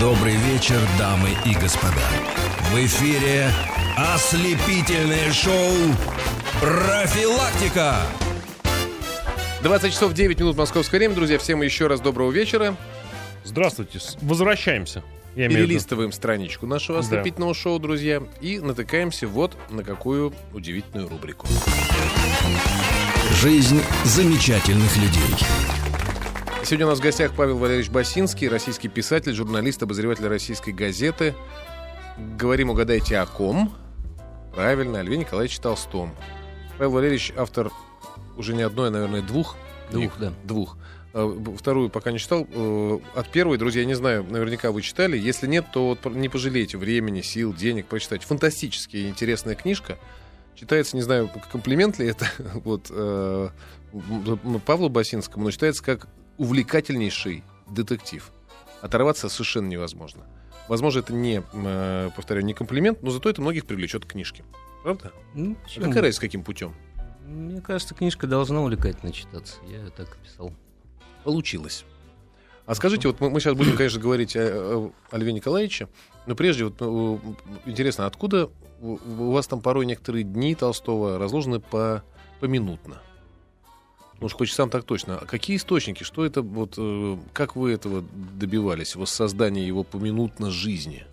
Добрый 0.00 0.36
вечер, 0.36 0.78
дамы 0.96 1.30
и 1.44 1.54
господа. 1.54 1.96
В 2.70 2.76
эфире 2.86 3.50
ослепительное 3.96 5.32
шоу 5.32 5.72
«Профилактика». 6.60 7.96
20 9.64 9.92
часов 9.92 10.12
9 10.12 10.38
минут 10.38 10.56
московское 10.56 11.00
время. 11.00 11.16
Друзья, 11.16 11.36
всем 11.40 11.62
еще 11.62 11.88
раз 11.88 12.00
доброго 12.00 12.30
вечера. 12.30 12.76
Здравствуйте. 13.42 13.98
Возвращаемся. 14.20 15.02
Я. 15.34 15.48
Перелистываем 15.48 16.12
страничку 16.12 16.66
нашего 16.66 17.00
ослепительного 17.00 17.52
шоу, 17.52 17.80
друзья, 17.80 18.22
и 18.40 18.60
натыкаемся 18.60 19.26
вот 19.26 19.56
на 19.68 19.82
какую 19.82 20.32
удивительную 20.52 21.08
рубрику. 21.08 21.48
Жизнь 23.32 23.82
замечательных 24.04 24.96
людей. 24.96 25.87
Сегодня 26.68 26.84
у 26.84 26.90
нас 26.90 26.98
в 26.98 27.02
гостях 27.02 27.32
Павел 27.34 27.56
Валерьевич 27.56 27.90
Басинский, 27.90 28.46
российский 28.46 28.88
писатель, 28.88 29.32
журналист, 29.32 29.82
обозреватель 29.82 30.26
российской 30.26 30.74
газеты. 30.74 31.34
Говорим, 32.36 32.68
угадайте, 32.68 33.16
о 33.16 33.24
ком? 33.24 33.72
Правильно, 34.54 34.98
о 34.98 35.02
Льве 35.02 35.16
Николаевиче 35.16 35.62
Толстом. 35.62 36.14
Павел 36.76 36.90
Валерьевич 36.90 37.32
автор 37.38 37.72
уже 38.36 38.52
не 38.54 38.60
одной, 38.60 38.88
а, 38.88 38.90
наверное, 38.90 39.22
двух. 39.22 39.56
Двух, 39.90 40.18
да. 40.18 40.34
Двух. 40.44 40.76
Б- 41.14 41.56
Вторую 41.56 41.88
пока 41.88 42.12
не 42.12 42.18
читал. 42.18 42.46
Э, 42.50 42.98
От 43.14 43.30
первой, 43.30 43.56
друзья, 43.56 43.80
я 43.80 43.86
не 43.86 43.94
знаю, 43.94 44.26
наверняка 44.28 44.70
вы 44.70 44.82
читали. 44.82 45.16
Если 45.16 45.46
нет, 45.46 45.64
то 45.72 45.88
вот 45.88 46.14
не 46.14 46.28
пожалейте 46.28 46.76
времени, 46.76 47.22
сил, 47.22 47.54
денег 47.54 47.86
прочитать. 47.86 48.24
Фантастически 48.24 49.08
интересная 49.08 49.54
книжка. 49.54 49.96
Читается, 50.54 50.96
не 50.96 51.02
знаю, 51.02 51.30
комплимент 51.50 51.98
ли 51.98 52.08
это 52.08 52.26
вот, 52.62 52.88
э, 52.90 53.48
Павлу 54.66 54.90
Басинскому, 54.90 55.44
но 55.46 55.50
читается 55.50 55.82
как 55.82 56.08
увлекательнейший 56.38 57.44
детектив. 57.68 58.30
Оторваться 58.80 59.28
совершенно 59.28 59.66
невозможно. 59.68 60.22
Возможно, 60.68 61.00
это 61.00 61.12
не, 61.12 61.42
э, 61.52 62.10
повторяю, 62.14 62.44
не 62.46 62.54
комплимент, 62.54 63.02
но 63.02 63.10
зато 63.10 63.28
это 63.30 63.40
многих 63.40 63.66
привлечет 63.66 64.04
к 64.04 64.08
книжке. 64.12 64.44
Правда? 64.82 65.12
Ну, 65.34 65.52
А 65.52 65.64
почему? 65.64 65.86
какая 65.86 66.02
разница, 66.02 66.20
каким 66.20 66.42
путем? 66.44 66.74
Мне 67.26 67.60
кажется, 67.60 67.94
книжка 67.94 68.26
должна 68.26 68.60
увлекательно 68.62 69.12
читаться. 69.12 69.56
Я 69.66 69.90
так 69.90 70.16
и 70.16 70.24
писал. 70.26 70.52
Получилось. 71.24 71.84
А 72.66 72.74
скажите, 72.74 73.08
вот 73.08 73.20
мы, 73.20 73.30
мы 73.30 73.40
сейчас 73.40 73.54
будем, 73.54 73.76
конечно, 73.76 74.00
говорить 74.00 74.36
о, 74.36 74.92
о- 75.10 75.16
Льве 75.16 75.32
Николаевиче, 75.32 75.88
но 76.26 76.34
прежде 76.34 76.64
вот 76.64 76.80
ну, 76.80 77.20
интересно, 77.64 78.06
откуда 78.06 78.50
у 78.80 78.98
у 79.18 79.32
вас 79.32 79.46
там 79.48 79.60
порой 79.60 79.86
некоторые 79.86 80.22
дни 80.22 80.54
Толстого 80.54 81.18
разложены 81.18 81.58
по, 81.60 82.04
поминутно? 82.40 83.00
Ну 84.20 84.26
уж 84.26 84.32
хоть 84.32 84.50
сам 84.50 84.68
так 84.70 84.84
точно. 84.84 85.18
А 85.18 85.26
какие 85.26 85.56
источники? 85.56 86.02
Что 86.02 86.24
это 86.24 86.42
вот? 86.42 86.74
э, 86.76 87.16
Как 87.32 87.54
вы 87.56 87.72
этого 87.72 88.04
добивались? 88.38 88.96
Воссоздания 88.96 89.64
его 89.64 89.84
поминутно 89.84 90.50
жизни? 90.50 91.04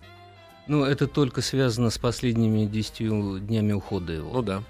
Ну, 0.66 0.84
это 0.84 1.06
только 1.06 1.42
связано 1.42 1.90
с 1.90 1.98
последними 1.98 2.66
десятью 2.66 3.38
днями 3.38 3.72
ухода 3.72 4.12
его. 4.12 4.32
Ну 4.32 4.42
да. 4.42 4.62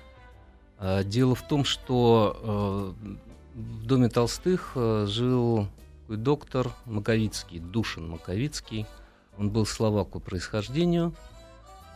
А, 0.78 1.02
Дело 1.02 1.34
в 1.34 1.48
том, 1.48 1.64
что 1.64 2.94
э, 3.04 3.58
в 3.58 3.86
доме 3.86 4.08
Толстых 4.10 4.72
э, 4.74 5.06
жил 5.08 5.68
такой 6.02 6.18
доктор 6.18 6.70
Маковицкий, 6.84 7.58
Душин 7.58 8.08
Маковицкий. 8.10 8.86
Он 9.38 9.50
был 9.50 9.66
словак 9.66 10.10
по 10.10 10.20
происхождению 10.20 11.14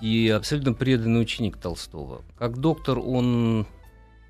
и 0.01 0.29
абсолютно 0.31 0.73
преданный 0.73 1.21
ученик 1.21 1.59
Толстого. 1.59 2.23
Как 2.39 2.59
доктор 2.59 2.99
он, 2.99 3.67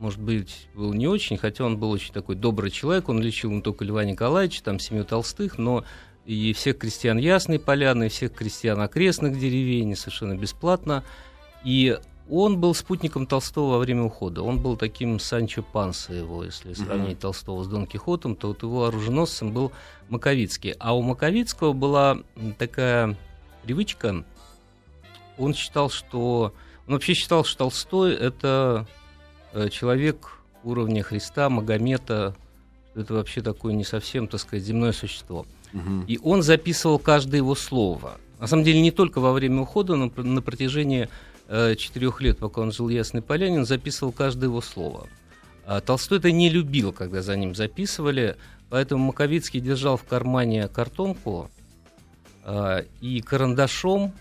может 0.00 0.20
быть, 0.20 0.68
был 0.74 0.94
не 0.94 1.06
очень, 1.06 1.36
хотя 1.36 1.64
он 1.64 1.76
был 1.76 1.90
очень 1.90 2.12
такой 2.12 2.34
добрый 2.34 2.70
человек. 2.70 3.08
Он 3.08 3.20
лечил 3.20 3.50
не 3.50 3.60
только 3.60 3.84
Льва 3.84 4.02
Николаевича, 4.04 4.64
там 4.64 4.80
семью 4.80 5.04
Толстых, 5.04 5.58
но 5.58 5.84
и 6.24 6.52
всех 6.54 6.78
крестьян 6.78 7.18
Ясной 7.18 7.58
Поляны, 7.58 8.06
и 8.06 8.08
всех 8.08 8.34
крестьян 8.34 8.80
окрестных 8.80 9.38
деревень 9.38 9.94
совершенно 9.94 10.34
бесплатно. 10.34 11.04
И 11.64 11.98
он 12.30 12.58
был 12.58 12.74
спутником 12.74 13.26
Толстого 13.26 13.72
во 13.72 13.78
время 13.78 14.04
ухода. 14.04 14.42
Он 14.42 14.58
был 14.58 14.76
таким 14.78 15.18
Санчо 15.18 15.62
Панса 15.62 16.14
его, 16.14 16.44
если 16.44 16.72
сравнить 16.72 17.19
Толстого 17.19 17.62
с 17.62 17.69
Дон 17.69 17.86
Кихотом, 17.86 18.36
то 18.36 18.48
вот 18.48 18.62
его 18.62 18.86
оруженосцем 18.86 19.52
был 19.52 19.70
Маковицкий. 20.08 20.72
А 20.78 20.96
у 20.96 21.02
Маковицкого 21.02 21.75
была 21.75 22.19
такая 22.58 23.16
привычка, 23.62 24.25
он 25.36 25.54
считал, 25.54 25.91
что... 25.91 26.54
Он 26.86 26.94
вообще 26.94 27.14
считал, 27.14 27.44
что 27.44 27.58
Толстой— 27.58 28.14
это 28.16 28.86
человек 29.71 30.41
уровня 30.65 31.03
Христа, 31.03 31.49
Магомета, 31.49 32.34
это 32.94 33.15
вообще 33.15 33.41
такое 33.41 33.72
не 33.72 33.84
совсем, 33.84 34.27
так 34.27 34.41
сказать, 34.41 34.65
земное 34.65 34.93
существо. 34.93 35.47
Мгм. 35.72 36.05
И 36.06 36.19
он 36.22 36.43
записывал 36.43 36.99
каждое 36.99 37.38
его 37.38 37.55
слово. 37.55 38.19
На 38.38 38.47
самом 38.47 38.65
деле 38.65 38.81
не 38.81 38.91
только 38.91 39.21
во 39.21 39.33
время 39.33 39.62
ухода, 39.62 39.97
но 39.97 40.11
на 40.16 40.43
протяжении 40.43 41.09
э, 41.49 41.77
четырех 41.77 42.21
лет, 42.21 42.38
пока 42.38 42.62
он 42.62 42.72
жил 42.72 42.87
в 42.87 42.91
Ясной 42.91 43.22
Поляне, 43.22 43.59
он 43.59 43.66
записывал 43.66 44.12
каждое 44.12 44.47
его 44.47 44.61
слово. 44.61 45.09
А 45.67 45.81
Толстой 45.81 46.19
это 46.19 46.32
не 46.32 46.49
любил, 46.49 46.93
когда 46.93 47.22
за 47.22 47.37
ним 47.37 47.55
записывали, 47.55 48.37
поэтому 48.71 49.05
Маковицкий 49.06 49.61
держал 49.61 49.97
в 49.97 50.05
кармане 50.05 50.69
картонку 50.69 51.50
а, 52.44 52.84
и 53.00 53.21
карандашом, 53.21 54.12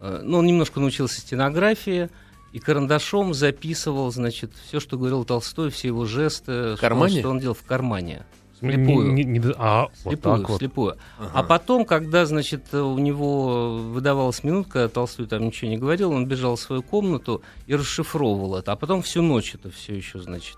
э, 0.00 0.20
ну, 0.22 0.38
он 0.38 0.46
немножко 0.46 0.78
научился 0.78 1.20
стенографии, 1.20 2.10
и 2.56 2.58
карандашом 2.58 3.34
записывал, 3.34 4.10
значит, 4.10 4.50
все, 4.66 4.80
что 4.80 4.96
говорил 4.96 5.26
Толстой, 5.26 5.68
все 5.68 5.88
его 5.88 6.06
жесты, 6.06 6.76
что- 6.76 6.80
кармане? 6.80 7.20
что 7.20 7.28
он 7.28 7.38
делал 7.38 7.54
в 7.54 7.62
кармане. 7.62 8.24
Не- 8.62 8.72
Слепую. 8.72 9.12
не- 9.12 9.24
не- 9.24 9.42
а, 9.58 9.82
вот 9.82 9.92
Слепую, 10.14 10.38
так 10.38 10.48
вот. 10.48 10.58
слепую. 10.58 10.96
Ага. 11.18 11.30
А 11.34 11.42
потом, 11.42 11.84
когда, 11.84 12.24
значит, 12.24 12.72
у 12.72 12.96
него 12.96 13.76
выдавалась 13.76 14.42
минутка, 14.42 14.88
Толстой 14.88 15.26
там 15.26 15.44
ничего 15.44 15.70
не 15.70 15.76
говорил, 15.76 16.12
он 16.12 16.24
бежал 16.26 16.56
в 16.56 16.60
свою 16.60 16.82
комнату 16.82 17.42
и 17.66 17.74
расшифровывал 17.76 18.56
это. 18.56 18.72
А 18.72 18.76
потом 18.76 19.02
всю 19.02 19.20
ночь 19.20 19.54
это 19.54 19.70
все 19.70 19.94
еще, 19.94 20.20
значит, 20.22 20.56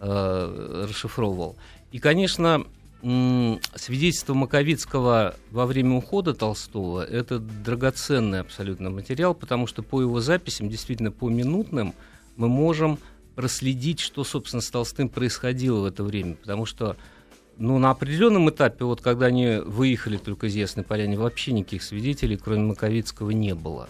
э, 0.00 0.84
расшифровывал. 0.86 1.56
И, 1.92 1.98
конечно, 1.98 2.64
свидетельство 3.02 4.34
Маковицкого 4.34 5.34
во 5.50 5.66
время 5.66 5.96
ухода 5.96 6.34
Толстого— 6.34 7.04
это 7.10 7.38
драгоценный 7.38 8.40
абсолютно 8.40 8.90
материал, 8.90 9.34
потому 9.34 9.66
что 9.66 9.82
по 9.82 10.00
его 10.00 10.20
записям, 10.20 10.68
действительно 10.68 11.10
по 11.10 11.28
минутным, 11.28 11.94
мы 12.36 12.48
можем 12.48 12.98
проследить, 13.34 14.00
что, 14.00 14.22
собственно, 14.24 14.60
с 14.60 14.70
Толстым 14.70 15.08
происходило 15.08 15.80
в 15.80 15.84
это 15.86 16.04
время. 16.04 16.34
Потому 16.34 16.66
что 16.66 16.96
ну, 17.56 17.78
на 17.78 17.90
определенном 17.90 18.50
этапе, 18.50 18.84
вот 18.84 19.00
когда 19.00 19.26
они 19.26 19.58
выехали 19.64 20.16
только 20.16 20.46
из 20.46 20.54
Ясной 20.54 20.84
Поляны, 20.84 21.18
вообще 21.18 21.52
никаких 21.52 21.82
свидетелей, 21.82 22.36
кроме 22.36 22.62
Маковицкого, 22.62 23.30
не 23.30 23.54
было. 23.54 23.88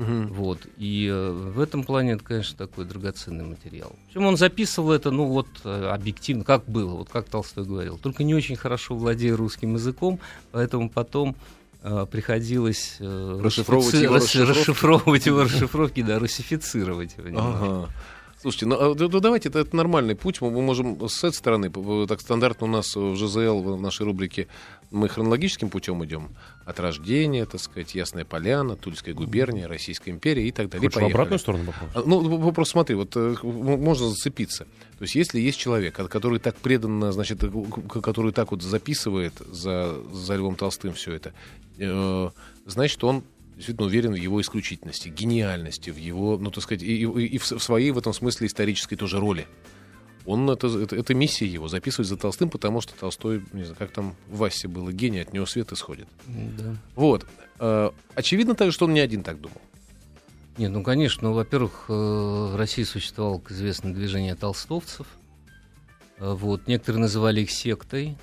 Мгм. 0.00 0.28
Вот. 0.28 0.66
И 0.78 1.08
э, 1.12 1.30
в 1.30 1.60
этом 1.60 1.84
плане 1.84 2.12
это, 2.12 2.24
конечно, 2.24 2.56
такой 2.56 2.86
драгоценный 2.86 3.44
материал. 3.44 3.92
Причем 4.08 4.24
он 4.24 4.38
записывал 4.38 4.92
это, 4.92 5.10
ну 5.10 5.26
вот, 5.26 5.46
э, 5.62 5.90
объективно, 5.92 6.42
как 6.42 6.64
было, 6.64 6.92
вот 6.96 7.10
как 7.10 7.28
Толстой 7.28 7.66
говорил. 7.66 7.98
Только 7.98 8.24
не 8.24 8.34
очень 8.34 8.56
хорошо 8.56 8.94
владея 8.96 9.36
русским 9.36 9.74
языком, 9.74 10.18
поэтому 10.52 10.88
потом 10.88 11.36
э, 11.82 12.06
приходилось 12.10 12.96
э, 12.98 13.40
Расшифровывать 13.44 13.92
его 13.92 14.14
расшифровывать 14.14 15.26
его 15.26 15.42
расшифровки, 15.42 16.02
да, 16.02 16.18
русифицировать 16.18 17.18
его 17.18 17.28
немножко. 17.28 17.90
Слушайте, 18.40 18.64
ну 18.64 18.94
да 18.94 19.20
давайте, 19.20 19.50
это, 19.50 19.58
это 19.58 19.76
нормальный 19.76 20.16
путь. 20.16 20.40
Мы, 20.40 20.50
мы 20.50 20.62
можем 20.62 21.06
с 21.10 21.22
этой 21.22 21.34
стороны, 21.34 21.70
так 22.06 22.22
стандартно 22.22 22.68
у 22.68 22.70
нас 22.70 22.96
в 22.96 23.14
ЖЗЛ, 23.14 23.60
в 23.60 23.82
нашей 23.82 24.06
рубрике, 24.06 24.48
мы 24.90 25.08
хронологическим 25.08 25.70
путем 25.70 26.04
идем. 26.04 26.30
От 26.64 26.80
рождения, 26.80 27.46
так 27.46 27.60
сказать, 27.60 27.94
Ясная 27.94 28.24
Поляна, 28.24 28.76
Тульская 28.76 29.14
губерния, 29.14 29.68
Российская 29.68 30.10
империя 30.10 30.46
и 30.46 30.50
так 30.52 30.68
далее. 30.68 30.86
И 30.86 30.88
Хочешь 30.88 30.94
в 31.02 31.14
обратную 31.14 31.38
сторону 31.38 31.64
вопрос? 31.64 32.06
Ну, 32.06 32.38
п- 32.48 32.52
просто 32.54 32.72
смотри, 32.72 32.94
вот 32.96 33.16
э, 33.16 33.36
можно 33.42 34.08
зацепиться. 34.08 34.64
То 34.98 35.02
есть, 35.02 35.14
если 35.14 35.40
есть 35.40 35.58
человек, 35.58 35.94
который 35.94 36.38
так 36.40 36.56
преданно, 36.56 37.12
значит, 37.12 37.42
э, 37.44 37.50
который 38.02 38.32
так 38.32 38.50
вот 38.50 38.62
записывает 38.62 39.34
за, 39.50 39.94
за 40.12 40.36
Львом 40.36 40.56
Толстым 40.56 40.92
все 40.94 41.12
это, 41.14 41.32
э, 41.78 42.30
значит, 42.66 43.02
он 43.04 43.22
действительно 43.56 43.86
уверен 43.88 44.12
в 44.12 44.16
его 44.16 44.40
исключительности, 44.40 45.08
гениальности, 45.08 45.90
в 45.90 45.96
его, 45.98 46.38
ну, 46.38 46.50
так 46.50 46.62
сказать, 46.64 46.82
и, 46.82 47.02
и- 47.04 47.26
и 47.26 47.38
в 47.38 47.44
своей 47.46 47.90
в 47.90 47.98
этом 47.98 48.12
смысле 48.12 48.46
исторической 48.46 48.96
тоже 48.96 49.20
роли. 49.20 49.46
Он 50.26 50.48
это, 50.50 50.66
это, 50.66 50.96
это 50.96 51.14
миссия 51.14 51.46
его, 51.46 51.68
записывать 51.68 52.08
за 52.08 52.16
Толстым, 52.16 52.50
потому 52.50 52.80
что 52.80 52.94
Толстой, 52.94 53.42
не 53.52 53.62
знаю, 53.64 53.76
как 53.78 53.90
там 53.90 54.14
в 54.28 54.38
Васе 54.38 54.68
было, 54.68 54.92
гений, 54.92 55.20
от 55.20 55.32
него 55.32 55.46
свет 55.46 55.72
исходит. 55.72 56.08
Да. 56.26 56.76
Вот. 56.94 57.26
Э, 57.58 57.90
Очевидно 58.14 58.54
также, 58.54 58.72
что 58.72 58.84
он 58.84 58.94
не 58.94 59.00
один 59.00 59.22
так 59.22 59.40
думал. 59.40 59.60
Нет, 60.58 60.70
ну, 60.72 60.82
конечно, 60.82 61.28
ну, 61.30 61.34
во-первых, 61.34 61.86
э, 61.88 61.92
в 61.92 62.56
России 62.56 62.82
существовало, 62.82 63.38
как 63.38 63.52
известно, 63.52 63.94
движение 63.94 64.34
толстовцев. 64.34 65.06
Э, 66.18 66.34
Вот, 66.34 66.66
некоторые 66.66 67.00
называли 67.00 67.40
их 67.40 67.50
сектой. 67.50 68.16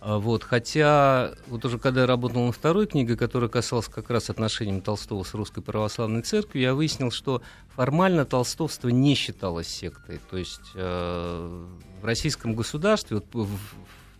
А 0.00 0.18
Вот, 0.18 0.44
хотя, 0.44 1.32
вот 1.48 1.64
уже 1.64 1.78
когда 1.78 2.02
я 2.02 2.06
работал 2.06 2.44
над 2.46 2.54
второй 2.54 2.86
книгой, 2.86 3.16
которая 3.16 3.48
касалась 3.48 3.86
как 3.88 4.10
раз 4.10 4.30
отношений 4.30 4.80
Толстого 4.80 5.24
с 5.24 5.34
Русской 5.34 5.60
Православной 5.62 6.22
Церковью, 6.22 6.62
я 6.62 6.74
выяснил, 6.74 7.10
что 7.10 7.42
формально 7.74 8.24
толстовство 8.24 8.88
не 8.88 9.14
считалось 9.14 9.66
сектой. 9.68 10.20
То 10.30 10.36
есть 10.36 10.60
э, 10.74 11.64
в 12.00 12.04
российском 12.04 12.54
государстве, 12.54 13.16
вот, 13.16 13.26
в, 13.32 13.48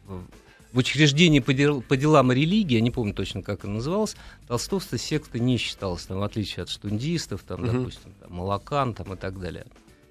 в- 0.07 0.27
в 0.73 0.79
учреждении 0.79 1.41
по, 1.41 1.55
дел, 1.55 1.81
по 1.81 1.97
делам 1.97 2.33
религии, 2.33 2.75
я 2.75 2.81
не 2.83 2.91
помню 2.91 3.15
точно, 3.15 3.41
как 3.43 3.61
это 3.61 3.69
называлось, 3.69 4.15
толстовство 4.47 4.99
секта 4.99 5.39
не 5.39 5.57
считалось, 5.57 6.05
там, 6.07 6.19
в 6.19 6.23
отличие 6.23 6.65
от 6.65 6.69
штундистов, 6.71 7.45
там, 7.45 7.63
Мгм. 7.63 7.79
допустим, 7.79 8.13
там, 8.21 8.33
молокан 8.33 8.93
там, 8.93 9.15
и 9.15 9.17
так 9.17 9.39
далее, 9.41 9.65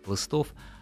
хлыстов. 0.06 0.48
А, 0.54 0.75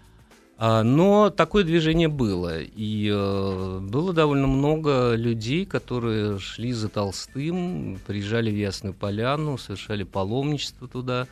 Но 0.59 1.29
такое 1.29 1.63
движение 1.63 2.07
было, 2.07 2.61
и 2.61 3.09
э, 3.11 3.79
было 3.81 4.13
довольно 4.13 4.47
много 4.47 5.15
людей, 5.15 5.65
которые 5.65 6.37
шли 6.39 6.73
за 6.73 6.89
Толстым, 6.89 7.99
приезжали 8.05 8.51
в 8.51 8.55
Ясную 8.55 8.93
Поляну, 8.93 9.57
совершали 9.57 10.03
паломничество 10.03 10.87
туда. 10.87 11.27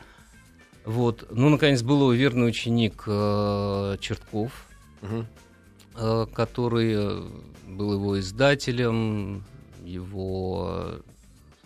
Вот. 0.84 1.28
Ну, 1.30 1.48
наконец, 1.48 1.82
был 1.82 1.98
его 1.98 2.12
верный 2.12 2.48
ученик 2.48 3.04
э, 3.06 3.96
Чертков, 4.00 4.66
э, 5.02 6.26
который 6.34 7.22
был 7.68 7.94
его 7.94 8.18
издателем, 8.18 9.44
его 9.84 11.00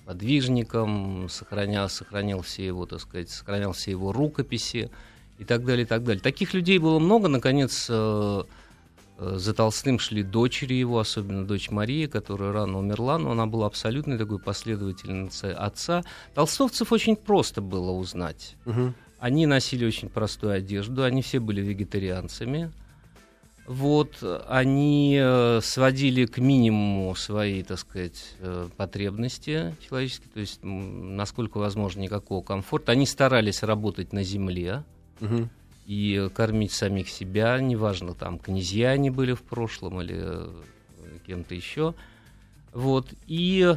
подвижником, 0.04 1.28
сохранял, 1.28 1.88
сохранил 1.88 2.42
все 2.42 2.66
его, 2.66 2.86
так 2.86 3.00
сказать, 3.00 3.28
сохранял 3.28 3.72
все 3.72 3.90
его 3.90 4.12
рукописи 4.12 4.90
и 5.38 5.44
так 5.44 5.64
далее, 5.64 5.84
и 5.84 5.86
так 5.86 6.04
далее. 6.04 6.22
Таких 6.22 6.54
людей 6.54 6.78
было 6.78 6.98
много. 6.98 7.28
Наконец, 7.28 7.86
э, 7.88 8.42
э, 9.18 9.34
за 9.36 9.54
Толстым 9.54 9.98
шли 9.98 10.22
дочери 10.22 10.74
его, 10.74 10.98
особенно 10.98 11.46
дочь 11.46 11.70
Мария, 11.70 12.08
которая 12.08 12.52
рано 12.52 12.78
умерла, 12.78 13.18
но 13.18 13.32
она 13.32 13.46
была 13.46 13.66
абсолютной 13.66 14.18
такой 14.18 14.38
последовательницей 14.38 15.52
отца. 15.52 16.04
Толстовцев 16.34 16.92
очень 16.92 17.16
просто 17.16 17.60
было 17.60 17.90
узнать. 17.90 18.56
Мгм. 18.64 18.94
Они 19.18 19.46
носили 19.46 19.86
очень 19.86 20.08
простую 20.08 20.52
одежду, 20.52 21.04
они 21.04 21.22
все 21.22 21.40
были 21.40 21.60
вегетарианцами. 21.60 22.70
Вот, 23.66 24.22
они 24.48 25.18
э, 25.20 25.60
сводили 25.60 26.26
к 26.26 26.38
минимуму 26.38 27.12
свои, 27.16 27.64
так 27.64 27.80
сказать, 27.80 28.36
э, 28.38 28.68
потребности 28.76 29.74
человеческие, 29.88 30.30
то 30.32 30.38
есть, 30.38 30.60
насколько 30.62 31.58
возможно, 31.58 32.00
никакого 32.02 32.44
комфорта. 32.44 32.92
Они 32.92 33.06
старались 33.06 33.64
работать 33.64 34.12
на 34.12 34.22
земле 34.22 34.84
Мгм. 35.20 35.50
и 35.86 36.28
кормить 36.34 36.72
самих 36.72 37.08
себя, 37.08 37.60
неважно, 37.60 38.14
там, 38.14 38.38
князья 38.38 38.90
они 38.90 39.10
были 39.10 39.34
в 39.34 39.42
прошлом 39.42 40.00
или 40.00 40.16
э, 40.18 40.48
кем-то 41.26 41.54
еще. 41.54 41.94
Вот, 42.72 43.08
и 43.26 43.76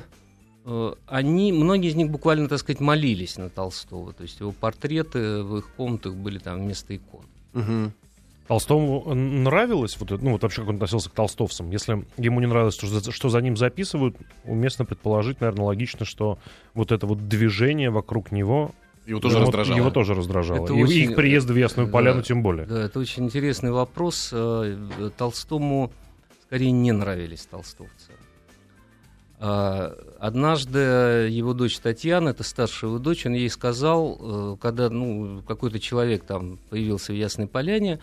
э, 0.66 0.94
они, 1.08 1.54
многие 1.54 1.90
из 1.90 1.96
них 1.96 2.10
буквально, 2.10 2.50
так 2.50 2.60
сказать, 2.60 2.80
молились 2.80 3.38
на 3.38 3.50
Толстого, 3.50 4.12
то 4.12 4.24
есть 4.24 4.40
его 4.40 4.52
портреты 4.52 5.44
в 5.44 5.58
их 5.58 5.70
комнатах 5.76 6.16
были 6.16 6.40
там 6.40 6.62
вместо 6.62 6.96
икон. 6.96 7.26
Мгм. 7.54 7.94
Толстому 8.50 9.14
нравилось, 9.14 9.96
вот, 10.00 10.10
ну 10.24 10.32
вот 10.32 10.42
вообще 10.42 10.62
как 10.62 10.70
он 10.70 10.76
относился 10.78 11.12
к 11.12 11.14
толстовцам? 11.14 11.70
Если 11.70 12.04
ему 12.18 12.40
не 12.40 12.48
нравилось, 12.48 12.74
что 12.74 12.88
за, 12.88 13.12
что 13.12 13.30
за 13.30 13.42
ним 13.42 13.56
записывают, 13.56 14.18
уместно 14.44 14.86
предположить, 14.86 15.40
наверное, 15.40 15.66
логично, 15.66 16.04
что 16.04 16.40
вот 16.74 16.92
это 16.92 17.06
вот 17.06 17.28
движение 17.28 17.92
вокруг 17.92 18.32
него 18.32 18.72
Его 19.10 19.20
тоже 19.20 19.40
вот 19.40 19.46
раздражало. 19.46 19.78
Его 19.78 19.90
тоже 19.90 20.14
раздражало. 20.14 20.64
Это 20.64 20.74
И 20.74 20.84
очень, 20.84 21.12
их 21.12 21.16
приезды 21.16 21.54
в 21.54 21.58
Ясную 21.58 21.88
э, 21.88 21.92
Поляну 21.92 22.20
да. 22.20 22.24
тем 22.24 22.44
более. 22.44 22.66
Да, 22.66 22.86
это 22.86 23.00
очень 23.00 23.26
интересный 23.26 23.72
вопрос. 23.72 24.30
Э, 24.32 24.78
э, 25.00 25.10
Толстому 25.18 25.92
скорее 26.46 26.72
не 26.72 26.92
нравились 26.92 27.46
толстовцы. 27.46 28.12
А, 29.40 29.96
Однажды 30.20 30.80
его 31.30 31.54
дочь 31.54 31.80
Татьяна, 31.80 32.30
это 32.30 32.44
старшая 32.44 32.90
его 32.90 33.00
дочь, 33.00 33.26
он 33.26 33.34
ей 33.34 33.50
сказал, 33.50 34.18
э, 34.20 34.58
когда 34.62 34.90
ну, 34.90 35.42
какой-то 35.48 35.80
человек 35.80 36.24
там 36.24 36.60
появился 36.70 37.14
в 37.14 37.16
Ясной 37.16 37.48
Поляне, 37.48 38.00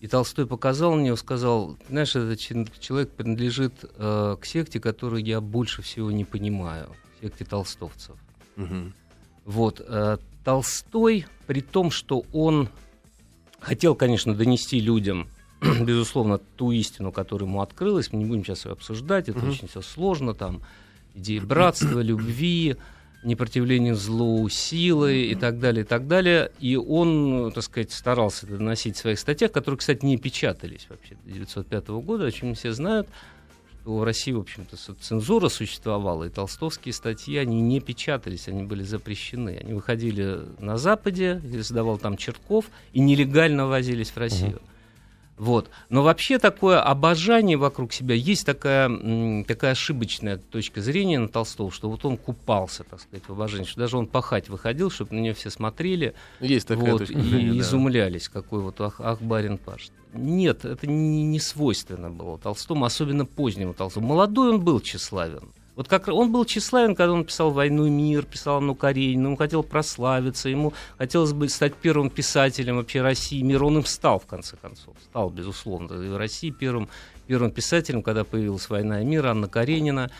и 0.00 0.06
Толстой 0.06 0.46
показал 0.46 0.94
него, 0.96 1.16
сказал, 1.16 1.76
знаешь, 1.88 2.14
этот 2.14 2.38
человек 2.38 3.10
принадлежит 3.10 3.72
э, 3.82 4.36
к 4.38 4.44
секте, 4.44 4.78
которую 4.78 5.24
я 5.24 5.40
больше 5.40 5.80
всего 5.80 6.10
не 6.10 6.24
понимаю, 6.24 6.94
секте 7.22 7.44
толстовцев. 7.44 8.16
Мгм. 8.56 8.92
Вот. 9.46 9.80
э, 9.80 10.18
Толстой, 10.46 11.26
при 11.48 11.60
том, 11.60 11.90
что 11.90 12.24
он 12.32 12.68
хотел, 13.58 13.96
конечно, 13.96 14.32
донести 14.32 14.78
людям, 14.78 15.26
безусловно, 15.60 16.38
ту 16.38 16.70
истину, 16.70 17.10
которая 17.10 17.48
ему 17.48 17.62
открылась, 17.62 18.12
мы 18.12 18.20
не 18.20 18.26
будем 18.26 18.44
сейчас 18.44 18.64
ее 18.64 18.70
обсуждать, 18.70 19.28
это 19.28 19.40
Мгм. 19.40 19.48
очень 19.48 19.66
все 19.66 19.82
сложно, 19.82 20.34
там, 20.34 20.62
идеи 21.16 21.40
братства, 21.40 21.98
любви, 22.12 22.76
непротивления 23.24 23.96
злу 23.96 24.48
силы 24.48 25.24
и 25.24 25.34
так 25.34 25.58
далее, 25.58 25.82
и 25.82 25.86
так 25.86 26.06
далее. 26.06 26.52
И 26.60 26.76
он, 26.76 27.50
так 27.52 27.64
сказать, 27.64 27.90
старался 27.90 28.46
доносить 28.46 28.94
в 28.94 29.00
своих 29.00 29.18
статьях, 29.18 29.50
которые, 29.50 29.78
кстати, 29.78 30.04
не 30.04 30.16
печатались 30.16 30.86
вообще 30.88 31.16
до 31.24 31.32
1905 31.32 31.88
года, 32.04 32.26
о 32.26 32.30
чем 32.30 32.54
все 32.54 32.70
знают, 32.70 33.08
что 33.86 33.98
в 33.98 34.02
России, 34.02 34.32
в 34.32 34.40
общем-то, 34.40 34.76
цензура 35.00 35.48
существовала, 35.48 36.24
и 36.24 36.28
толстовские 36.28 36.92
статьи, 36.92 37.36
они 37.36 37.60
не 37.60 37.78
печатались, 37.78 38.48
они 38.48 38.64
были 38.64 38.82
запрещены. 38.82 39.60
Они 39.62 39.74
выходили 39.74 40.40
на 40.58 40.76
Западе, 40.76 41.40
издавал 41.44 41.96
там 41.96 42.16
Чертков, 42.16 42.64
и 42.92 42.98
нелегально 42.98 43.68
возились 43.68 44.10
в 44.10 44.16
Россию. 44.16 44.60
Вот. 45.38 45.70
Но 45.90 46.02
вообще 46.02 46.38
такое 46.38 46.80
обожание 46.80 47.56
вокруг 47.56 47.92
себя, 47.92 48.14
есть 48.14 48.46
такая, 48.46 49.44
такая 49.44 49.72
ошибочная 49.72 50.38
точка 50.38 50.80
зрения 50.80 51.18
на 51.18 51.28
Толстого, 51.28 51.70
что 51.70 51.90
вот 51.90 52.04
он 52.04 52.16
купался, 52.16 52.84
так 52.84 53.00
сказать, 53.00 53.24
в 53.28 53.32
обожании, 53.32 53.66
что 53.66 53.80
даже 53.80 53.98
он 53.98 54.06
пахать 54.06 54.48
выходил, 54.48 54.90
чтобы 54.90 55.14
на 55.14 55.20
него 55.20 55.34
все 55.34 55.50
смотрели, 55.50 56.14
Есть 56.40 56.68
такая 56.68 56.92
вот, 56.92 56.98
точка 56.98 57.18
и 57.18 57.22
зрения, 57.22 57.52
да. 57.52 57.58
изумлялись, 57.58 58.28
какой 58.28 58.60
вот 58.60 58.80
ах, 58.80 59.00
ах 59.00 59.20
барин 59.20 59.58
паш. 59.58 59.90
Нет, 60.14 60.64
это 60.64 60.86
не, 60.86 61.24
не 61.24 61.40
свойственно 61.40 62.10
было 62.10 62.38
Толстому, 62.38 62.86
особенно 62.86 63.26
позднему 63.26 63.74
Толстому. 63.74 64.08
Молодой 64.08 64.50
он 64.50 64.60
был 64.60 64.80
тщеславен. 64.80 65.52
Вот 65.76 65.88
как 65.88 66.08
он 66.08 66.32
был 66.32 66.46
тщеславен, 66.46 66.94
когда 66.94 67.12
он 67.12 67.24
писал 67.24 67.50
«Войну 67.50 67.86
и 67.86 67.90
мир», 67.90 68.24
писал 68.24 68.56
«Анну 68.56 68.74
Каренину», 68.74 69.30
он 69.30 69.36
хотел 69.36 69.62
прославиться, 69.62 70.48
ему 70.48 70.72
хотелось 70.96 71.34
бы 71.34 71.50
стать 71.50 71.74
первым 71.74 72.08
писателем 72.08 72.76
вообще 72.76 73.02
России, 73.02 73.42
мира. 73.42 73.66
Он 73.66 73.76
им 73.78 73.84
стал, 73.84 74.18
в 74.18 74.24
конце 74.24 74.56
концов, 74.56 74.96
стал, 75.04 75.28
безусловно, 75.28 76.02
и 76.02 76.08
в 76.08 76.16
России 76.16 76.48
первым, 76.50 76.88
первым 77.26 77.50
писателем, 77.50 78.02
когда 78.02 78.24
появилась 78.24 78.70
«Война 78.70 79.02
и 79.02 79.04
мир», 79.04 79.26
Анна 79.26 79.48
Каренина, 79.48 80.10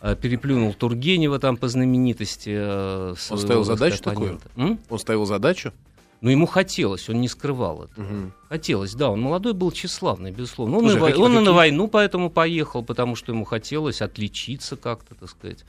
э, 0.00 0.14
переплюнул 0.14 0.72
Тургенева 0.74 1.40
там 1.40 1.56
по 1.56 1.66
знаменитости. 1.66 2.54
э, 2.56 3.14
своего, 3.18 3.42
ставил 3.42 3.64
задачу 3.64 4.00
такую? 4.00 4.40
М? 4.54 4.78
Он 4.88 4.98
ставил 5.00 5.26
задачу. 5.26 5.72
Но 6.20 6.30
ему 6.30 6.46
хотелось, 6.46 7.08
он 7.08 7.20
не 7.20 7.28
скрывал 7.28 7.84
это. 7.84 8.00
Мгм. 8.00 8.32
Хотелось, 8.48 8.94
да, 8.94 9.08
он 9.10 9.20
молодой 9.20 9.52
был 9.52 9.70
тщеславный, 9.70 10.32
безусловно. 10.32 10.76
Он, 10.78 10.82
Слушай, 10.82 10.96
и, 10.96 11.00
во- 11.00 11.06
какие- 11.08 11.22
он 11.24 11.30
и 11.30 11.34
на 11.34 11.40
какие- 11.42 11.54
войну 11.54 11.88
поэтому 11.88 12.28
поехал, 12.30 12.82
потому 12.84 13.14
что 13.14 13.32
ему 13.32 13.44
хотелось 13.44 14.02
отличиться 14.02 14.76
как-то, 14.76 15.14
так 15.14 15.30
сказать. 15.30 15.64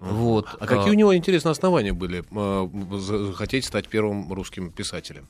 Вот. 0.00 0.46
А 0.60 0.66
какие 0.66 0.90
у 0.90 0.94
него, 0.94 1.16
интересные 1.16 1.52
основания 1.52 1.92
были 1.92 2.22
э, 2.30 2.98
за- 2.98 3.32
хотеть 3.32 3.64
стать 3.64 3.88
первым 3.88 4.32
русским 4.32 4.70
писателем? 4.70 5.26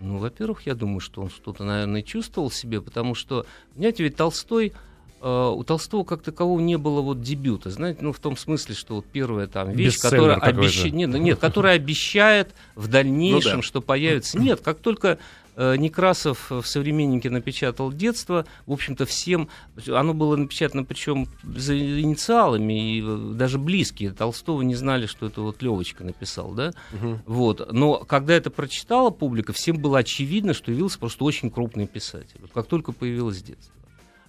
Ну, 0.00 0.16
во-первых, 0.18 0.66
я 0.66 0.74
думаю, 0.74 1.00
что 1.00 1.20
он 1.20 1.28
что-то, 1.28 1.62
наверное, 1.64 2.00
чувствовал 2.02 2.48
в 2.48 2.54
себе, 2.54 2.80
потому 2.80 3.14
что, 3.14 3.44
понимаете, 3.74 4.02
ведь 4.02 4.16
Толстой, 4.16 4.72
э, 5.20 5.48
у 5.54 5.62
Толстого 5.64 6.04
как 6.04 6.22
такового 6.22 6.60
не 6.60 6.76
было 6.78 7.00
вот 7.00 7.20
дебюта, 7.22 7.70
знаете, 7.70 7.98
ну, 8.02 8.12
в 8.12 8.18
том 8.18 8.36
смысле, 8.36 8.74
что 8.74 8.96
вот 8.96 9.06
первая 9.06 9.46
там 9.46 9.70
вещь, 9.72 9.94
Бестселлер 9.94 10.10
которая, 10.34 10.40
какой-то. 10.40 10.60
обеща- 10.60 10.90
нет, 10.90 11.10
нет, 11.10 11.38
которая 11.38 11.76
обещает 11.76 12.54
в 12.74 12.88
дальнейшем, 12.88 13.52
Ну 13.56 13.56
да. 13.58 13.62
что 13.62 13.80
появится. 13.80 14.38
Нет, 14.38 14.60
как 14.60 14.78
только 14.78 15.18
э, 15.56 15.76
Некрасов 15.76 16.50
в 16.50 16.64
«Современнике» 16.64 17.28
напечатал 17.28 17.92
«Детство», 17.92 18.46
в 18.66 18.72
общем-то, 18.72 19.04
всем... 19.04 19.48
Оно 19.88 20.14
было 20.14 20.36
напечатано, 20.36 20.84
причем 20.84 21.26
за 21.42 21.76
инициалами, 21.78 22.96
и 22.96 23.02
э, 23.04 23.32
даже 23.34 23.58
близкие 23.58 24.12
Толстого 24.12 24.62
не 24.62 24.74
знали, 24.74 25.04
что 25.06 25.26
это 25.26 25.42
вот 25.42 25.60
Левочка 25.60 26.02
написал, 26.04 26.52
да? 26.52 26.72
Мгм. 26.92 27.20
Вот. 27.26 27.72
Но 27.72 27.98
когда 27.98 28.34
это 28.34 28.50
прочитала 28.50 29.10
публика, 29.10 29.52
всем 29.52 29.78
было 29.78 29.98
очевидно, 29.98 30.54
что 30.54 30.70
явился 30.72 30.98
просто 30.98 31.24
очень 31.24 31.50
крупный 31.50 31.86
писатель. 31.86 32.38
Вот 32.40 32.52
как 32.54 32.66
только 32.66 32.92
появилось 32.92 33.42
детство. 33.42 33.74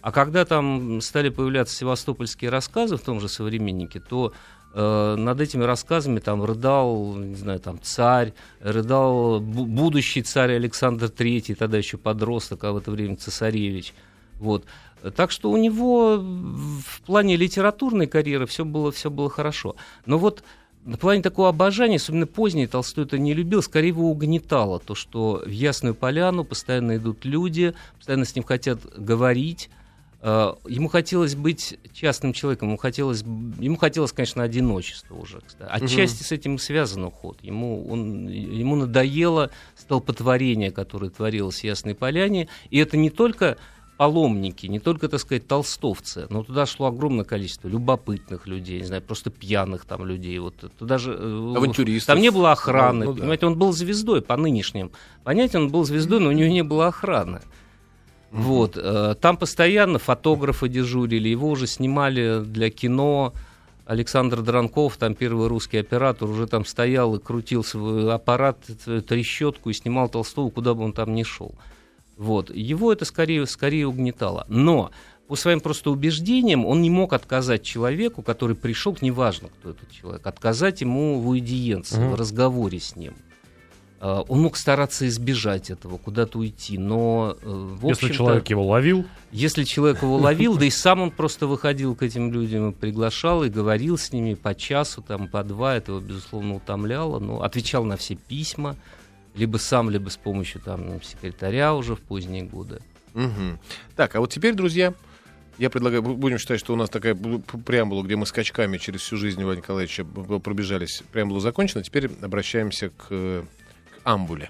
А 0.01 0.11
когда 0.11 0.45
там 0.45 1.01
стали 1.01 1.29
появляться 1.29 1.75
севастопольские 1.75 2.49
рассказы 2.49 2.97
в 2.97 3.01
том 3.01 3.19
же 3.19 3.29
«Современнике», 3.29 3.99
то 3.99 4.33
э, 4.73 5.15
над 5.15 5.41
этими 5.41 5.63
рассказами 5.63 6.19
там 6.19 6.43
рыдал, 6.43 7.15
не 7.15 7.35
знаю, 7.35 7.59
там 7.59 7.79
царь, 7.81 8.33
рыдал 8.59 9.39
бу- 9.39 9.65
будущий 9.65 10.23
царь 10.23 10.53
Александр 10.55 11.05
III, 11.05 11.55
тогда 11.55 11.77
еще 11.77 11.97
подросток, 11.97 12.63
а 12.63 12.71
в 12.71 12.77
это 12.77 12.91
время 12.91 13.15
цесаревич. 13.15 13.93
Вот. 14.39 14.65
Так 15.15 15.31
что 15.31 15.49
у 15.51 15.57
него 15.57 16.17
в 16.17 17.01
плане 17.05 17.35
литературной 17.35 18.07
карьеры 18.07 18.45
все 18.45 18.65
было, 18.65 18.91
все 18.91 19.09
было 19.09 19.29
хорошо. 19.29 19.75
Но 20.05 20.17
вот 20.17 20.43
на 20.85 20.97
плане 20.97 21.21
такого 21.21 21.49
обожания, 21.49 21.97
особенно 21.97 22.27
поздний 22.27 22.67
Толстой 22.67 23.05
это 23.05 23.17
не 23.17 23.33
любил, 23.33 23.61
скорее 23.61 23.89
его 23.89 24.09
угнетало 24.09 24.79
то, 24.79 24.95
что 24.95 25.43
в 25.45 25.49
Ясную 25.49 25.93
Поляну 25.93 26.43
постоянно 26.43 26.97
идут 26.97 27.25
люди, 27.25 27.73
постоянно 27.97 28.25
с 28.25 28.35
ним 28.35 28.43
хотят 28.43 28.79
говорить. 28.97 29.69
Э, 30.21 30.53
Ему 30.67 30.87
хотелось 30.87 31.35
быть 31.35 31.77
частным 31.93 32.33
человеком, 32.33 32.69
ему 32.69 32.77
хотелось, 32.77 33.21
ему 33.21 33.77
хотелось, 33.77 34.11
конечно, 34.11 34.43
одиночества 34.43 35.15
уже. 35.15 35.41
Кстати. 35.45 35.69
Отчасти 35.83 36.23
с 36.23 36.31
этим 36.31 36.59
связан 36.59 37.03
уход. 37.05 37.37
Ему, 37.41 37.87
он, 37.89 38.27
ему 38.27 38.75
надоело 38.75 39.49
столпотворение, 39.75 40.71
которое 40.71 41.09
творилось 41.09 41.59
в 41.61 41.63
Ясной 41.63 41.95
Поляне. 41.95 42.47
И 42.69 42.77
это 42.77 42.97
не 42.97 43.09
только 43.09 43.57
паломники, 43.97 44.65
не 44.65 44.79
только, 44.79 45.09
так 45.09 45.19
сказать, 45.19 45.47
толстовцы, 45.47 46.25
но 46.31 46.43
туда 46.43 46.65
шло 46.65 46.87
огромное 46.87 47.23
количество 47.23 47.67
любопытных 47.67 48.47
людей, 48.47 48.79
не 48.79 48.85
знаю, 48.85 49.03
просто 49.03 49.29
пьяных 49.29 49.85
там 49.85 50.05
людей. 50.05 50.39
Вот 50.39 50.55
туда 50.79 50.97
же... 50.97 51.15
э, 51.19 51.53
Авантюристов. 51.55 52.15
Там 52.15 52.21
не 52.21 52.31
было 52.31 52.51
охраны, 52.51 53.05
Ну, 53.05 53.11
ну 53.11 53.13
да. 53.13 53.19
понимаете, 53.21 53.45
он 53.45 53.59
был 53.59 53.73
звездой 53.73 54.23
по 54.23 54.37
нынешним. 54.37 54.91
Понятно, 55.23 55.59
он 55.59 55.69
был 55.69 55.83
звездой, 55.83 56.19
но 56.19 56.29
у 56.29 56.31
него 56.31 56.49
не 56.49 56.63
было 56.63 56.87
охраны. 56.87 57.41
Вот, 58.31 58.77
э, 58.77 59.15
там 59.19 59.35
постоянно 59.37 59.99
фотографы 59.99 60.69
дежурили, 60.69 61.27
его 61.27 61.49
уже 61.49 61.67
снимали 61.67 62.41
для 62.43 62.69
кино. 62.69 63.33
Александр 63.85 64.41
Дранков, 64.41 64.95
там 64.95 65.15
первый 65.15 65.47
русский 65.47 65.77
оператор, 65.77 66.29
уже 66.29 66.47
там 66.47 66.63
стоял 66.63 67.15
и 67.15 67.19
крутил 67.19 67.61
свой 67.63 68.13
аппарат, 68.13 68.57
э, 68.85 69.01
трещотку 69.01 69.69
и 69.69 69.73
снимал 69.73 70.07
Толстого, 70.07 70.49
куда 70.49 70.73
бы 70.73 70.83
он 70.83 70.93
там 70.93 71.13
ни 71.13 71.23
шел. 71.23 71.53
Вот. 72.15 72.49
Его 72.51 72.93
это 72.93 73.03
скорее, 73.03 73.45
скорее 73.47 73.87
угнетало. 73.87 74.45
Но 74.47 74.91
по 75.27 75.35
своим 75.35 75.59
просто 75.59 75.91
убеждениям 75.91 76.65
он 76.65 76.81
не 76.81 76.89
мог 76.89 77.11
отказать 77.11 77.63
человеку, 77.63 78.21
который 78.21 78.55
пришел, 78.55 78.95
неважно, 79.01 79.49
кто 79.49 79.71
этот 79.71 79.91
человек, 79.91 80.25
отказать 80.25 80.79
ему 80.81 81.19
в 81.19 81.27
уидиенции, 81.27 81.99
Мгм. 81.99 82.11
в 82.11 82.15
разговоре 82.15 82.79
с 82.79 82.95
ним. 82.95 83.13
А, 84.03 84.21
Он 84.27 84.41
мог 84.41 84.57
стараться 84.57 85.07
избежать 85.07 85.69
этого, 85.69 85.97
куда-то 85.99 86.39
уйти, 86.39 86.79
но 86.79 87.37
э, 87.39 87.47
в 87.47 87.87
Если 87.87 88.11
человек 88.11 88.49
его 88.49 88.65
ловил, 88.65 89.05
если 89.31 89.63
человек 89.63 90.01
его 90.01 90.17
ловил, 90.17 90.57
да 90.57 90.65
и 90.65 90.71
сам 90.71 91.01
он 91.01 91.11
просто 91.11 91.45
выходил 91.45 91.95
к 91.95 92.01
этим 92.01 92.33
людям 92.33 92.71
и 92.71 92.73
приглашал, 92.73 93.43
и 93.43 93.49
говорил 93.49 93.99
с 93.99 94.11
ними 94.11 94.33
по 94.33 94.55
часу, 94.55 95.03
там, 95.03 95.27
по 95.27 95.43
два, 95.43 95.75
это 95.75 95.91
его, 95.91 96.01
безусловно, 96.01 96.55
утомляло, 96.55 97.19
но 97.19 97.43
отвечал 97.43 97.85
на 97.85 97.95
все 97.95 98.15
письма, 98.15 98.75
либо 99.35 99.57
сам, 99.57 99.91
либо 99.91 100.09
с 100.09 100.17
помощью 100.17 100.61
там 100.61 100.99
секретаря 101.03 101.75
уже 101.75 101.95
в 101.95 102.01
поздние 102.01 102.41
годы. 102.41 102.79
Мгм. 103.13 103.59
Так, 103.95 104.15
а 104.15 104.19
вот 104.19 104.31
теперь, 104.31 104.55
друзья, 104.55 104.95
я 105.59 105.69
предлагаю, 105.69 106.01
бу- 106.01 106.15
будем 106.15 106.39
считать, 106.39 106.59
что 106.59 106.73
у 106.73 106.75
нас 106.75 106.89
такая 106.89 107.13
преамбула, 107.13 108.01
где 108.01 108.15
мы 108.15 108.25
скачками 108.25 108.79
через 108.79 109.01
всю 109.01 109.17
жизнь 109.17 109.43
Ивана 109.43 109.57
Николаевича 109.57 110.05
пробежались. 110.05 111.03
Преамбула 111.11 111.39
закончена, 111.39 111.83
теперь 111.83 112.09
обращаемся 112.23 112.87
э, 112.87 112.89
к 112.97 113.45
амбуле. 114.03 114.49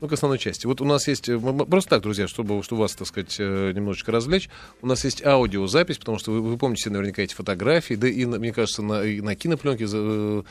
Ну, 0.00 0.08
к 0.08 0.12
основной 0.12 0.38
части. 0.38 0.66
Вот 0.66 0.80
у 0.80 0.84
нас 0.84 1.08
есть... 1.08 1.28
э, 1.28 1.38
Просто 1.38 1.90
так, 1.90 2.02
друзья, 2.02 2.28
чтобы, 2.28 2.62
чтобы 2.62 2.82
вас, 2.82 2.94
так 2.94 3.06
сказать, 3.06 3.36
э, 3.38 3.72
немножечко 3.74 4.12
развлечь. 4.12 4.50
У 4.82 4.86
нас 4.86 5.04
есть 5.04 5.24
аудиозапись, 5.24 5.98
потому 5.98 6.18
что 6.18 6.32
вы, 6.32 6.42
вы 6.42 6.58
помните 6.58 6.90
наверняка 6.90 7.22
эти 7.22 7.34
фотографии, 7.34 7.94
да 7.94 8.08
и, 8.08 8.24
мне 8.26 8.52
кажется, 8.52 8.82
на, 8.82 9.02
и 9.02 9.20
на 9.22 9.34
кинопленке, 9.34 9.86
э, 9.90 10.42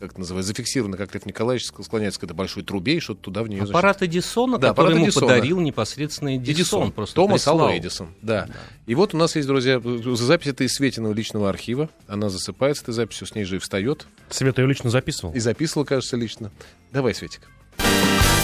как 0.00 0.12
это 0.12 0.20
называется, 0.20 0.48
зафиксировано, 0.48 0.96
как 0.96 1.12
Лев 1.14 1.26
Николаевич 1.26 1.68
ск- 1.68 1.82
склоняется 1.82 2.20
к 2.20 2.24
этой 2.24 2.32
большой 2.32 2.62
трубе 2.62 2.96
и 2.96 3.00
что-то 3.00 3.20
туда 3.22 3.42
в 3.42 3.48
нее... 3.48 3.64
Аппарат 3.64 4.02
Эдисона, 4.02 4.56
Да, 4.58 4.68
который 4.68 4.84
аппарат 4.86 4.94
ему 4.94 5.04
Эдисона. 5.06 5.26
подарил 5.26 5.60
непосредственно 5.60 6.36
Эдисон. 6.36 6.54
Эдисон, 6.54 6.92
просто 6.92 7.14
Томас. 7.16 7.46
Алва 7.46 7.76
Эдисон, 7.76 8.14
да. 8.22 8.48
И 8.86 8.94
вот 8.94 9.14
у 9.14 9.18
нас 9.18 9.36
есть, 9.36 9.46
друзья, 9.46 9.80
запись 10.14 10.46
этой 10.48 10.68
Светиного 10.70 11.12
личного 11.12 11.50
архива. 11.50 11.90
Она 12.06 12.30
засыпается 12.30 12.84
этой 12.84 12.94
записью, 12.94 13.26
с 13.26 13.34
ней 13.34 13.44
же 13.44 13.56
и 13.56 13.58
встает. 13.58 14.06
Света 14.30 14.62
ее 14.62 14.68
лично 14.68 14.88
записывал. 14.90 15.34
И 15.34 15.38
записывала, 15.38 15.84
кажется, 15.84 16.16
лично. 16.16 16.50
Давай, 16.92 17.14
Светик. 17.14 17.42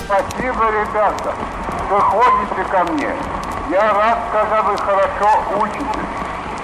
Спасибо, 0.08 0.70
ребята, 0.70 1.34
что 1.86 2.00
ходите 2.00 2.64
ко 2.70 2.84
мне. 2.92 3.14
Я 3.68 3.92
рад, 3.92 4.18
когда 4.32 4.62
вы 4.62 4.78
хорошо 4.78 5.42
учитесь. 5.60 6.08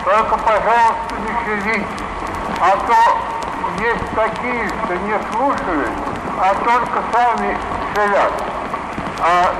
Только, 0.03 0.39
пожалуйста, 0.39 1.15
не 1.21 1.45
шевите. 1.45 1.87
А 2.59 2.71
то 2.71 3.85
есть 3.85 4.11
такие, 4.15 4.67
что 4.67 4.97
не 4.97 5.19
слушают, 5.31 5.93
а 6.41 6.55
только 6.65 7.03
сами 7.13 7.59
шевят. 7.95 8.33
А 9.21 9.53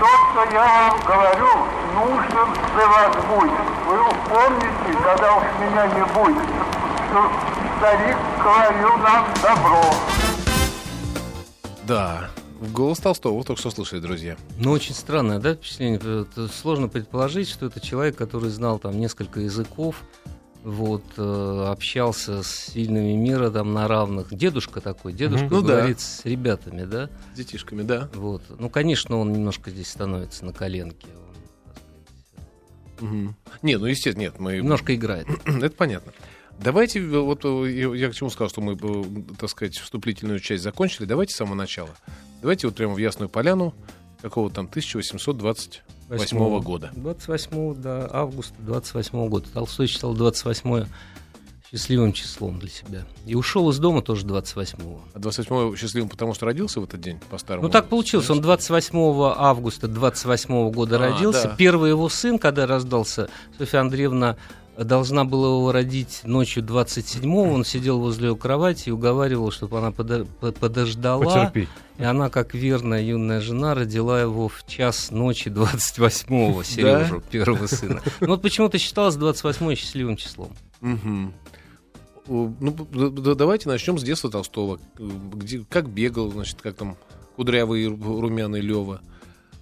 то, 0.00 0.06
что 0.06 0.52
я 0.52 0.64
вам 0.64 0.98
говорю, 1.06 1.66
нужно 1.94 2.48
для 2.74 2.86
вас 2.88 3.16
будет. 3.28 3.52
Вы 3.86 3.98
помните, 4.28 4.98
когда 5.04 5.34
уж 5.36 5.44
меня 5.60 5.86
не 5.86 6.04
будет, 6.06 6.48
что 7.08 7.30
старик 7.78 8.16
говорил 8.42 8.96
нам 8.98 9.26
добро. 9.40 10.41
Да. 11.86 12.30
Голос 12.60 12.98
Толстого 12.98 13.36
вы 13.38 13.44
только 13.44 13.60
что 13.60 13.70
слышали, 13.70 14.00
друзья. 14.00 14.36
Ну, 14.58 14.70
очень 14.70 14.94
странное, 14.94 15.40
да, 15.40 15.54
впечатление? 15.54 15.98
Это 15.98 16.46
сложно 16.48 16.88
предположить, 16.88 17.48
что 17.48 17.66
это 17.66 17.80
человек, 17.80 18.16
который 18.16 18.50
знал 18.50 18.78
там 18.78 18.98
несколько 18.98 19.40
языков, 19.40 20.02
вот, 20.62 21.02
э, 21.16 21.64
общался 21.68 22.44
с 22.44 22.70
сильными 22.72 23.14
мира 23.14 23.50
там 23.50 23.72
на 23.72 23.88
равных. 23.88 24.32
Дедушка 24.32 24.80
такой, 24.80 25.12
дедушка 25.12 25.48
Ну 25.50 25.60
да. 25.60 25.78
говорит 25.78 25.98
с 25.98 26.24
ребятами, 26.24 26.84
да? 26.84 27.10
С 27.34 27.36
детишками, 27.36 27.82
да. 27.82 28.08
Вот. 28.14 28.42
Ну, 28.60 28.70
конечно, 28.70 29.16
он 29.16 29.32
немножко 29.32 29.70
здесь 29.70 29.90
становится 29.90 30.44
на 30.44 30.52
коленке. 30.52 31.08
Мгм. 33.00 33.34
Не, 33.62 33.76
ну, 33.76 33.86
естественно, 33.86 34.22
нет, 34.22 34.38
мы... 34.38 34.58
немножко 34.58 34.94
играет. 34.94 35.26
Это 35.44 35.70
понятно. 35.70 36.12
Давайте, 36.60 37.00
э, 37.00 37.18
вот 37.18 37.44
э, 37.44 37.96
я 37.96 38.08
к 38.08 38.14
чему 38.14 38.30
сказал, 38.30 38.48
что 38.50 38.60
мы, 38.60 38.74
э, 38.80 39.04
так 39.38 39.50
сказать, 39.50 39.76
вступительную 39.76 40.40
часть 40.40 40.62
закончили. 40.62 41.06
Давайте 41.06 41.34
с 41.34 41.36
самого 41.36 41.54
начала. 41.54 41.90
Давайте 42.40 42.66
вот 42.66 42.76
прямо 42.76 42.94
в 42.94 42.98
Ясную 42.98 43.28
Поляну 43.28 43.74
какого 44.20 44.50
там 44.50 44.66
1828 44.66 46.60
года. 46.60 46.90
28 46.94 47.74
да, 47.74 48.08
августа 48.10 48.54
28 48.60 49.28
года. 49.28 49.48
Толстой 49.52 49.88
считал 49.88 50.14
28 50.14 50.86
счастливым 51.72 52.12
числом 52.12 52.58
для 52.58 52.68
себя. 52.68 53.04
И 53.26 53.34
ушел 53.34 53.70
из 53.70 53.78
дома 53.78 54.02
тоже 54.02 54.26
28-го. 54.26 55.00
А 55.14 55.18
28 55.18 55.76
счастливым, 55.76 56.10
потому 56.10 56.34
что 56.34 56.44
родился 56.44 56.80
в 56.80 56.84
этот 56.84 57.00
день 57.00 57.18
по-старому? 57.30 57.66
Ну 57.66 57.72
так 57.72 57.88
получилось, 57.88 58.28
он 58.28 58.42
28 58.42 58.94
августа 59.36 59.88
28 59.88 60.70
года 60.70 60.96
А, 60.96 60.98
родился. 60.98 61.48
да. 61.48 61.56
Первый 61.56 61.90
его 61.90 62.08
сын, 62.10 62.38
когда 62.38 62.66
рождался, 62.66 63.30
Софья 63.58 63.80
Андреевна 63.80 64.36
должна 64.78 65.24
была 65.24 65.48
его 65.48 65.72
родить 65.72 66.20
ночью 66.24 66.62
27-го, 66.62 67.42
он 67.42 67.64
сидел 67.64 67.98
возле 68.00 68.28
ее 68.28 68.36
кровати 68.36 68.88
и 68.88 68.92
уговаривал, 68.92 69.50
чтобы 69.50 69.78
она 69.78 69.88
подо- 69.90 70.26
по- 70.40 70.52
подождала. 70.52 71.24
Потерпи. 71.24 71.68
И 71.98 72.04
она, 72.04 72.30
как 72.30 72.54
верная 72.54 73.02
юная 73.02 73.40
жена, 73.40 73.74
родила 73.74 74.20
его 74.20 74.48
в 74.48 74.64
час 74.66 75.10
ночи 75.10 75.48
28-го, 75.48 76.62
Сережу, 76.62 77.22
первого 77.30 77.66
сына. 77.66 78.00
Ну 78.20 78.28
вот 78.28 78.42
почему-то 78.42 78.78
считалось 78.78 79.16
28 79.16 79.74
счастливым 79.74 80.16
числом. 80.16 80.50
О, 82.28 82.52
Ну, 82.60 82.72
давайте 83.34 83.68
начнем 83.68 83.98
с 83.98 84.02
детства 84.02 84.30
Толстого. 84.30 84.78
Где, 84.96 85.64
как 85.68 85.88
бегал, 85.88 86.30
значит, 86.30 86.60
как 86.62 86.76
там 86.76 86.96
кудрявый 87.36 87.86
ру- 87.86 88.20
румяный 88.20 88.60
Лева. 88.60 89.00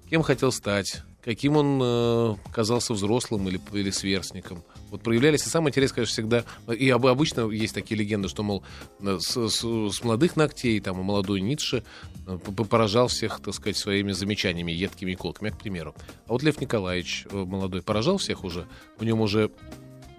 Кем 0.09 0.23
хотел 0.23 0.53
стать. 0.53 1.03
Каким 1.23 1.57
он 1.57 1.81
э, 1.83 2.37
казался 2.51 2.95
взрослым 2.95 3.47
или, 3.49 3.61
или 3.73 3.91
сверстником. 3.91 4.63
Вот 4.91 5.03
проявлялись. 5.03 5.47
И 5.47 5.51
самое 5.51 5.71
интересное, 5.71 5.97
конечно, 5.97 6.13
всегда... 6.13 6.45
И 6.75 6.89
об- 6.89 7.07
обычно 7.07 7.49
есть 7.51 7.75
такие 7.75 7.99
легенды, 7.99 8.29
что, 8.29 8.43
мол, 8.43 8.63
э, 9.01 9.19
с, 9.21 9.49
с- 9.49 9.91
с 9.93 10.03
молодых 10.03 10.37
ногтей, 10.37 10.81
там, 10.81 10.97
молодой 10.97 11.43
Ницше 11.43 11.85
э, 12.27 12.39
поражал 12.39 13.09
всех, 13.09 13.41
так 13.41 13.53
сказать, 13.55 13.77
своими 13.77 14.13
замечаниями, 14.13 14.73
едкими 14.73 15.13
и 15.13 15.15
колкими, 15.15 15.49
Я, 15.51 15.55
к 15.55 15.59
примеру. 15.59 15.95
А 16.27 16.33
вот 16.33 16.43
Лев 16.43 16.59
Николаевич 16.59 17.27
э, 17.31 17.37
молодой 17.37 17.83
поражал 17.83 18.17
всех 18.17 18.43
уже. 18.43 18.67
В 18.99 19.05
нем 19.05 19.21
уже 19.21 19.51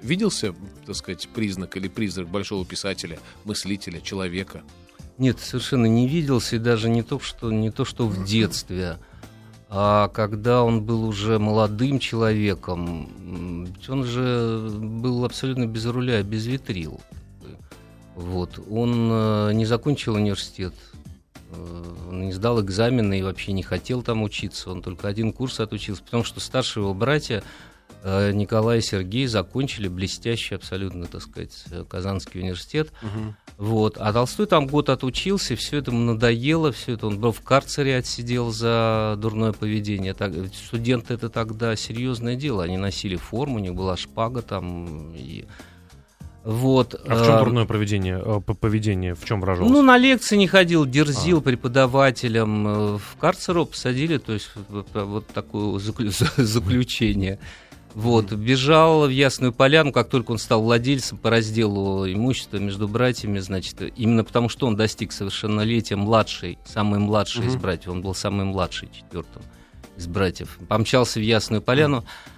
виделся, 0.03 0.53
так 0.85 0.95
сказать, 0.95 1.27
признак 1.33 1.77
или 1.77 1.87
призрак 1.87 2.27
большого 2.27 2.63
писателя, 2.63 3.19
мыслителя, 3.43 4.01
человека? 4.01 4.61
Нет, 5.17 5.39
совершенно 5.39 5.87
не 5.87 6.07
виделся, 6.07 6.55
и 6.57 6.59
даже 6.59 6.89
не 6.89 7.01
то, 7.03 7.19
что, 7.19 7.51
не 7.51 7.71
то, 7.71 7.85
что 7.85 8.07
в 8.07 8.23
детстве, 8.23 8.97
а 9.73 10.09
когда 10.09 10.63
он 10.63 10.83
был 10.83 11.05
уже 11.05 11.39
молодым 11.39 11.97
человеком, 11.97 13.09
он 13.87 14.03
же 14.03 14.69
был 14.69 15.23
абсолютно 15.23 15.65
без 15.65 15.85
руля, 15.85 16.21
без 16.23 16.45
ветрил. 16.45 16.99
Вот. 18.15 18.59
Он 18.69 19.09
э, 19.09 19.51
не 19.53 19.65
закончил 19.65 20.15
университет, 20.15 20.73
э, 21.51 21.95
он 22.09 22.23
не 22.25 22.33
сдал 22.33 22.61
экзамены 22.61 23.19
и 23.19 23.23
вообще 23.23 23.53
не 23.53 23.63
хотел 23.63 24.03
там 24.03 24.23
учиться, 24.23 24.69
он 24.69 24.81
только 24.81 25.07
один 25.07 25.31
курс 25.31 25.61
отучился, 25.61 26.03
потому 26.03 26.25
что 26.25 26.41
старшие 26.41 26.83
его 26.83 26.93
братья 26.93 27.41
э, 28.03 28.33
Николай 28.33 28.79
и 28.79 28.81
Сергей 28.81 29.25
закончили 29.25 29.87
блестящий 29.87 30.53
абсолютно, 30.53 31.05
так 31.05 31.21
сказать, 31.21 31.63
Казанский 31.89 32.41
университет. 32.41 32.91
Вот. 33.61 33.97
А 33.99 34.11
Толстой 34.11 34.47
там 34.47 34.65
год 34.65 34.89
отучился, 34.89 35.55
все 35.55 35.77
это 35.77 35.91
ему 35.91 35.99
надоело, 36.13 36.71
все 36.71 36.93
это 36.93 37.05
он 37.05 37.19
был 37.19 37.31
в 37.31 37.41
карцере 37.41 37.95
отсидел 37.95 38.49
за 38.49 39.13
дурное 39.19 39.51
поведение. 39.51 40.15
Так, 40.15 40.33
студенты 40.51 41.13
это 41.13 41.29
тогда 41.29 41.75
серьезное 41.75 42.35
дело. 42.35 42.63
Они 42.63 42.77
носили 42.77 43.17
форму, 43.17 43.57
у 43.57 43.59
них 43.59 43.75
была 43.75 43.97
шпага 43.97 44.41
там. 44.41 45.13
И... 45.13 45.45
Вот. 46.43 46.95
А 47.07 47.13
в 47.15 47.23
чем 47.23 47.35
э, 47.35 47.37
дурное 47.37 47.65
поведение? 47.65 48.19
э, 48.25 48.41
поведение 48.41 49.13
в 49.13 49.23
чем 49.25 49.39
выражалось? 49.41 49.71
ну, 49.71 49.83
на 49.83 49.95
лекции 49.95 50.37
не 50.37 50.47
ходил, 50.47 50.87
дерзил 50.87 51.39
преподавателям. 51.39 52.67
э, 52.67 52.97
В 52.97 53.15
карцер 53.19 53.57
его 53.57 53.65
посадили, 53.67 54.17
то 54.17 54.33
есть 54.33 54.49
вот, 54.69 55.27
такое 55.27 55.77
заклю- 55.77 56.09
заключение. 56.43 57.37
Вот, 57.93 58.31
бежал 58.31 59.07
в 59.07 59.09
Ясную 59.09 59.51
Поляну, 59.51 59.91
как 59.91 60.09
только 60.09 60.31
он 60.31 60.37
стал 60.37 60.61
владельцем 60.61 61.17
по 61.17 61.29
разделу 61.29 62.09
имущества 62.09 62.57
между 62.57 62.87
братьями, 62.87 63.39
значит, 63.39 63.81
именно 63.97 64.23
потому 64.23 64.49
что 64.49 64.67
он 64.67 64.75
достиг 64.75 65.11
совершеннолетия 65.11 65.95
младший, 65.95 66.57
самый 66.65 66.99
младший 66.99 67.45
из 67.45 67.55
братьев, 67.55 67.89
он 67.89 68.01
был 68.01 68.15
самый 68.15 68.45
младший, 68.45 68.89
четвертым 68.93 69.41
из 69.97 70.07
братьев. 70.07 70.57
Помчался 70.69 71.19
в 71.19 71.23
Ясную 71.23 71.61
Поляну, 71.61 71.97
А, 71.99 72.30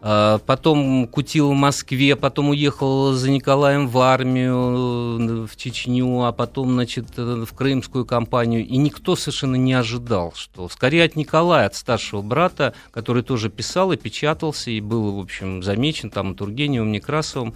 потом 0.00 1.06
кутил 1.06 1.50
в 1.50 1.54
Москве, 1.54 2.16
потом 2.16 2.50
уехал 2.50 3.12
за 3.12 3.30
Николаем 3.30 3.86
в 3.88 3.98
армию, 3.98 5.46
в 5.46 5.56
Чечню, 5.56 6.22
а 6.22 6.32
потом, 6.32 6.72
значит, 6.72 7.16
в 7.16 7.52
Крымскую 7.54 8.06
кампанию. 8.06 8.66
И 8.66 8.76
никто 8.76 9.16
совершенно 9.16 9.56
не 9.56 9.74
ожидал, 9.74 10.32
что... 10.34 10.68
Скорее 10.68 11.04
от 11.04 11.16
Николая, 11.16 11.66
от 11.66 11.74
старшего 11.74 12.22
брата, 12.22 12.74
который 12.92 13.22
тоже 13.22 13.50
писал 13.50 13.92
и 13.92 13.96
печатался, 13.96 14.70
и 14.70 14.80
был, 14.80 15.16
в 15.16 15.20
общем, 15.20 15.62
замечен 15.62 16.10
там 16.10 16.34
Тургеневым, 16.34 16.92
Некрасовым. 16.92 17.54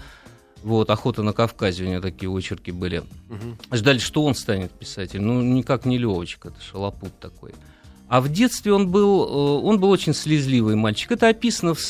Вот, 0.63 0.89
«Охота 0.89 1.23
на 1.23 1.35
Кавказе», 1.35 1.85
у 1.85 1.89
него 1.89 2.01
такие 2.01 2.31
очерки 2.31 2.71
были. 2.71 3.01
Угу. 3.29 3.77
Ждали, 3.77 3.99
что 3.99 4.25
он 4.25 4.35
станет 4.35 4.71
писателем. 4.71 5.27
Ну, 5.27 5.43
никак 5.43 5.85
не 5.85 5.99
Левочка, 5.99 6.49
это 6.49 6.61
шалопут 6.63 7.19
такой. 7.21 7.53
А 8.09 8.23
в 8.23 8.31
детстве 8.31 8.73
он 8.73 8.89
был, 8.89 9.25
э, 9.25 9.67
он 9.67 9.79
был 9.79 9.91
очень 9.91 10.15
слезливый 10.15 10.75
мальчик. 10.75 11.13
Это 11.13 11.29
описано 11.29 11.75
в 11.75 11.81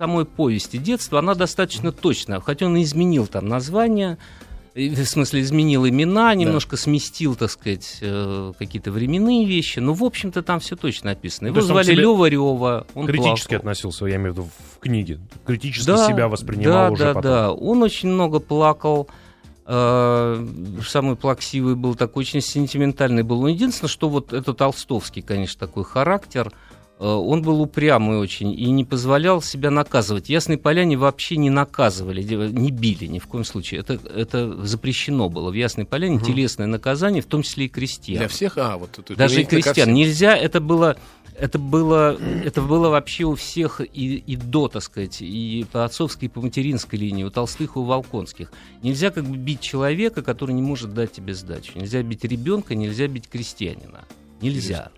самой 0.00 0.24
повести 0.24 0.78
детства, 0.78 1.18
она 1.18 1.34
достаточно 1.34 1.92
точная. 1.92 2.40
Хотя 2.40 2.64
он 2.64 2.80
изменил 2.80 3.26
там 3.26 3.46
название, 3.48 4.16
в 4.74 5.04
смысле 5.04 5.42
изменил 5.42 5.86
имена, 5.86 6.34
немножко 6.34 6.76
да. 6.76 6.82
сместил, 6.82 7.34
так 7.34 7.50
сказать, 7.50 7.98
э, 8.00 8.52
какие-то 8.58 8.92
временные 8.92 9.44
вещи. 9.44 9.78
Но, 9.78 9.92
в 9.92 10.02
общем-то, 10.02 10.42
там 10.42 10.58
все 10.60 10.76
точно 10.76 11.10
описано. 11.10 11.48
Его 11.48 11.60
звали 11.60 11.92
Лева 11.92 12.30
Рева. 12.30 12.86
Он 12.94 13.06
критически 13.06 13.50
плакал. 13.50 13.68
относился, 13.68 14.06
я 14.06 14.16
имею 14.16 14.32
в 14.32 14.36
виду, 14.38 14.48
в 14.74 14.78
книге. 14.78 15.20
Критически 15.44 15.88
да, 15.88 16.08
себя 16.08 16.28
воспринимал 16.28 16.86
да, 16.86 16.90
уже 16.92 17.04
да, 17.04 17.14
потом. 17.14 17.30
Да, 17.30 17.52
он 17.52 17.82
очень 17.82 18.08
много 18.08 18.40
плакал. 18.40 19.06
Э, 19.66 20.46
самый 20.88 21.16
плаксивый 21.16 21.74
был 21.74 21.94
такой, 21.94 22.22
очень 22.22 22.40
сентиментальный 22.40 23.22
был. 23.22 23.42
Но 23.42 23.48
единственное, 23.48 23.90
что 23.90 24.08
вот 24.08 24.32
это 24.32 24.54
толстовский, 24.54 25.20
конечно, 25.20 25.66
такой 25.66 25.84
характер– 25.84 26.50
он 27.06 27.40
был 27.40 27.62
упрямый 27.62 28.18
очень 28.18 28.52
и 28.52 28.70
не 28.70 28.84
позволял 28.84 29.40
себя 29.40 29.70
наказывать. 29.70 30.28
Ясные 30.28 30.58
поляне 30.58 30.98
вообще 30.98 31.36
не 31.36 31.48
наказывали, 31.48 32.22
не 32.22 32.70
били 32.70 33.06
ни 33.06 33.18
в 33.18 33.26
коем 33.26 33.44
случае. 33.44 33.80
Это, 33.80 33.98
это 34.14 34.66
запрещено 34.66 35.30
было. 35.30 35.50
В 35.50 35.54
Ясной 35.54 35.86
поляне 35.86 36.16
угу. 36.16 36.26
телесное 36.26 36.66
наказание, 36.66 37.22
в 37.22 37.26
том 37.26 37.42
числе 37.42 37.66
и 37.66 37.68
крестьян. 37.68 38.18
Для 38.18 38.28
всех? 38.28 38.58
А, 38.58 38.76
вот 38.76 38.98
это, 38.98 39.16
Даже 39.16 39.40
и 39.40 39.44
крестьян. 39.44 39.92
Нельзя, 39.94 40.36
это 40.36 40.60
было 40.60 40.98
это 41.38 41.58
было, 41.58 42.18
это 42.44 42.60
было 42.60 42.90
вообще 42.90 43.24
у 43.24 43.34
всех 43.34 43.80
и, 43.80 44.16
и 44.16 44.36
до, 44.36 44.68
так 44.68 44.82
сказать, 44.82 45.22
и 45.22 45.64
по 45.72 45.86
отцовской, 45.86 46.26
и 46.26 46.28
по 46.28 46.42
материнской 46.42 46.98
линии, 46.98 47.24
у 47.24 47.30
Толстых 47.30 47.76
и 47.76 47.78
у 47.78 47.84
Волконских. 47.84 48.52
Нельзя 48.82 49.10
как 49.10 49.24
бы 49.24 49.38
бить 49.38 49.60
человека, 49.62 50.22
который 50.22 50.52
не 50.52 50.60
может 50.60 50.92
дать 50.92 51.12
тебе 51.12 51.32
сдачу. 51.32 51.72
Нельзя 51.76 52.02
бить 52.02 52.24
ребенка, 52.24 52.74
нельзя 52.74 53.08
бить 53.08 53.26
крестьянина. 53.26 54.04
Нельзя. 54.42 54.90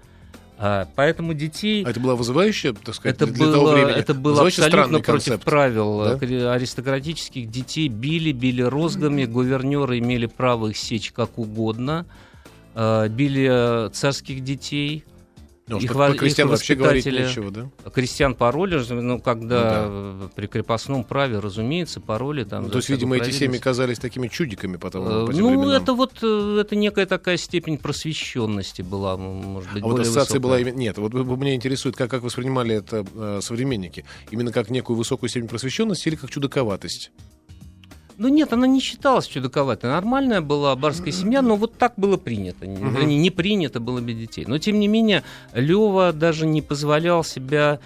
А, 0.59 0.87
поэтому 0.95 1.35
детей... 1.35 1.85
А 1.85 1.91
это 1.91 1.99
было 1.99 2.15
вызывающее, 2.15 2.73
так 2.73 2.95
сказать, 2.95 3.17
это 3.17 3.27
для 3.27 3.47
было, 3.47 3.53
того 3.53 3.73
времени? 3.73 3.97
Это 3.97 4.15
было 4.15 4.47
абсолютно 4.47 5.01
против 5.01 5.41
правил. 5.41 6.05
Да? 6.05 6.53
Аристократических 6.53 7.51
детей 7.51 7.89
били, 7.89 8.33
били 8.33 8.63
розгами, 8.63 9.25
гувернеры 9.25 9.99
имели 9.99 10.27
право 10.27 10.69
их 10.69 10.77
сечь 10.77 11.13
как 11.13 11.39
угодно, 11.39 12.07
а, 12.75 13.09
били 13.09 13.91
царских 13.91 14.45
детей, 14.45 15.05
ну, 15.79 15.85
их, 15.85 15.93
про 15.93 16.15
крестьян 16.15 16.49
вообще 16.49 16.75
говорить 16.75 17.07
нечего, 17.07 17.51
да? 17.51 17.71
Крестьян 17.91 18.35
пароли, 18.35 18.83
ну, 18.91 19.21
когда 19.21 19.89
ну, 19.89 20.19
да. 20.23 20.29
при 20.35 20.47
крепостном 20.47 21.05
праве, 21.05 21.39
разумеется, 21.39 22.01
пароли 22.01 22.45
там... 22.45 22.65
Ну, 22.65 22.71
то 22.71 22.79
есть, 22.79 22.89
видимо, 22.89 23.17
эти 23.17 23.31
семьи 23.31 23.59
казались 23.59 23.99
такими 23.99 24.29
чудиками 24.29 24.77
потом, 24.77 25.07
э, 25.07 25.27
по 25.27 25.33
Ну, 25.33 25.71
это 25.71 25.95
вот, 25.95 26.19
э, 26.23 26.59
это 26.61 26.77
некая 26.77 27.07
такая 27.07 27.37
степень 27.37 27.79
просвещенности 27.79 28.83
была, 28.83 29.17
может 29.17 29.73
быть, 29.73 29.83
А 29.83 29.87
вот 29.87 30.01
ассоциация 30.01 30.41
была... 30.41 30.61
Нет, 30.61 30.99
вот 30.99 31.13
меня 31.13 31.55
интересует, 31.55 31.97
как, 31.97 32.11
как 32.11 32.23
воспринимали 32.23 32.77
это 32.77 33.05
э, 33.15 33.41
современники. 33.43 34.05
Именно 34.31 34.53
как 34.53 34.71
некую 34.71 34.97
высокую 34.97 35.31
степень 35.31 35.49
просвещенности 35.49 36.09
или 36.09 36.17
как 36.17 36.31
чудаковатость? 36.31 37.11
Ну 38.19 38.29
нет, 38.29 38.53
она 38.53 38.67
не 38.67 38.81
считалась 38.81 39.27
чудаковатой. 39.27 39.91
Нормальная 39.91 40.41
была 40.41 40.75
барская 40.77 41.13
семья, 41.13 41.43
но 41.43 41.57
вот 41.57 41.77
так 41.79 41.95
было 41.97 42.17
принято. 42.17 42.67
Угу. 42.67 42.91
Вернее, 42.91 43.19
не 43.19 43.31
принято 43.31 43.81
было 43.81 44.01
без 44.01 44.17
детей. 44.17 44.45
Но 44.47 44.59
тем 44.59 44.79
не 44.81 44.89
менее, 44.89 45.23
Лева 45.55 46.13
даже 46.13 46.47
не 46.47 46.63
позволял 46.63 47.25
себя 47.25 47.81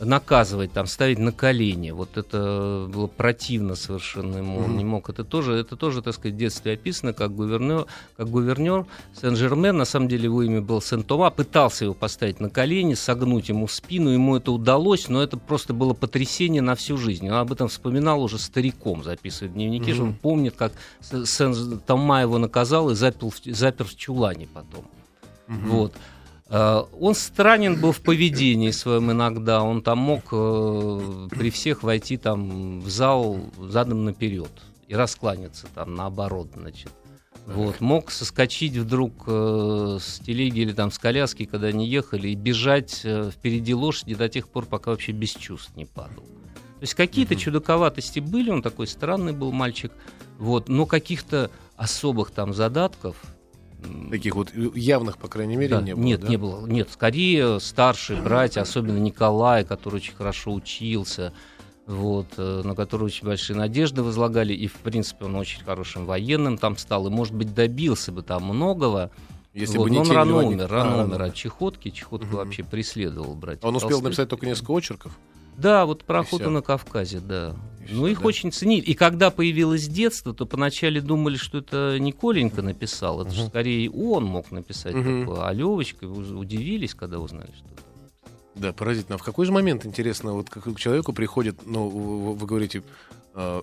наказывать, 0.00 0.72
там, 0.72 0.86
ставить 0.86 1.18
на 1.18 1.32
колени. 1.32 1.90
Вот 1.90 2.16
это 2.16 2.86
было 2.88 3.06
противно 3.06 3.74
совершенно 3.74 4.38
ему. 4.38 4.60
Mm-hmm. 4.60 4.64
Он 4.64 4.76
не 4.76 4.84
мог. 4.84 5.08
Это 5.10 5.24
тоже, 5.24 5.54
это 5.54 5.76
тоже, 5.76 6.02
так 6.02 6.14
сказать, 6.14 6.34
в 6.34 6.38
детстве 6.38 6.72
описано, 6.72 7.12
как 7.12 7.34
гувернер, 7.34 7.86
как 8.16 8.28
гувернер 8.28 8.86
Сен-Жермен, 9.20 9.76
на 9.76 9.84
самом 9.84 10.08
деле 10.08 10.24
его 10.24 10.42
имя 10.42 10.62
был 10.62 10.80
Сен-Тома, 10.80 11.30
пытался 11.30 11.84
его 11.84 11.94
поставить 11.94 12.40
на 12.40 12.48
колени, 12.48 12.94
согнуть 12.94 13.48
ему 13.48 13.68
спину. 13.68 14.10
Ему 14.10 14.36
это 14.36 14.52
удалось, 14.52 15.08
но 15.08 15.22
это 15.22 15.36
просто 15.36 15.74
было 15.74 15.92
потрясение 15.92 16.62
на 16.62 16.74
всю 16.74 16.96
жизнь. 16.96 17.28
Он 17.28 17.36
об 17.36 17.52
этом 17.52 17.68
вспоминал 17.68 18.22
уже 18.22 18.38
стариком, 18.38 19.04
записывает 19.04 19.52
в 19.52 19.54
дневнике, 19.54 19.90
mm-hmm. 19.90 19.94
что 19.94 20.02
он 20.04 20.14
помнит, 20.14 20.56
как 20.56 20.72
Сен-Тома 21.00 22.22
его 22.22 22.38
наказал 22.38 22.90
и 22.90 22.94
запер, 22.94 23.28
запер 23.44 23.86
в 23.86 23.94
чулане 23.96 24.48
потом. 24.52 24.86
Mm-hmm. 25.48 25.68
Вот. 25.68 25.94
Э, 26.50 26.82
он 26.98 27.14
странен 27.14 27.80
был 27.80 27.92
в 27.92 28.00
поведении 28.00 28.70
своем 28.72 29.10
иногда. 29.12 29.62
Он 29.62 29.82
там 29.82 29.98
мог 29.98 30.24
э, 30.32 31.28
при 31.30 31.50
всех 31.50 31.82
войти 31.82 32.16
там 32.16 32.80
в 32.80 32.88
зал 32.90 33.38
задом 33.58 34.04
наперед 34.04 34.50
и 34.88 34.94
раскланяться 34.94 35.68
там 35.74 35.94
наоборот, 35.94 36.48
значит. 36.54 36.90
Вот, 37.46 37.80
мог 37.80 38.10
соскочить 38.10 38.76
вдруг 38.76 39.24
э, 39.26 39.98
с 40.00 40.20
телеги 40.20 40.60
или 40.60 40.72
там 40.72 40.90
с 40.90 40.98
коляски, 40.98 41.46
когда 41.46 41.68
они 41.68 41.88
ехали, 41.88 42.28
и 42.28 42.34
бежать 42.34 43.00
э, 43.04 43.30
впереди 43.32 43.74
лошади 43.74 44.14
до 44.14 44.28
тех 44.28 44.48
пор, 44.48 44.66
пока 44.66 44.90
вообще 44.90 45.12
без 45.12 45.30
чувств 45.30 45.72
не 45.74 45.84
падал. 45.84 46.22
То 46.22 46.82
есть 46.82 46.94
какие-то 46.94 47.34
угу. 47.34 47.40
чудаковатости 47.40 48.20
были, 48.20 48.50
он 48.50 48.62
такой 48.62 48.86
странный 48.86 49.32
был 49.32 49.52
мальчик, 49.52 49.90
вот, 50.38 50.68
но 50.68 50.86
каких-то 50.86 51.50
особых 51.76 52.30
там 52.30 52.52
задатков 52.54 53.16
Таких 54.10 54.34
вот 54.34 54.52
явных, 54.54 55.18
по 55.18 55.28
крайней 55.28 55.56
мере, 55.56 55.76
да, 55.76 55.82
не 55.82 55.94
было. 55.94 56.04
Нет, 56.04 56.20
да? 56.20 56.28
не 56.28 56.36
было. 56.36 56.66
Нет, 56.66 56.88
скорее 56.90 57.60
старшие 57.60 58.20
братья, 58.20 58.60
особенно 58.60 58.98
Николай, 58.98 59.64
который 59.64 59.96
очень 59.96 60.14
хорошо 60.14 60.52
учился, 60.52 61.32
вот, 61.86 62.26
э, 62.36 62.62
на 62.64 62.74
который 62.74 63.04
очень 63.04 63.26
большие 63.26 63.56
надежды 63.56 64.02
возлагали. 64.02 64.52
И, 64.52 64.66
в 64.66 64.74
принципе, 64.74 65.24
он 65.24 65.36
очень 65.36 65.64
хорошим 65.64 66.06
военным 66.06 66.58
там 66.58 66.76
стал. 66.76 67.06
И, 67.06 67.10
может 67.10 67.34
быть, 67.34 67.54
добился 67.54 68.12
бы 68.12 68.22
там 68.22 68.44
многого. 68.44 69.10
Если 69.52 69.78
вот, 69.78 69.84
бы 69.84 69.90
не 69.90 69.98
он 69.98 70.10
рано 70.10 70.36
умер, 70.36 70.68
рано 70.68 71.04
умер 71.04 71.22
от 71.22 71.34
чехотки. 71.34 71.90
Чехотка 71.90 72.26
угу. 72.26 72.36
вообще 72.36 72.62
преследовал 72.62 73.34
братьев. 73.34 73.64
Он 73.64 73.76
успел 73.76 74.00
написать 74.00 74.28
только 74.28 74.46
несколько 74.46 74.70
очерков? 74.72 75.18
Да, 75.56 75.84
вот 75.84 76.04
про 76.04 76.20
охоту 76.20 76.48
на 76.50 76.62
Кавказе, 76.62 77.20
да. 77.20 77.54
Ну, 77.88 78.06
их 78.06 78.20
да. 78.20 78.26
очень 78.26 78.52
ценили. 78.52 78.82
И 78.82 78.94
когда 78.94 79.30
появилось 79.30 79.88
детство, 79.88 80.34
то 80.34 80.46
поначале 80.46 81.00
думали, 81.00 81.36
что 81.36 81.58
это 81.58 81.98
не 81.98 82.12
Коленька 82.12 82.62
написал, 82.62 83.22
это 83.22 83.30
угу. 83.30 83.48
скорее 83.48 83.90
он 83.90 84.24
мог 84.24 84.50
написать 84.50 84.94
угу. 84.94 85.20
такое. 85.20 85.46
А 85.46 85.52
Левочка 85.52 86.04
удивились, 86.04 86.94
когда 86.94 87.18
узнали, 87.18 87.50
что 87.56 87.66
это. 87.66 87.82
Да, 88.54 88.72
поразительно. 88.72 89.14
А 89.14 89.18
в 89.18 89.22
какой 89.22 89.46
же 89.46 89.52
момент, 89.52 89.86
интересно, 89.86 90.34
вот 90.34 90.50
как 90.50 90.64
к 90.64 90.78
человеку 90.78 91.12
приходит, 91.12 91.66
ну, 91.66 91.88
вы, 91.88 92.34
вы 92.34 92.46
говорите, 92.46 92.82
э, 93.34 93.62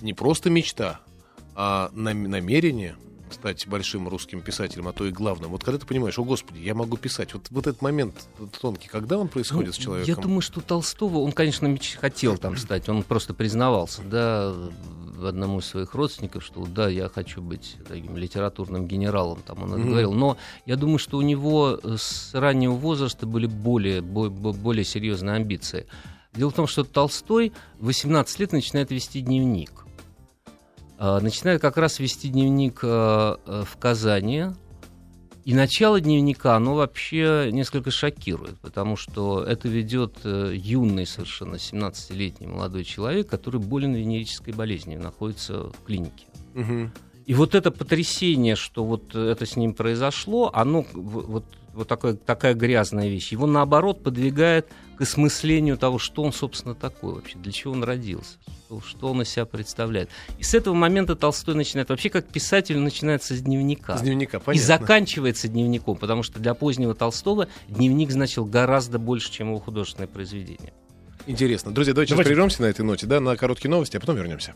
не 0.00 0.12
просто 0.12 0.50
мечта, 0.50 1.00
а 1.54 1.90
намерение 1.94 2.96
стать 3.34 3.66
большим 3.66 4.08
русским 4.08 4.40
писателем, 4.40 4.88
а 4.88 4.92
то 4.92 5.04
и 5.06 5.10
главным. 5.10 5.50
Вот 5.50 5.62
когда 5.62 5.78
ты 5.78 5.86
понимаешь, 5.86 6.18
о 6.18 6.24
господи, 6.24 6.60
я 6.60 6.74
могу 6.74 6.96
писать. 6.96 7.34
Вот, 7.34 7.46
вот 7.50 7.66
этот 7.66 7.82
момент 7.82 8.14
тонкий, 8.60 8.88
когда 8.88 9.18
он 9.18 9.28
происходит 9.28 9.68
ну, 9.68 9.72
с 9.72 9.76
человеком? 9.76 10.14
Я 10.14 10.22
думаю, 10.22 10.40
что 10.40 10.60
Толстого, 10.60 11.18
он, 11.18 11.32
конечно, 11.32 11.66
меч... 11.66 11.96
хотел 12.00 12.38
там 12.38 12.56
стать, 12.56 12.88
он 12.88 13.02
просто 13.02 13.34
признавался, 13.34 14.02
да, 14.02 14.54
одному 15.26 15.60
из 15.60 15.66
своих 15.66 15.94
родственников, 15.94 16.44
что 16.44 16.64
да, 16.66 16.88
я 16.88 17.08
хочу 17.08 17.40
быть 17.40 17.76
таким 17.88 18.16
литературным 18.16 18.86
генералом, 18.86 19.40
там 19.46 19.62
он 19.62 19.72
это 19.72 19.80
mm-hmm. 19.80 19.88
говорил. 19.88 20.12
Но 20.12 20.36
я 20.66 20.76
думаю, 20.76 20.98
что 20.98 21.18
у 21.18 21.22
него 21.22 21.80
с 21.82 22.34
раннего 22.34 22.74
возраста 22.74 23.26
были 23.26 23.46
более, 23.46 24.00
более 24.02 24.84
серьезные 24.84 25.36
амбиции. 25.36 25.86
Дело 26.34 26.50
в 26.50 26.54
том, 26.54 26.66
что 26.66 26.84
Толстой 26.84 27.52
в 27.78 27.86
18 27.86 28.38
лет 28.40 28.52
начинает 28.52 28.90
вести 28.90 29.20
дневник. 29.20 29.83
А, 30.98 31.20
начинает 31.20 31.60
как 31.60 31.76
раз 31.76 31.98
вести 31.98 32.28
дневник 32.28 32.80
а, 32.82 33.38
а, 33.46 33.64
в 33.64 33.76
Казани. 33.76 34.46
И 35.44 35.52
начало 35.54 36.00
дневника, 36.00 36.56
оно 36.56 36.74
вообще 36.74 37.50
несколько 37.52 37.90
шокирует, 37.90 38.58
потому 38.60 38.96
что 38.96 39.44
это 39.44 39.68
ведет 39.68 40.20
э, 40.24 40.54
юный 40.56 41.04
совершенно 41.04 41.56
17-летний 41.56 42.46
молодой 42.46 42.82
человек, 42.82 43.28
который 43.28 43.60
болен 43.60 43.92
венерической 43.92 44.54
болезнью, 44.54 45.02
находится 45.02 45.64
в 45.64 45.84
клинике. 45.84 46.24
Угу. 46.54 46.90
И 47.26 47.34
вот 47.34 47.54
это 47.54 47.70
потрясение, 47.70 48.56
что 48.56 48.86
вот 48.86 49.14
это 49.14 49.44
с 49.44 49.56
ним 49.56 49.74
произошло, 49.74 50.50
оно 50.54 50.86
вот 50.94 51.44
вот 51.74 51.88
такая, 51.88 52.14
такая 52.14 52.54
грязная 52.54 53.08
вещь, 53.08 53.32
его 53.32 53.46
наоборот 53.46 54.02
подвигает 54.02 54.68
к 54.96 55.00
осмыслению 55.00 55.76
того, 55.76 55.98
что 55.98 56.22
он, 56.22 56.32
собственно, 56.32 56.74
такой 56.74 57.14
вообще, 57.14 57.36
для 57.38 57.52
чего 57.52 57.72
он 57.72 57.82
родился, 57.82 58.38
что, 58.66 58.80
что 58.80 59.10
он 59.10 59.22
из 59.22 59.28
себя 59.28 59.44
представляет. 59.44 60.08
И 60.38 60.44
с 60.44 60.54
этого 60.54 60.74
момента 60.74 61.16
Толстой 61.16 61.54
начинает, 61.54 61.88
вообще 61.88 62.10
как 62.10 62.26
писатель, 62.26 62.78
начинается 62.78 63.34
с 63.34 63.40
дневника. 63.40 63.96
С 63.96 64.02
дневника, 64.02 64.38
понятно. 64.38 64.62
И 64.62 64.64
заканчивается 64.64 65.48
дневником, 65.48 65.96
потому 65.96 66.22
что 66.22 66.38
для 66.38 66.54
позднего 66.54 66.94
Толстого 66.94 67.48
дневник 67.68 68.10
значил 68.10 68.44
гораздо 68.44 68.98
больше, 68.98 69.32
чем 69.32 69.48
его 69.48 69.58
художественное 69.58 70.08
произведение. 70.08 70.72
Интересно. 71.26 71.72
Друзья, 71.72 71.94
давайте, 71.94 72.12
Давайте. 72.12 72.28
сейчас 72.28 72.36
прервемся 72.36 72.62
на 72.62 72.66
этой 72.66 72.84
ноте, 72.84 73.06
да, 73.06 73.20
на 73.20 73.36
короткие 73.36 73.70
новости, 73.70 73.96
а 73.96 74.00
потом 74.00 74.16
вернемся. 74.16 74.54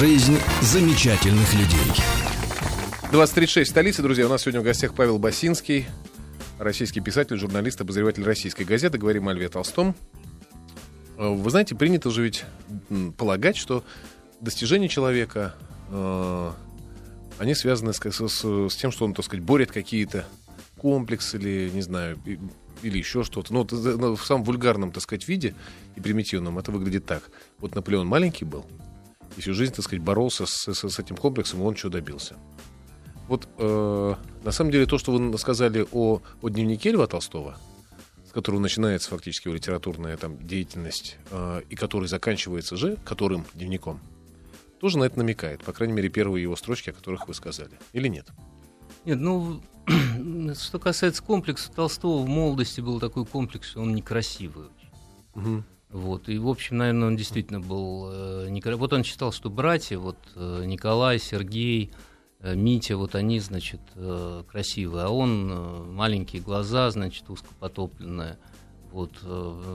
Жизнь 0.00 0.38
замечательных 0.62 1.52
людей. 1.52 1.92
20.36 3.12 3.64
в 3.64 3.68
столице, 3.68 4.00
друзья. 4.02 4.24
У 4.24 4.30
нас 4.30 4.40
сегодня 4.40 4.62
в 4.62 4.64
гостях 4.64 4.94
Павел 4.94 5.18
Басинский, 5.18 5.84
российский 6.58 7.00
писатель, 7.00 7.36
журналист, 7.36 7.82
обозреватель 7.82 8.24
российской 8.24 8.62
газеты. 8.62 8.96
Говорим 8.96 9.28
о 9.28 9.34
Льве 9.34 9.50
Толстом. 9.50 9.94
Э, 11.18 11.28
Вы 11.28 11.50
знаете, 11.50 11.74
принято 11.74 12.08
же 12.10 12.22
ведь 12.22 12.44
полагать, 13.18 13.58
что 13.58 13.84
достижения 14.40 14.88
человека, 14.88 15.54
э, 15.90 16.50
они 17.38 17.54
связаны 17.54 17.92
с, 17.92 17.98
с- 18.00 18.68
с- 18.70 18.76
тем, 18.76 18.92
что 18.92 19.04
он, 19.04 19.12
так 19.12 19.26
сказать, 19.26 19.44
борет 19.44 19.70
какие-то 19.70 20.24
комплексы 20.78 21.36
или, 21.36 21.68
не 21.74 21.82
знаю, 21.82 22.18
или 22.82 22.96
еще 22.96 23.22
что-то. 23.22 23.52
Ну, 23.52 23.58
вот, 23.64 23.72
э, 23.74 23.76
ну, 23.76 24.16
в 24.16 24.24
самом 24.24 24.44
вульгарном, 24.44 24.92
так 24.92 25.02
сказать, 25.02 25.28
виде 25.28 25.54
и 25.96 26.00
примитивном 26.00 26.58
это 26.58 26.70
выглядит 26.72 27.04
так. 27.04 27.24
Вот 27.58 27.74
Наполеон 27.74 28.06
маленький 28.06 28.46
был, 28.46 28.64
и 29.36 29.40
всю 29.40 29.54
жизнь, 29.54 29.72
так 29.74 29.84
сказать, 29.84 30.02
боролся 30.02 30.46
с, 30.46 30.72
с- 30.72 30.88
с 30.88 30.98
этим 30.98 31.16
комплексом, 31.16 31.60
и 31.60 31.64
он 31.64 31.74
чего 31.74 31.90
добился. 31.90 32.36
Вот 33.28 33.48
э, 33.58 34.14
на 34.42 34.50
самом 34.52 34.70
деле 34.72 34.86
то, 34.86 34.98
что 34.98 35.12
вы 35.12 35.38
сказали 35.38 35.86
о, 35.92 36.20
о 36.42 36.48
дневнике 36.48 36.90
Льва 36.90 37.06
Толстого, 37.06 37.56
с 38.28 38.32
которого 38.32 38.60
начинается 38.60 39.10
фактически 39.10 39.46
его 39.48 39.54
литературная 39.54 40.16
там, 40.16 40.36
деятельность, 40.46 41.16
э, 41.30 41.62
и 41.68 41.76
который 41.76 42.08
заканчивается 42.08 42.76
же, 42.76 42.96
которым 43.04 43.46
дневником, 43.54 44.00
тоже 44.80 44.98
на 44.98 45.04
это 45.04 45.18
намекает. 45.18 45.62
По 45.62 45.72
крайней 45.72 45.94
мере, 45.94 46.08
первые 46.08 46.42
его 46.42 46.56
строчки, 46.56 46.90
о 46.90 46.92
которых 46.92 47.28
вы 47.28 47.34
сказали. 47.34 47.78
Или 47.92 48.08
нет? 48.08 48.28
Нет, 49.04 49.18
ну, 49.20 49.62
что 50.54 50.78
касается 50.78 51.22
комплекса 51.22 51.70
Толстого, 51.70 52.22
в 52.22 52.28
молодости 52.28 52.80
был 52.80 52.98
такой 52.98 53.24
комплекс, 53.26 53.68
что 53.68 53.82
он 53.82 53.94
некрасивый 53.94 54.66
очень. 54.66 55.64
Вот, 55.90 56.28
и, 56.28 56.38
в 56.38 56.48
общем, 56.48 56.78
наверное, 56.78 57.08
он 57.08 57.16
действительно 57.16 57.60
был 57.60 58.08
э, 58.12 58.76
Вот 58.76 58.92
он 58.92 59.02
считал, 59.02 59.32
что 59.32 59.50
братья, 59.50 59.98
вот 59.98 60.18
э, 60.36 60.62
Николай, 60.64 61.18
Сергей, 61.18 61.90
э, 62.38 62.54
Митя, 62.54 62.96
вот 62.96 63.16
они, 63.16 63.40
значит, 63.40 63.80
красивые, 64.48 65.06
а 65.06 65.10
он 65.10 65.92
маленькие 65.92 66.42
глаза, 66.42 66.90
значит, 66.90 67.28
узкопотопленные, 67.28 68.38
вот, 68.92 69.12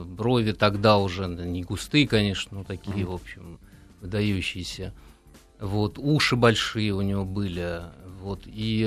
брови 0.06 0.52
тогда 0.52 0.98
уже 0.98 1.26
не 1.26 1.62
густые, 1.62 2.08
конечно, 2.08 2.58
но 2.58 2.64
такие, 2.64 3.04
в 3.06 3.12
общем, 3.12 3.58
выдающиеся. 4.00 4.94
Вот, 5.60 5.98
уши 5.98 6.36
большие 6.36 6.92
у 6.92 7.00
него 7.00 7.24
были. 7.24 7.82
Вот, 8.20 8.42
и 8.44 8.84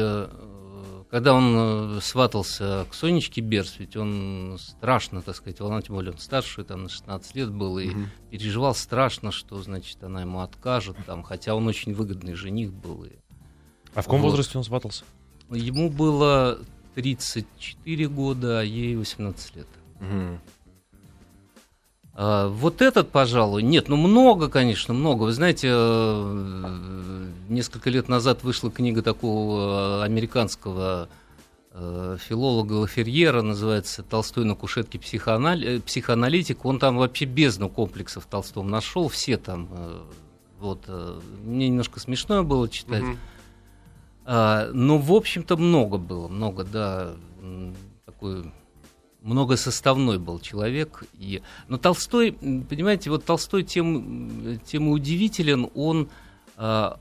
когда 1.09 1.33
он 1.33 1.97
э, 1.97 2.01
сватался 2.01 2.85
к 2.89 2.93
Сонечке 2.93 3.41
Берс, 3.41 3.75
ведь 3.79 3.97
он 3.97 4.57
страшно, 4.59 5.21
так 5.21 5.35
сказать, 5.35 5.59
волновал, 5.59 5.81
тем 5.81 5.95
более 5.95 6.11
он 6.13 6.19
старше, 6.19 6.63
там, 6.63 6.83
на 6.83 6.89
16 6.89 7.35
лет 7.35 7.51
был, 7.51 7.79
и 7.79 7.91
переживал 8.29 8.75
страшно, 8.75 9.31
что, 9.31 9.61
значит, 9.61 10.03
она 10.03 10.21
ему 10.21 10.41
откажет, 10.41 10.97
там, 11.05 11.23
хотя 11.23 11.55
он 11.55 11.67
очень 11.67 11.93
выгодный 11.93 12.33
жених 12.33 12.71
был. 12.73 13.05
И 13.05 13.11
А 13.95 14.01
в 14.01 14.05
каком 14.05 14.21
Вот. 14.21 14.29
возрасте 14.29 14.57
он 14.57 14.63
сватался? 14.63 15.03
ему 15.49 15.89
было 15.89 16.59
34 16.93 18.07
года, 18.07 18.59
а 18.59 18.63
ей 18.63 18.95
18 18.95 19.55
лет. 19.55 19.67
Мгм. 19.99 20.39
А, 22.21 22.49
Вот 22.49 22.81
этот, 22.81 23.11
пожалуй, 23.11 23.63
нет, 23.63 23.87
ну 23.87 23.95
много, 23.95 24.49
конечно, 24.49 24.93
много. 24.93 25.23
Вы 25.23 25.31
знаете, 25.31 25.69
э, 25.71 27.27
несколько 27.47 27.89
лет 27.89 28.09
назад 28.09 28.43
вышла 28.43 28.69
книга 28.69 29.01
такого 29.01 30.01
э, 30.01 30.03
американского 30.03 31.07
э, 31.71 32.17
филолога 32.19 32.73
Лаферьера, 32.73 33.41
называется 33.41 34.03
«Толстой 34.03 34.43
на 34.43 34.55
кушетке 34.55 34.97
психоанал- 34.99 35.63
э, 35.63 35.79
психоаналитик». 35.79 36.65
Он 36.65 36.77
там 36.77 36.97
вообще 36.97 37.23
бездну 37.23 37.69
комплексов 37.69 38.25
Толстом 38.25 38.69
нашел, 38.69 39.07
все 39.07 39.37
там. 39.37 39.69
Вот, 40.59 40.89
мне 41.45 41.69
немножко 41.69 42.01
смешно 42.01 42.43
было 42.43 42.67
читать. 42.67 43.03
А, 44.25 44.69
ну, 44.73 44.97
в 44.97 45.13
общем-то, 45.13 45.55
много 45.55 45.97
было, 45.97 46.27
много, 46.27 46.65
да, 46.65 47.13
такой 48.05 48.51
многосоставной 49.21 50.19
был 50.19 50.39
человек. 50.39 51.03
И... 51.13 51.41
Но 51.67 51.77
Толстой, 51.77 52.31
понимаете, 52.31 53.09
вот 53.09 53.25
Толстой 53.25 53.63
тем, 53.63 54.59
тем 54.65 54.89
удивителен, 54.89 55.69
он, 55.75 56.09
а, 56.55 56.99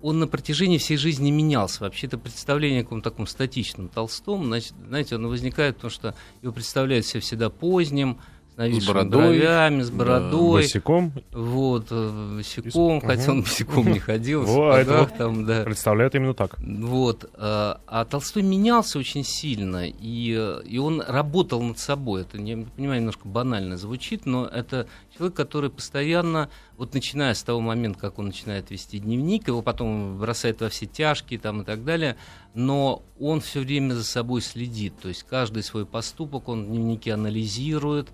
он 0.00 0.18
на 0.18 0.26
протяжении 0.26 0.78
всей 0.78 0.96
жизни 0.96 1.30
менялся. 1.30 1.84
Вообще 1.84 2.06
это 2.06 2.18
представление 2.18 2.80
о 2.80 2.84
каком-то 2.84 3.10
таком 3.10 3.26
статичном 3.26 3.88
Толстом, 3.88 4.46
значит, 4.46 4.74
знаете, 4.86 5.14
оно 5.14 5.28
возникает, 5.28 5.76
потому 5.76 5.90
что 5.90 6.14
его 6.42 6.52
представляют 6.52 7.06
все 7.06 7.20
всегда 7.20 7.50
поздним, 7.50 8.18
с 8.60 8.72
нависшими 8.72 8.86
бородой. 8.92 9.38
бровями, 9.38 9.82
с 9.82 9.90
бородой. 9.90 10.62
Босиком 10.62 11.12
Вот, 11.32 11.86
э, 11.90 12.34
босиком, 12.36 12.96
Мгм. 12.96 13.06
хотя 13.06 13.30
он 13.32 13.40
босиком 13.42 13.90
не 13.92 13.98
ходил, 13.98 14.42
в 14.42 15.10
там, 15.16 15.46
да. 15.46 15.62
представляет 15.64 16.14
именно 16.14 16.34
так. 16.34 16.56
Вот. 16.58 17.24
э, 17.24 17.28
А 17.38 18.04
Толстой 18.04 18.42
менялся 18.42 18.98
очень 18.98 19.24
сильно, 19.24 19.86
и, 19.88 20.60
и 20.66 20.78
он 20.78 21.00
работал 21.00 21.62
над 21.62 21.78
собой. 21.78 22.22
Это, 22.22 22.38
я 22.38 22.64
понимаю, 22.76 23.00
немножко 23.00 23.26
банально 23.26 23.76
звучит, 23.76 24.26
но 24.26 24.46
это 24.46 24.86
человек, 25.16 25.36
который 25.36 25.70
постоянно, 25.70 26.50
вот 26.76 26.94
начиная 26.94 27.34
с 27.34 27.42
того 27.42 27.60
момента, 27.60 27.98
как 27.98 28.18
он 28.18 28.26
начинает 28.26 28.70
вести 28.70 28.98
дневник, 28.98 29.48
его 29.48 29.62
потом 29.62 30.18
бросает 30.18 30.60
во 30.60 30.68
все 30.68 30.86
тяжкие 30.86 31.38
там, 31.40 31.62
и 31.62 31.64
так 31.64 31.84
далее, 31.84 32.16
но 32.54 33.02
он 33.18 33.40
все 33.40 33.60
время 33.60 33.94
за 33.94 34.04
собой 34.04 34.40
следит. 34.42 34.94
То 35.00 35.08
есть 35.08 35.22
каждый 35.24 35.62
свой 35.62 35.86
поступок 35.86 36.48
он 36.48 36.64
в 36.64 36.68
дневнике 36.68 37.12
анализирует, 37.14 38.08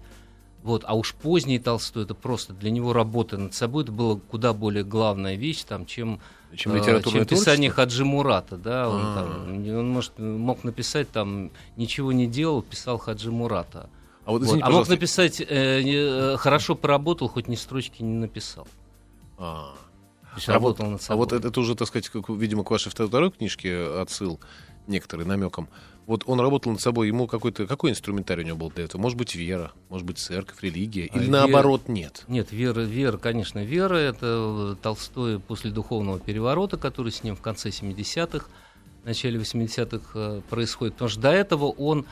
вот, 0.63 0.85
а 0.87 0.95
уж 0.95 1.15
поздний 1.15 1.59
Толстой, 1.59 2.05
это 2.05 2.15
просто 2.15 2.53
для 2.53 2.71
него 2.71 2.93
работа 2.93 3.37
над 3.39 3.55
собой, 3.55 3.85
это 3.85 3.93
была 3.93 4.19
куда 4.19 4.53
более 4.53 4.83
главная 4.85 5.37
вещь, 5.37 5.63
там, 5.65 5.87
чем, 5.87 6.21
Чем 6.57 6.73
э, 6.73 6.79
литературное 6.79 7.25
чем 7.25 7.29
писание 7.39 7.71
творчество? 7.71 7.85
Хаджи 7.85 8.05
Мурата, 8.05 8.57
да, 8.57 8.89
он, 8.89 9.01
А. 9.01 9.15
там, 9.15 9.79
он 9.79 9.89
может, 9.89 10.19
мог 10.19 10.65
написать 10.65 11.11
там, 11.11 11.51
ничего 11.77 12.13
не 12.13 12.27
делал, 12.27 12.63
писал 12.63 12.99
Хаджи 12.99 13.31
Мурата. 13.31 13.89
А 14.25 14.33
вот, 14.33 14.41
Вот. 14.41 14.47
извините, 14.49 14.67
А 14.67 14.71
мог 14.71 14.89
написать, 14.89 15.41
э, 15.41 15.45
э, 15.49 16.37
хорошо 16.37 16.75
поработал, 16.75 17.29
хоть 17.29 17.47
ни 17.47 17.55
строчки 17.55 18.03
не 18.03 18.15
написал. 18.19 18.67
А. 19.39 19.73
То 20.33 20.37
есть 20.37 20.49
А 20.49 20.59
вот, 20.59 20.79
работал 20.81 20.87
над 20.91 21.01
а 21.01 21.05
собой. 21.05 21.25
вот 21.25 21.33
это, 21.33 21.49
это 21.49 21.61
уже, 21.61 21.75
так 21.77 21.87
сказать, 21.89 22.09
как, 22.09 22.29
видимо, 22.29 22.65
к 22.65 22.71
вашей 22.71 22.91
второй 22.91 23.31
книжке 23.31 23.87
отсыл 24.01 24.41
некоторый 24.87 25.25
намеком. 25.27 25.69
Вот 26.07 26.23
он 26.27 26.41
работал 26.41 26.71
над 26.71 26.81
собой, 26.81 27.09
ему 27.09 27.27
какой-то 27.27 27.67
какой 27.67 27.91
инструментарий 27.91 28.45
у 28.45 28.47
него 28.47 28.57
был 28.59 28.71
для 28.71 28.85
этого? 28.85 29.01
Может 29.01 29.19
быть, 29.19 29.35
вера, 29.35 29.73
может 29.89 30.07
быть, 30.07 30.19
церковь, 30.19 30.63
религия, 30.63 31.09
А 31.13 31.17
или 31.17 31.25
вера- 31.25 31.33
наоборот 31.33 31.89
нет? 31.89 32.25
Нет, 32.29 32.53
вера, 32.53 32.83
вера, 32.83 33.19
конечно, 33.19 33.65
вера. 33.65 33.97
Это 33.97 34.75
э, 34.75 34.77
Толстой 34.83 35.41
после 35.41 35.73
духовного 35.73 36.21
переворота, 36.21 36.77
который 36.77 37.11
с 37.11 37.25
ним 37.25 37.35
в 37.35 37.41
конце 37.41 37.71
70-х, 37.71 38.47
начале 39.05 39.41
80-х 39.41 40.11
э, 40.15 40.41
происходит. 40.49 40.95
Потому 40.95 41.09
что 41.09 41.21
до 41.23 41.33
этого 41.33 41.65
он, 41.67 42.07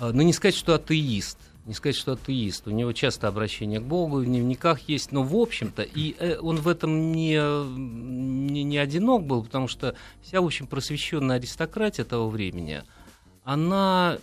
э, 0.00 0.10
ну 0.12 0.22
не 0.22 0.32
сказать, 0.32 0.56
что 0.56 0.74
атеист, 0.74 1.38
не 1.64 1.74
сказать, 1.74 1.94
что 1.94 2.12
атеист. 2.14 2.66
У 2.66 2.70
него 2.70 2.92
часто 2.92 3.28
обращение 3.28 3.78
к 3.78 3.84
Богу, 3.84 4.18
в 4.18 4.24
дневниках 4.24 4.80
есть, 4.88 5.12
но 5.12 5.22
в 5.22 5.36
общем-то, 5.36 5.82
и 5.82 6.38
он 6.40 6.56
в 6.56 6.66
этом 6.66 7.12
не, 7.12 7.36
не, 7.78 8.64
не 8.64 8.78
одинок 8.78 9.24
был, 9.24 9.44
потому 9.44 9.68
что 9.68 9.94
вся, 10.22 10.40
в 10.40 10.44
общем, 10.44 10.66
просвещенная 10.66 11.36
аристократия 11.36 12.02
того 12.04 12.28
времени, 12.30 12.82
она 13.48 14.18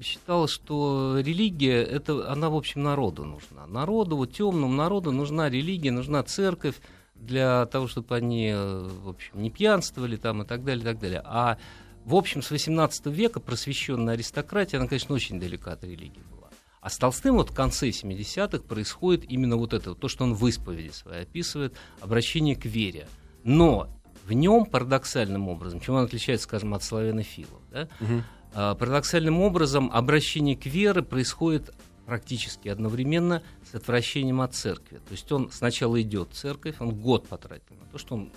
считала, 0.00 0.46
что 0.46 1.18
религия, 1.18 1.82
это, 1.82 2.30
она, 2.30 2.50
в 2.50 2.54
общем, 2.54 2.84
народу 2.84 3.24
нужна. 3.24 3.66
Народу, 3.66 4.16
вот 4.16 4.32
темному 4.32 4.72
народу 4.72 5.10
нужна 5.10 5.50
религия, 5.50 5.90
нужна 5.90 6.22
церковь 6.22 6.76
для 7.16 7.66
того, 7.66 7.88
чтобы 7.88 8.14
они, 8.14 8.52
э, 8.54 8.88
в 9.02 9.08
общем, 9.08 9.42
не 9.42 9.50
пьянствовали 9.50 10.14
там 10.14 10.42
и 10.42 10.46
так 10.46 10.62
далее, 10.62 10.82
и 10.82 10.84
так 10.84 11.00
далее. 11.00 11.20
А, 11.24 11.58
в 12.04 12.14
общем, 12.14 12.40
с 12.42 12.52
18 12.52 13.06
века 13.10 13.40
просвещенная 13.40 14.14
аристократия, 14.14 14.76
она, 14.76 14.86
конечно, 14.86 15.16
очень 15.16 15.40
далека 15.40 15.72
от 15.72 15.82
религии 15.82 16.22
была. 16.30 16.50
А 16.80 16.90
с 16.90 16.96
Толстым 16.96 17.38
вот 17.38 17.50
в 17.50 17.54
конце 17.54 17.88
70-х 17.88 18.62
происходит 18.62 19.28
именно 19.28 19.56
вот 19.56 19.72
это, 19.72 19.90
вот 19.90 19.98
то, 19.98 20.06
что 20.06 20.22
он 20.22 20.34
в 20.34 20.46
исповеди 20.46 20.90
своей 20.90 21.22
описывает, 21.22 21.74
обращение 22.00 22.54
к 22.54 22.66
вере. 22.66 23.08
Но 23.42 23.88
в 24.28 24.32
нем 24.32 24.64
парадоксальным 24.64 25.48
образом, 25.48 25.80
чем 25.80 25.96
он 25.96 26.04
отличается, 26.04 26.44
скажем, 26.44 26.72
от 26.74 26.84
славянофилов, 26.84 27.57
да, 27.70 27.88
а, 28.54 28.74
парадоксальным 28.74 29.40
образом 29.40 29.90
обращение 29.92 30.56
к 30.56 30.66
вере 30.66 31.02
происходит 31.02 31.74
практически 32.06 32.68
одновременно 32.68 33.42
с 33.70 33.74
отвращением 33.74 34.40
от 34.40 34.54
церкви. 34.54 34.96
То 34.96 35.12
есть 35.12 35.30
он 35.30 35.50
сначала 35.50 36.00
идет 36.00 36.30
в 36.30 36.34
церковь, 36.34 36.76
он 36.78 36.94
год 36.94 37.28
потратил 37.28 37.76
на 37.78 37.86
то, 37.92 37.98
что 37.98 38.14
он 38.14 38.32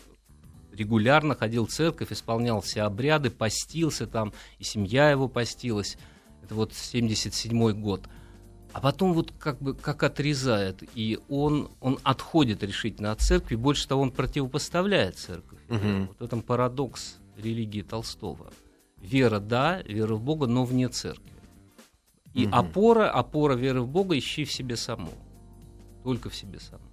регулярно 0.74 1.36
ходил 1.36 1.68
в 1.68 1.72
церковь, 1.72 2.12
исполнял 2.12 2.62
все 2.62 2.82
обряды, 2.82 3.30
постился 3.30 4.08
там, 4.08 4.34
и 4.60 4.64
семья 4.64 5.10
его 5.10 5.28
постилась. 5.28 5.98
Это 6.44 6.56
вот 6.56 6.74
77 6.74 7.72
год. 7.80 8.10
А 8.74 8.80
потом 8.80 9.14
вот 9.14 9.34
как 9.38 9.62
бы 9.62 9.74
как 9.74 10.04
отрезает, 10.04 10.84
и 10.96 11.20
он, 11.28 11.70
он 11.82 12.00
отходит 12.04 12.64
решительно 12.64 13.12
от 13.12 13.22
церкви, 13.22 13.56
больше 13.56 13.88
того, 13.88 14.02
он 14.02 14.12
противопоставляет 14.12 15.18
церковь. 15.18 15.60
Мгм. 15.68 16.08
Вот 16.08 16.20
в 16.20 16.24
этом 16.24 16.42
парадокс 16.42 17.18
религии 17.38 17.82
Толстого. 17.82 18.52
Вера, 19.02 19.40
да, 19.40 19.82
вера 19.84 20.16
в 20.16 20.22
Бога, 20.22 20.48
но 20.48 20.64
вне 20.64 20.88
церкви. 20.90 21.32
И 22.34 22.46
Мгм. 22.46 22.56
опора, 22.56 23.10
опора 23.12 23.56
веры 23.56 23.82
в 23.82 23.88
Бога 23.88 24.18
ищи 24.18 24.46
в 24.46 24.52
себе 24.52 24.78
самому. 24.78 25.12
Только 26.04 26.30
в 26.30 26.36
себе 26.36 26.60
самому. 26.60 26.86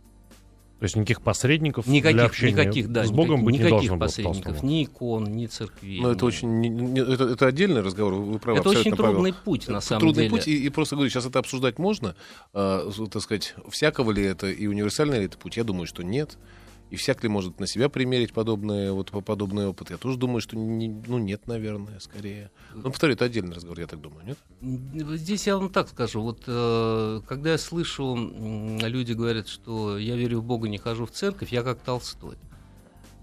То 0.81 0.85
есть 0.85 0.95
никаких 0.95 1.23
посредников 1.23 1.87
для 1.87 1.95
Никаких, 1.95 2.23
общения 2.25 2.53
никаких, 2.53 2.89
да, 2.89 3.05
с 3.05 3.11
Богом 3.11 3.41
никаких, 3.41 3.45
быть 3.45 3.53
не 3.55 3.59
никаких 3.59 3.71
должно 3.91 3.97
было 3.97 4.07
посредников, 4.07 4.63
ни 4.63 4.85
икон, 4.85 5.25
ни 5.25 5.47
церквей. 5.47 6.01
Но 6.01 6.13
это 6.13 6.25
ни- 6.25 6.29
очень... 6.29 6.61
не- 6.61 6.69
не- 6.69 7.01
это, 7.01 7.25
это 7.25 7.47
отдельный 7.47 7.81
разговор, 7.83 8.15
вы 8.15 8.39
правы 8.39 8.61
Это 8.61 8.69
очень 8.69 8.79
абсолютно, 8.81 9.03
Павел. 9.05 9.15
трудный 9.17 9.35
путь, 9.45 9.67
на 9.69 9.73
Это 9.79 9.81
самом 9.81 10.01
трудный 10.01 10.23
деле. 10.25 10.31
путь, 10.37 10.47
и, 10.49 10.57
и 10.65 10.69
просто 10.69 10.95
говорю, 10.95 11.11
сейчас 11.11 11.27
это 11.27 11.41
обсуждать 11.41 11.79
можно, 11.81 12.15
а, 12.53 12.89
с- 12.93 13.09
так 13.11 13.23
сказать, 13.23 13.55
всякого 13.71 14.13
ли 14.13 14.23
это 14.23 14.49
и 14.49 14.67
универсальный 14.69 15.19
ли 15.19 15.25
это 15.25 15.37
путь? 15.37 15.57
Я 15.57 15.65
думаю, 15.65 15.87
что 15.89 16.05
нет. 16.05 16.39
И 16.91 16.97
всяк 16.97 17.23
ли 17.23 17.29
может 17.29 17.61
на 17.61 17.67
себя 17.67 17.89
примерить 17.91 18.33
подобное, 18.33 18.93
вот, 18.93 19.11
по- 19.11 19.21
подобный 19.21 19.67
опыт? 19.67 19.91
Я 19.91 19.99
тоже 19.99 20.17
думаю, 20.17 20.41
что 20.41 20.57
не- 20.57 20.89
ну, 21.07 21.19
нет, 21.19 21.47
наверное, 21.47 21.99
скорее. 22.01 22.51
Ну, 22.75 22.83
повторю, 22.85 23.13
это 23.13 23.27
отдельный 23.27 23.55
разговор, 23.55 23.79
я 23.81 23.87
так 23.87 24.01
думаю, 24.01 24.25
нет? 24.63 25.19
Здесь 25.19 25.47
я 25.47 25.59
вам 25.59 25.69
так 25.69 25.89
скажу. 25.91 26.23
Вот 26.23 26.45
э, 26.47 27.21
когда 27.29 27.53
я 27.53 27.59
слышу, 27.59 28.17
люди 28.81 29.13
говорят, 29.13 29.49
что 29.49 29.99
я 29.99 30.17
верю 30.17 30.41
в 30.41 30.45
Бога, 30.45 30.69
не 30.69 30.79
хожу 30.79 31.05
в 31.05 31.11
церковь, 31.11 31.53
я 31.53 31.63
как 31.63 31.79
Толстой. 31.81 32.37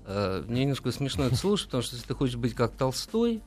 Э, 0.06 0.44
мне 0.48 0.62
немножко 0.62 0.92
смешно 0.92 1.26
это 1.26 1.36
слушать, 1.36 1.68
потому 1.68 1.82
что 1.84 1.96
если 1.96 2.08
ты 2.08 2.14
хочешь 2.14 2.36
быть 2.36 2.54
как 2.54 2.72
Толстой, 2.76 3.42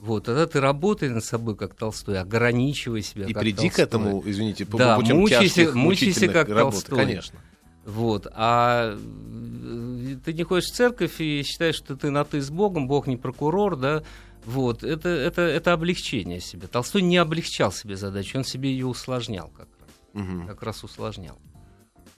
вот, 0.00 0.24
тогда 0.24 0.46
ты 0.46 0.60
работай 0.60 1.08
над 1.08 1.24
собой 1.24 1.56
как 1.56 1.74
Толстой, 1.74 2.18
ограничивай 2.20 3.02
себя 3.02 3.24
И 3.26 3.32
как 3.32 3.42
приди 3.42 3.68
к 3.70 3.76
Толстой. 3.76 3.84
этому, 3.84 4.22
извините, 4.26 4.66
по 4.66 4.76
Да, 4.76 4.96
путем 4.98 5.16
мучайся- 5.18 5.54
тяжких, 5.54 5.74
мучайся 5.74 6.28
как 6.28 6.48
работ. 6.48 6.72
Толстой. 6.72 6.98
Конечно. 6.98 7.38
Вот. 7.84 8.26
А 8.32 8.96
э, 8.96 10.16
ты 10.24 10.32
не 10.32 10.44
ходишь 10.44 10.66
в 10.66 10.74
церковь 10.74 11.20
и 11.20 11.42
считаешь, 11.42 11.76
что 11.76 11.96
ты 11.96 12.10
на 12.10 12.24
ты 12.24 12.40
с 12.40 12.50
Богом, 12.50 12.86
Бог 12.86 13.06
не 13.06 13.16
прокурор, 13.16 13.76
да? 13.76 14.02
Вот. 14.44 14.84
Это, 14.84 15.08
это, 15.08 15.42
это 15.42 15.72
облегчение 15.72 16.40
себе. 16.40 16.68
Толстой 16.68 17.02
не 17.02 17.16
облегчал 17.16 17.72
себе 17.72 17.96
задачу, 17.96 18.38
он 18.38 18.44
себе 18.44 18.70
ее 18.70 18.86
усложнял 18.86 19.48
как 19.48 19.68
раз. 19.80 19.90
Мгм. 20.12 20.46
Как 20.46 20.62
раз 20.62 20.84
усложнял. 20.84 21.38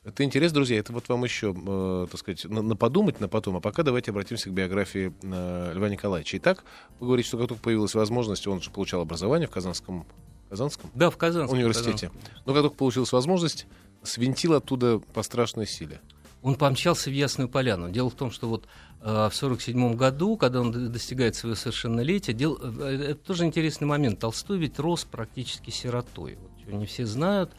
Это 0.05 0.23
интересно, 0.23 0.57
друзья. 0.57 0.79
Это 0.79 0.93
вот 0.93 1.09
вам 1.09 1.25
еще, 1.25 1.55
э, 1.57 2.07
так 2.11 2.21
сказать, 2.21 2.45
на, 2.45 2.61
на 2.61 2.77
подумать 2.77 3.21
на 3.21 3.29
потом. 3.29 3.57
А 3.57 3.61
пока 3.61 3.83
давайте 3.83 4.11
обратимся 4.11 4.51
к 4.51 4.53
биографии 4.53 5.15
э, 5.23 5.73
Льва 5.75 5.89
Николаевича. 5.89 6.37
Итак, 6.37 6.65
вы 7.01 7.07
говорите, 7.07 7.29
что 7.29 7.39
как 7.39 7.49
только 7.49 7.63
появилась 7.63 7.95
возможность, 7.95 8.47
он 8.47 8.61
же 8.61 8.71
получал 8.71 9.01
образование 9.01 9.49
в 9.49 9.51
Казанском, 9.51 10.07
Казанском 10.51 10.91
Да, 10.95 11.09
в 11.09 11.17
Казанском. 11.17 11.57
университете. 11.57 12.09
Казанском. 12.09 12.21
Но 12.45 12.53
как 12.53 12.63
только 12.65 12.77
получилась 12.77 13.13
возможность, 13.13 13.67
свинтил 14.05 14.55
оттуда 14.55 14.99
по 14.99 15.23
страшной 15.23 15.67
силе. 15.67 16.01
Он 16.43 16.57
помчался 16.57 17.09
в 17.11 17.13
Ясную 17.15 17.49
Поляну. 17.49 17.91
Дело 17.91 18.11
в 18.11 18.15
том, 18.15 18.31
что 18.31 18.49
вот 18.49 18.67
э, 19.01 19.29
в 19.31 19.35
сорок 19.35 19.63
седьмом 19.63 19.97
году, 19.97 20.37
когда 20.37 20.61
он 20.61 20.93
достигает 20.93 21.37
своего 21.37 21.57
совершеннолетия, 21.57 22.35
дел- 22.35 22.59
э, 22.63 23.13
это 23.13 23.15
тоже 23.15 23.47
интересный 23.47 23.87
момент. 23.87 24.21
Толстой 24.21 24.59
ведь 24.59 24.79
рос 24.79 25.05
практически 25.05 25.71
сиротой. 25.71 26.37
Вот, 26.37 26.73
не 26.73 26.85
все 26.85 27.07
знают, 27.07 27.53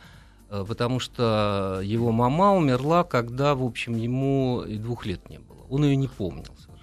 э, 0.51 0.63
потому 0.67 0.99
что 0.99 1.81
его 1.83 2.11
мама 2.11 2.53
умерла, 2.53 3.03
когда, 3.03 3.55
в 3.55 3.63
общем, 3.63 3.95
ему 3.95 4.61
и 4.61 4.77
двух 4.77 5.07
лет 5.07 5.29
не 5.29 5.39
было. 5.39 5.65
Он 5.69 5.83
ее 5.83 5.95
не 5.95 6.07
помнил. 6.07 6.45
Э, 6.67 6.74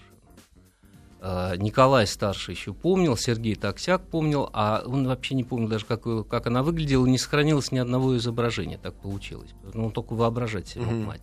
Николай 1.56 2.06
старший 2.08 2.54
еще 2.54 2.74
помнил, 2.74 3.16
Сергей 3.16 3.54
Таксяк 3.54 4.02
помнил, 4.08 4.50
а 4.52 4.82
он 4.84 5.06
вообще 5.06 5.36
не 5.36 5.44
помнил 5.44 5.68
даже, 5.68 5.86
как, 5.86 6.02
как 6.26 6.48
она 6.48 6.64
выглядела, 6.64 7.06
не 7.06 7.16
сохранилось 7.16 7.70
ни 7.70 7.78
одного 7.78 8.16
изображения, 8.16 8.76
так 8.76 8.94
получилось. 8.94 9.50
Ну, 9.72 9.86
он 9.86 9.92
только 9.92 10.14
воображать 10.14 10.66
себе 10.66 10.84
мог 10.84 11.06
мать. 11.06 11.22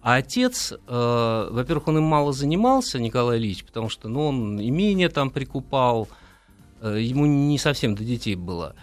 А 0.00 0.16
отец, 0.16 0.72
э, 0.72 1.48
во-первых, 1.50 1.88
он 1.88 1.98
им 1.98 2.04
мало 2.04 2.32
занимался, 2.32 2.98
Николай 2.98 3.38
Ильич, 3.38 3.64
потому 3.64 3.88
что 3.88 4.08
ну, 4.08 4.26
он 4.26 4.60
имение 4.60 5.08
там 5.08 5.30
прикупал, 5.30 6.08
э, 6.80 6.98
ему 7.00 7.26
не 7.26 7.56
совсем 7.58 7.94
до 7.94 8.04
детей 8.04 8.34
было. 8.34 8.74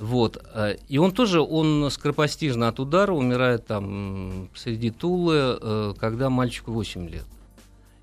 Вот. 0.00 0.44
э, 0.54 0.76
И 0.88 0.98
он 0.98 1.12
тоже, 1.12 1.40
он 1.40 1.88
скоропостижно 1.90 2.68
от 2.68 2.80
удара 2.80 3.12
умирает 3.12 3.66
там 3.66 4.48
среди 4.54 4.90
Тулы, 4.90 5.58
э, 5.60 5.94
когда 5.98 6.30
мальчику 6.30 6.72
8 6.72 7.08
лет. 7.08 7.26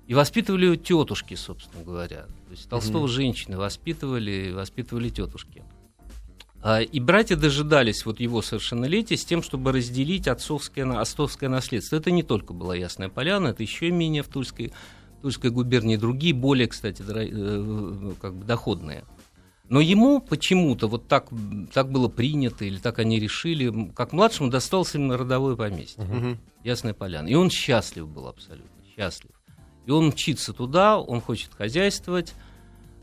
И 0.06 0.14
воспитывали 0.14 0.66
его 0.66 0.76
тетушки, 0.76 1.34
собственно 1.34 1.82
говоря. 1.82 2.22
То 2.22 2.50
есть 2.50 2.68
Толстого 2.68 3.08
женщины 3.08 3.56
воспитывали, 3.56 4.52
воспитывали 4.52 5.08
тетушки. 5.08 5.62
А, 6.62 6.80
И 6.80 7.00
братья 7.00 7.36
дожидались 7.36 8.06
вот 8.06 8.20
его 8.20 8.42
совершеннолетия 8.42 9.16
с 9.16 9.24
тем, 9.24 9.42
чтобы 9.42 9.72
разделить 9.72 10.28
отцовское, 10.28 10.90
отцовское 10.98 11.48
наследство. 11.48 11.96
Это 11.96 12.10
не 12.10 12.22
только 12.22 12.52
была 12.54 12.74
Ясная 12.74 13.08
Поляна, 13.08 13.48
это 13.48 13.62
еще 13.62 13.90
имение 13.90 14.22
в 14.22 14.28
Тульской, 14.28 14.72
Тульской 15.22 15.50
губернии, 15.50 15.96
другие, 15.96 16.34
более, 16.34 16.66
кстати, 16.68 17.02
э, 17.06 18.12
как 18.20 18.34
бы 18.34 18.44
доходные. 18.44 19.04
Но 19.68 19.80
ему 19.80 20.20
почему-то 20.20 20.88
вот 20.88 21.08
так, 21.08 21.28
так 21.72 21.90
было 21.90 22.08
принято, 22.08 22.64
или 22.64 22.78
так 22.78 22.98
они 22.98 23.18
решили, 23.18 23.90
как 23.94 24.12
младшему 24.12 24.50
досталось 24.50 24.94
именно 24.94 25.16
родовое 25.16 25.56
поместье. 25.56 26.04
Мгм. 26.04 26.38
Ясная 26.62 26.94
Поляна. 26.94 27.28
И 27.28 27.34
он 27.34 27.50
счастлив 27.50 28.06
был 28.08 28.28
абсолютно, 28.28 28.70
счастлив. 28.94 29.33
И 29.86 29.90
он 29.90 30.08
мчится 30.08 30.52
туда, 30.52 30.98
он 30.98 31.20
хочет 31.20 31.54
хозяйствовать, 31.54 32.34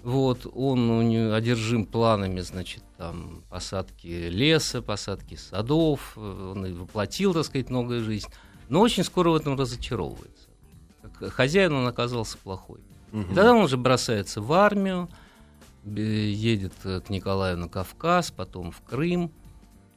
вот, 0.03 0.47
он 0.55 0.89
у 0.89 1.01
него 1.03 1.33
одержим 1.33 1.85
планами, 1.85 2.39
значит, 2.39 2.83
там, 2.97 3.43
посадки 3.49 4.07
леса, 4.07 4.81
посадки 4.81 5.35
садов, 5.35 6.17
он 6.17 6.65
и 6.65 6.73
воплотил, 6.73 7.33
так 7.33 7.45
сказать, 7.45 7.69
многое 7.69 8.01
жизнь, 8.01 8.27
но 8.67 8.81
очень 8.81 9.03
скоро 9.03 9.29
в 9.29 9.35
этом 9.35 9.59
разочаровывается. 9.59 10.49
Как 11.19 11.33
хозяин 11.33 11.73
он 11.73 11.85
оказался 11.85 12.37
плохой. 12.39 12.79
Мгм. 13.11 13.31
И 13.31 13.35
тогда 13.35 13.53
он 13.53 13.63
уже 13.63 13.77
бросается 13.77 14.41
в 14.41 14.51
армию, 14.53 15.07
едет 15.85 16.73
к 16.83 17.09
Николаю 17.09 17.57
на 17.57 17.69
Кавказ, 17.69 18.31
потом 18.31 18.71
в 18.71 18.81
Крым, 18.81 19.31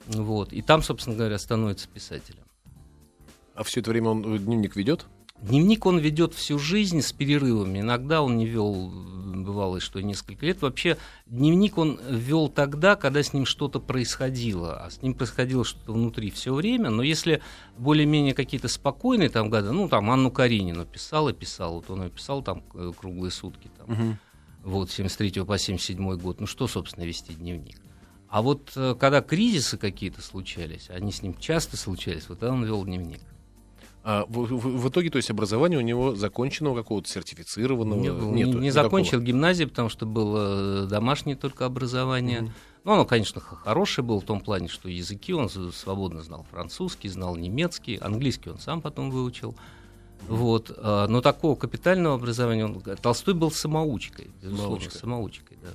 вот, 0.07 0.53
и 0.53 0.61
там, 0.61 0.83
собственно 0.83 1.16
говоря, 1.16 1.38
становится 1.38 1.88
писателем. 1.88 2.44
А 3.55 3.62
все 3.62 3.81
это 3.81 3.90
время 3.90 4.11
он 4.11 4.35
э, 4.35 4.38
дневник 4.38 4.77
ведет? 4.77 5.07
Дневник 5.44 5.85
он 5.85 5.98
ведет 5.98 6.33
всю 6.33 6.59
жизнь 6.59 7.02
с 7.02 7.12
перерывами. 7.12 7.80
Иногда 7.80 8.22
он 8.22 8.38
не 8.38 8.46
вел, 8.46 8.90
бывало, 8.90 9.78
что 9.78 9.98
и 9.98 10.02
несколько 10.02 10.46
лет. 10.46 10.62
Вообще, 10.62 10.96
дневник 11.26 11.76
он 11.76 12.00
вел 12.09 12.48
тогда, 12.48 12.96
когда 12.96 13.22
с 13.22 13.35
ним 13.35 13.44
что-то 13.44 13.78
происходило. 13.78 14.83
А 14.83 14.90
с 14.90 15.02
ним 15.02 15.12
происходило 15.12 15.62
что-то 15.62 15.92
внутри 15.92 16.30
все 16.30 16.54
время. 16.54 16.88
Но 16.88 17.02
если 17.02 17.42
более-менее 17.76 18.33
какие-то 18.33 18.68
спокойные 18.68 19.28
там 19.28 19.50
годы, 19.50 19.70
ну, 19.72 19.87
там 19.87 20.11
Анну 20.11 20.30
Каренину 20.30 20.87
писал 20.87 21.28
и 21.28 21.35
писал. 21.35 21.74
Вот 21.74 21.90
он 21.90 22.04
ее 22.04 22.11
писал 22.11 22.42
там 22.42 22.62
э, 22.72 22.92
круглые 22.98 23.30
сутки. 23.30 23.70
Там, 23.76 24.18
вот, 24.62 24.90
с 24.90 24.94
73 24.94 25.44
по 25.44 25.59
77 25.59 26.16
год. 26.16 26.40
Ну, 26.40 26.46
что, 26.46 26.66
собственно, 26.66 27.04
вести 27.04 27.35
дневник? 27.35 27.76
А 28.30 28.40
вот 28.40 28.72
э, 28.76 28.94
когда 28.98 29.20
кризисы 29.20 29.76
какие-то 29.76 30.22
случались, 30.22 30.88
они 30.88 31.12
с 31.12 31.20
ним 31.20 31.37
часто 31.37 31.76
случались, 31.76 32.30
вот 32.30 32.38
тогда 32.38 32.54
он 32.54 32.64
вел 32.64 32.83
дневник. 32.83 33.20
А 34.07 34.27
в, 34.29 34.33
в- 34.45 34.83
в 34.83 34.88
итоге, 34.90 35.09
то 35.09 35.17
есть 35.17 35.31
образование 35.31 35.79
у 35.79 35.83
него 35.83 36.14
законченного 36.14 36.77
какого-то 36.77 37.09
сертифицированного 37.09 37.99
Не, 37.99 38.12
был, 38.12 38.31
нету, 38.33 38.53
не, 38.59 38.64
не 38.64 38.71
закончил 38.71 39.19
гимназию, 39.19 39.67
потому 39.71 39.88
что 39.88 40.05
было 40.05 40.85
э, 40.85 40.87
домашнее 40.88 41.37
только 41.37 41.64
образование. 41.64 42.43
Мгм. 42.43 42.53
Ну, 42.85 42.93
оно, 42.93 43.07
конечно, 43.07 43.40
хорошее 43.40 44.05
было 44.07 44.21
в 44.21 44.25
том 44.25 44.40
плане, 44.43 44.69
что 44.69 44.90
языки 44.90 45.33
он 45.33 45.49
свободно 45.49 46.23
знал 46.23 46.45
французский, 46.51 47.09
знал 47.09 47.35
немецкий, 47.37 47.97
английский 47.97 48.51
он 48.51 48.59
сам 48.59 48.83
потом 48.83 49.11
выучил. 49.11 49.55
Вот, 50.29 50.71
а, 50.77 51.07
но 51.09 51.23
такого 51.23 51.55
капитального 51.57 52.17
образования 52.17 52.67
он, 52.67 52.83
Толстой 53.01 53.33
был 53.33 53.51
самоучкой, 53.51 54.31
безусловно, 54.43 54.77
Самоучкой. 54.81 55.01
самоучкой, 55.01 55.59
да. 55.62 55.71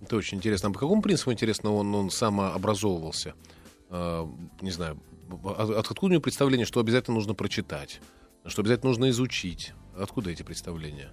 Это 0.00 0.16
очень 0.16 0.38
интересно. 0.38 0.70
А 0.70 0.72
по 0.72 0.78
какому 0.78 1.02
принципу, 1.02 1.32
интересно, 1.32 1.72
он, 1.74 1.94
он 1.94 2.10
самообразовывался? 2.10 3.34
А, 3.90 4.26
не 4.62 4.70
знаю, 4.70 4.98
от- 5.30 5.90
откуда 5.90 6.06
у 6.06 6.08
него 6.10 6.22
представление, 6.22 6.66
что 6.66 6.80
обязательно 6.80 7.16
нужно 7.16 7.34
прочитать, 7.34 8.00
что 8.46 8.62
обязательно 8.62 8.88
нужно 8.90 9.10
изучить? 9.10 9.72
Откуда 9.96 10.30
эти 10.30 10.42
представления? 10.42 11.10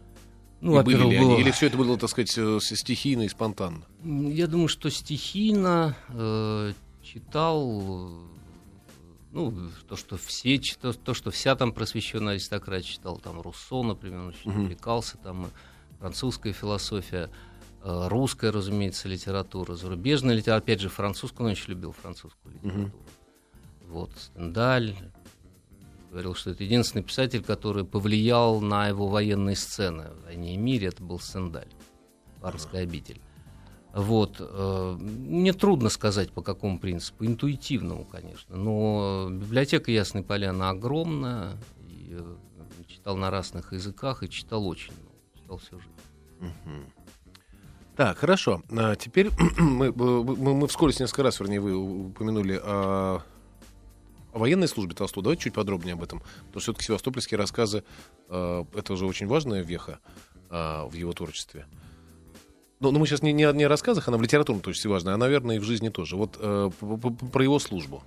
Ну, 0.62 0.80
И 0.80 0.84
были 0.84 0.98
ли 1.10 1.18
они? 1.18 1.26
было- 1.26 1.38
Или 1.40 1.52
все 1.52 1.68
это 1.68 1.78
было, 1.78 1.98
так 1.98 2.10
сказать, 2.10 2.34
э, 2.38 2.60
стихийно 2.62 3.24
и 3.24 3.30
спонтанно? 3.30 3.86
Я 4.04 4.48
думаю, 4.48 4.68
что 4.68 4.90
стихийно 4.90 5.96
э, 6.10 6.74
читал, 7.04 7.82
э, 8.10 8.28
ну, 9.34 9.70
то, 9.88 9.96
что 9.96 10.18
все, 10.18 10.60
то, 10.82 10.94
то, 10.94 11.14
что 11.14 11.30
вся 11.32 11.56
там 11.56 11.74
просвещенная 11.74 12.34
аристократия 12.34 12.88
читал, 12.88 13.18
там 13.18 13.42
Руссо, 13.42 13.84
например, 13.84 14.20
он 14.22 14.28
очень 14.28 14.52
увлекался, 14.52 15.18
там 15.18 15.50
французская 16.00 16.54
философия, 16.54 17.30
э, 17.84 18.08
русская, 18.08 18.52
разумеется, 18.52 19.08
литература, 19.10 19.76
зарубежная 19.76 20.36
литература, 20.36 20.64
опять 20.64 20.80
же, 20.80 20.90
французскую, 20.90 21.48
он 21.48 21.52
очень 21.52 21.70
любил 21.72 21.92
французскую 21.92 22.56
литературу. 22.56 22.94
Вот, 23.96 24.12
Стендаль, 24.18 24.94
говорил, 26.12 26.36
что 26.36 26.52
это 26.52 26.66
единственный 26.66 27.02
писатель, 27.02 27.42
который 27.42 27.86
повлиял 27.86 28.60
на 28.60 28.90
его 28.90 29.08
военные 29.08 29.56
сцены 29.56 30.10
в 30.10 30.26
«Войне 30.26 30.56
и 30.56 30.58
мире», 30.58 30.90
это 30.90 31.02
был 31.02 31.18
Стендаль, 31.18 31.70
«Варварская 32.42 32.84
обитель». 32.84 33.22
Вот. 33.94 34.36
э, 34.42 34.98
Мне 35.00 35.54
трудно 35.54 35.88
сказать, 35.88 36.30
по 36.32 36.42
какому 36.42 36.78
принципу. 36.78 37.26
Интуитивному, 37.26 38.04
конечно. 38.04 38.58
Но 38.58 39.30
библиотека 39.32 39.90
Ясной 39.90 40.24
Поляны 40.24 40.64
огромная. 40.64 41.54
И, 41.88 42.18
э, 42.20 42.36
читал 42.90 43.16
на 43.16 43.32
разных 43.32 43.72
языках 43.72 44.24
и 44.24 44.30
читал 44.30 44.68
очень 44.68 44.92
много. 44.92 45.16
Читал 45.42 45.58
всю 45.60 45.80
жизнь. 45.80 46.52
Так, 47.96 48.18
хорошо. 48.18 48.62
А 48.72 48.98
теперь 48.98 49.30
мы, 49.58 49.94
мы, 49.94 50.54
мы 50.54 50.68
вскользь 50.68 51.00
несколько 51.00 51.24
раз, 51.24 51.40
вернее, 51.40 51.62
вы 51.62 51.78
упомянули 51.78 52.60
о, 52.62 53.22
о 54.36 54.40
военной 54.40 54.68
службе 54.68 54.94
Толстого. 54.94 55.24
Давайте 55.24 55.44
чуть 55.44 55.54
подробнее 55.54 55.94
об 55.94 56.04
этом. 56.04 56.20
Потому 56.20 56.52
что 56.52 56.60
все-таки 56.60 56.86
севастопольские 56.86 57.38
рассказы 57.38 57.84
э, 58.30 58.66
это 58.76 58.94
уже 58.94 59.06
очень 59.06 59.28
важная 59.28 59.64
веха 59.64 60.00
э, 60.50 60.84
в 60.86 60.94
его 60.94 61.14
творчестве. 61.14 61.66
Но, 62.82 62.92
но 62.92 63.00
мы 63.00 63.08
сейчас 63.08 63.22
не, 63.22 63.32
не, 63.32 63.46
о- 63.46 63.54
не 63.54 63.64
о 63.64 63.70
рассказах, 63.70 64.10
она 64.10 64.18
в 64.18 64.22
литературном 64.22 64.62
точно 64.62 64.90
важная, 64.90 65.14
а, 65.14 65.18
наверное, 65.18 65.56
и 65.56 65.60
в 65.60 65.64
жизни 65.64 65.88
тоже. 65.88 66.18
Вот 66.18 66.38
э, 66.38 66.70
про 67.32 67.44
его 67.44 67.60
службу. 67.60 68.04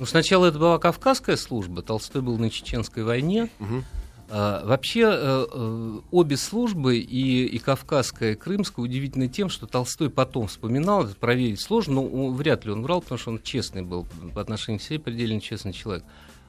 Ну, 0.00 0.06
сначала 0.06 0.46
это 0.46 0.58
была 0.58 0.78
Кавказская 0.78 1.36
служба. 1.36 1.82
Толстой 1.82 2.20
был 2.20 2.36
на 2.36 2.50
Чеченской 2.50 3.04
войне. 3.04 3.48
Мгм. 3.60 3.84
А, 4.30 4.64
Вообще 4.64 5.02
э, 5.04 5.46
э, 5.50 6.00
обе 6.10 6.36
службы, 6.36 6.98
и, 6.98 7.46
и 7.46 7.58
Кавказская, 7.58 8.32
и 8.32 8.34
Крымская, 8.34 8.84
удивительны 8.84 9.28
тем, 9.28 9.48
что 9.48 9.66
Толстой 9.66 10.10
потом 10.10 10.48
вспоминал, 10.48 11.04
это 11.04 11.14
проверить 11.14 11.60
сложно, 11.60 11.94
но 11.94 12.28
вряд 12.30 12.64
ли 12.64 12.72
он 12.72 12.82
врал, 12.82 13.00
потому 13.00 13.18
что 13.18 13.30
он 13.30 13.40
честный 13.42 13.82
был 13.82 14.06
по 14.34 14.40
отношению 14.40 14.80
к 14.80 14.82
себе, 14.82 14.98
предельно 14.98 15.40
честный 15.40 15.72
человек. 15.72 16.04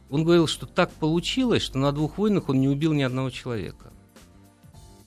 Он 0.10 0.24
говорил, 0.24 0.48
что 0.48 0.66
так 0.66 0.92
получилось, 0.92 1.64
что 1.64 1.78
на 1.78 1.92
двух 1.92 2.18
войнах 2.18 2.50
он 2.50 2.60
не 2.60 2.68
убил 2.68 2.94
ни 2.94 3.04
одного 3.04 3.30
человека. 3.30 3.94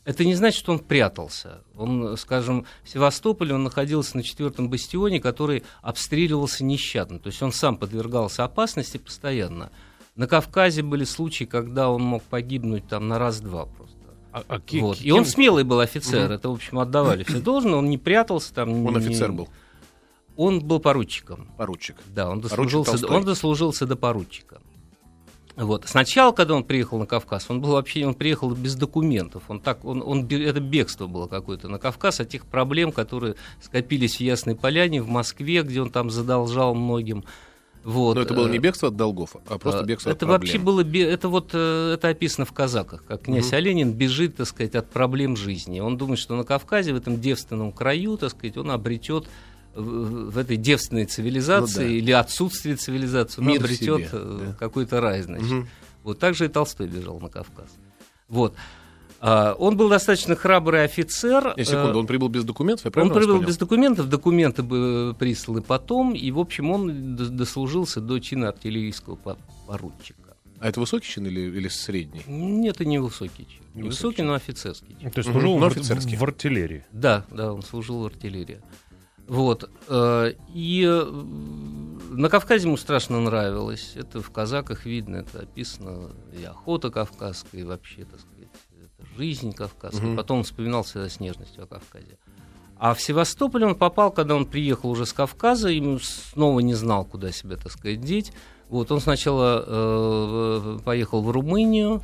Это 0.04 0.24
не 0.24 0.34
значит, 0.34 0.58
что 0.58 0.72
он 0.72 0.78
прятался. 0.80 1.60
Он, 1.76 2.16
скажем, 2.16 2.66
в 2.82 2.88
Севастополе 2.88 3.54
он 3.54 3.62
находился 3.62 4.16
на 4.16 4.24
четвертом 4.24 4.68
бастионе, 4.68 5.20
который 5.20 5.62
обстреливался 5.80 6.64
нещадно. 6.64 7.20
То 7.20 7.28
есть 7.28 7.40
он 7.42 7.52
сам 7.52 7.76
подвергался 7.76 8.44
опасности 8.44 8.96
постоянно. 8.96 9.70
На 10.14 10.26
Кавказе 10.26 10.82
были 10.82 11.04
случаи, 11.04 11.44
когда 11.44 11.90
он 11.90 12.02
мог 12.02 12.22
погибнуть 12.22 12.86
там 12.86 13.08
на 13.08 13.18
раз-два 13.18 13.66
просто. 13.66 13.96
А- 14.32 14.44
а 14.48 14.60
ки- 14.60 14.80
Вот. 14.80 14.98
ки- 14.98 15.04
И 15.04 15.10
он 15.10 15.24
кем- 15.24 15.32
смелый 15.32 15.64
был 15.64 15.80
офицер, 15.80 16.24
Мгм. 16.24 16.32
это, 16.32 16.48
в 16.48 16.52
общем, 16.52 16.78
отдавали 16.78 17.22
все 17.24 17.40
должное, 17.40 17.74
он 17.74 17.88
не 17.90 17.98
прятался 17.98 18.52
там. 18.54 18.70
Он 18.86 18.92
не- 18.92 18.98
офицер 19.06 19.32
был, 19.32 19.48
Он 20.36 20.60
был 20.60 20.80
поручиком. 20.80 21.48
поручик. 21.56 21.96
Да, 22.14 22.30
он 22.30 22.40
дослужился, 22.40 22.92
Толстой. 22.92 23.16
он 23.16 23.24
дослужился 23.24 23.86
до 23.86 23.96
поручика. 23.96 24.60
Вот. 25.54 25.86
Сначала, 25.86 26.32
когда 26.32 26.54
он 26.54 26.64
приехал 26.64 26.98
на 26.98 27.04
Кавказ, 27.04 27.46
он 27.50 27.60
был 27.60 27.72
вообще, 27.72 28.06
он 28.06 28.14
приехал 28.14 28.50
без 28.54 28.74
документов. 28.74 29.42
Он 29.48 29.60
так, 29.60 29.84
он, 29.84 30.02
он, 30.02 30.26
это 30.26 30.60
бегство 30.60 31.06
было 31.06 31.26
какое-то 31.26 31.68
на 31.68 31.78
Кавказ 31.78 32.20
от 32.20 32.30
тех 32.30 32.46
проблем, 32.46 32.90
которые 32.90 33.34
скопились 33.60 34.16
в 34.16 34.20
Ясной 34.20 34.56
Поляне, 34.56 35.02
в 35.02 35.08
Москве, 35.08 35.62
где 35.62 35.82
он 35.82 35.90
там 35.90 36.08
задолжал 36.08 36.74
многим. 36.74 37.24
Вот. 37.84 38.14
Но 38.14 38.22
это 38.22 38.34
было 38.34 38.46
э, 38.46 38.50
не 38.50 38.58
бегство 38.58 38.88
от 38.88 38.96
долгов, 38.96 39.36
а 39.46 39.58
просто 39.58 39.80
а, 39.80 39.84
бегство 39.84 40.10
это 40.10 40.24
от 40.26 40.30
вообще 40.30 40.52
проблем. 40.52 40.64
было, 40.66 40.84
бе- 40.84 41.08
это 41.10 41.28
вот, 41.28 41.50
э, 41.52 41.94
это 41.94 42.08
описано 42.08 42.44
в 42.44 42.52
казаках, 42.52 43.04
как 43.06 43.22
князь 43.22 43.46
Мгм. 43.48 43.54
Оленин 43.56 43.92
бежит, 43.92 44.36
так 44.36 44.46
сказать, 44.46 44.74
от 44.76 44.88
проблем 44.90 45.36
жизни. 45.36 45.80
Он 45.80 45.96
думает, 45.96 46.20
что 46.20 46.36
на 46.36 46.44
Кавказе, 46.44 46.92
в 46.92 46.96
этом 46.96 47.20
девственном 47.20 47.72
краю, 47.72 48.16
так 48.18 48.30
сказать, 48.30 48.56
он 48.56 48.70
обретет 48.70 49.26
в, 49.74 50.36
этой 50.38 50.56
девственной 50.58 51.06
цивилизации 51.06 51.82
Ну 51.82 51.88
да. 51.88 51.94
или 51.94 52.10
отсутствии 52.12 52.74
цивилизации, 52.74 53.40
он 53.40 53.46
Мир 53.48 53.60
обретет 53.64 53.80
себе, 53.80 54.08
э, 54.12 54.40
да. 54.48 54.52
какой-то 54.58 55.00
рай, 55.00 55.22
значит. 55.22 55.50
Мгм. 55.50 55.68
Вот 56.04 56.18
так 56.18 56.34
же 56.34 56.44
и 56.44 56.48
Толстой 56.48 56.86
бежал 56.88 57.18
на 57.20 57.28
Кавказ. 57.30 57.68
Вот. 58.28 58.54
А, 59.24 59.54
он 59.56 59.76
был 59.76 59.88
достаточно 59.88 60.34
храбрый 60.34 60.82
офицер. 60.82 61.54
Секунду, 61.56 61.92
э, 61.92 62.00
он 62.00 62.06
прибыл 62.08 62.28
без 62.28 62.42
документов, 62.42 62.84
я 62.86 62.88
он 62.88 62.92
правильно 62.92 63.14
вас 63.14 63.22
прибыл 63.22 63.36
понял? 63.36 63.48
без 63.48 63.56
документов, 63.56 64.08
документы 64.08 64.62
были 64.64 65.14
присланы 65.14 65.62
потом, 65.62 66.12
и, 66.12 66.28
в 66.32 66.40
общем, 66.40 66.70
он 66.72 67.14
дослужился 67.14 68.00
до 68.00 68.18
чина 68.18 68.48
артиллерийского 68.48 69.14
по- 69.14 69.38
поручика. 69.68 70.36
А 70.58 70.68
это 70.68 70.80
высокий 70.80 71.06
чин 71.06 71.26
или, 71.26 71.40
или 71.40 71.68
средний? 71.68 72.22
Нет, 72.26 72.74
это 72.76 72.84
не 72.84 72.98
высокий 72.98 73.46
чин. 73.46 73.62
Не 73.74 73.84
высокий 73.84 74.22
но 74.22 74.34
офицерский 74.34 74.96
чин. 75.00 75.10
То 75.12 75.18
есть 75.20 75.30
служил 75.30 75.56
в, 75.56 75.64
ар- 75.64 75.70
офицерский. 75.70 76.16
в 76.16 76.22
артиллерии. 76.24 76.84
Да, 76.90 77.24
да, 77.30 77.52
он 77.52 77.62
служил 77.62 78.02
в 78.02 78.06
артиллерии. 78.06 78.60
Вот. 79.28 79.70
э, 79.88 80.32
И 80.52 80.84
э, 80.84 81.04
на 82.10 82.28
Кавказе 82.28 82.66
ему 82.66 82.76
страшно 82.76 83.20
нравилось. 83.20 83.92
Это 83.94 84.20
в 84.20 84.30
казаках 84.30 84.84
видно, 84.84 85.16
это 85.16 85.40
описано. 85.40 86.10
И 86.38 86.44
охота 86.44 86.90
кавказская, 86.90 87.60
и 87.60 87.64
вообще, 87.64 88.04
так 88.04 88.20
сказать, 88.20 88.31
жизнь 89.16 89.52
кавказская. 89.52 90.08
Мгм. 90.08 90.16
Потом 90.16 90.38
он 90.38 90.44
вспоминал 90.44 90.82
всегда 90.82 91.08
с 91.08 91.20
нежностью 91.20 91.64
о 91.64 91.66
Кавказе. 91.66 92.18
А 92.76 92.94
в 92.94 93.00
Севастополь 93.00 93.64
он 93.64 93.74
попал, 93.76 94.10
когда 94.10 94.34
он 94.34 94.44
приехал 94.44 94.90
уже 94.90 95.06
с 95.06 95.12
Кавказа, 95.12 95.68
ему 95.68 95.98
снова 96.00 96.60
не 96.60 96.74
знал, 96.74 97.04
куда 97.04 97.30
себя, 97.30 97.56
так 97.56 97.70
сказать, 97.70 98.00
деть. 98.00 98.32
Вот, 98.68 98.90
он 98.90 99.00
сначала 99.00 99.62
э, 99.64 100.78
поехал 100.84 101.22
в 101.22 101.30
Румынию, 101.30 102.02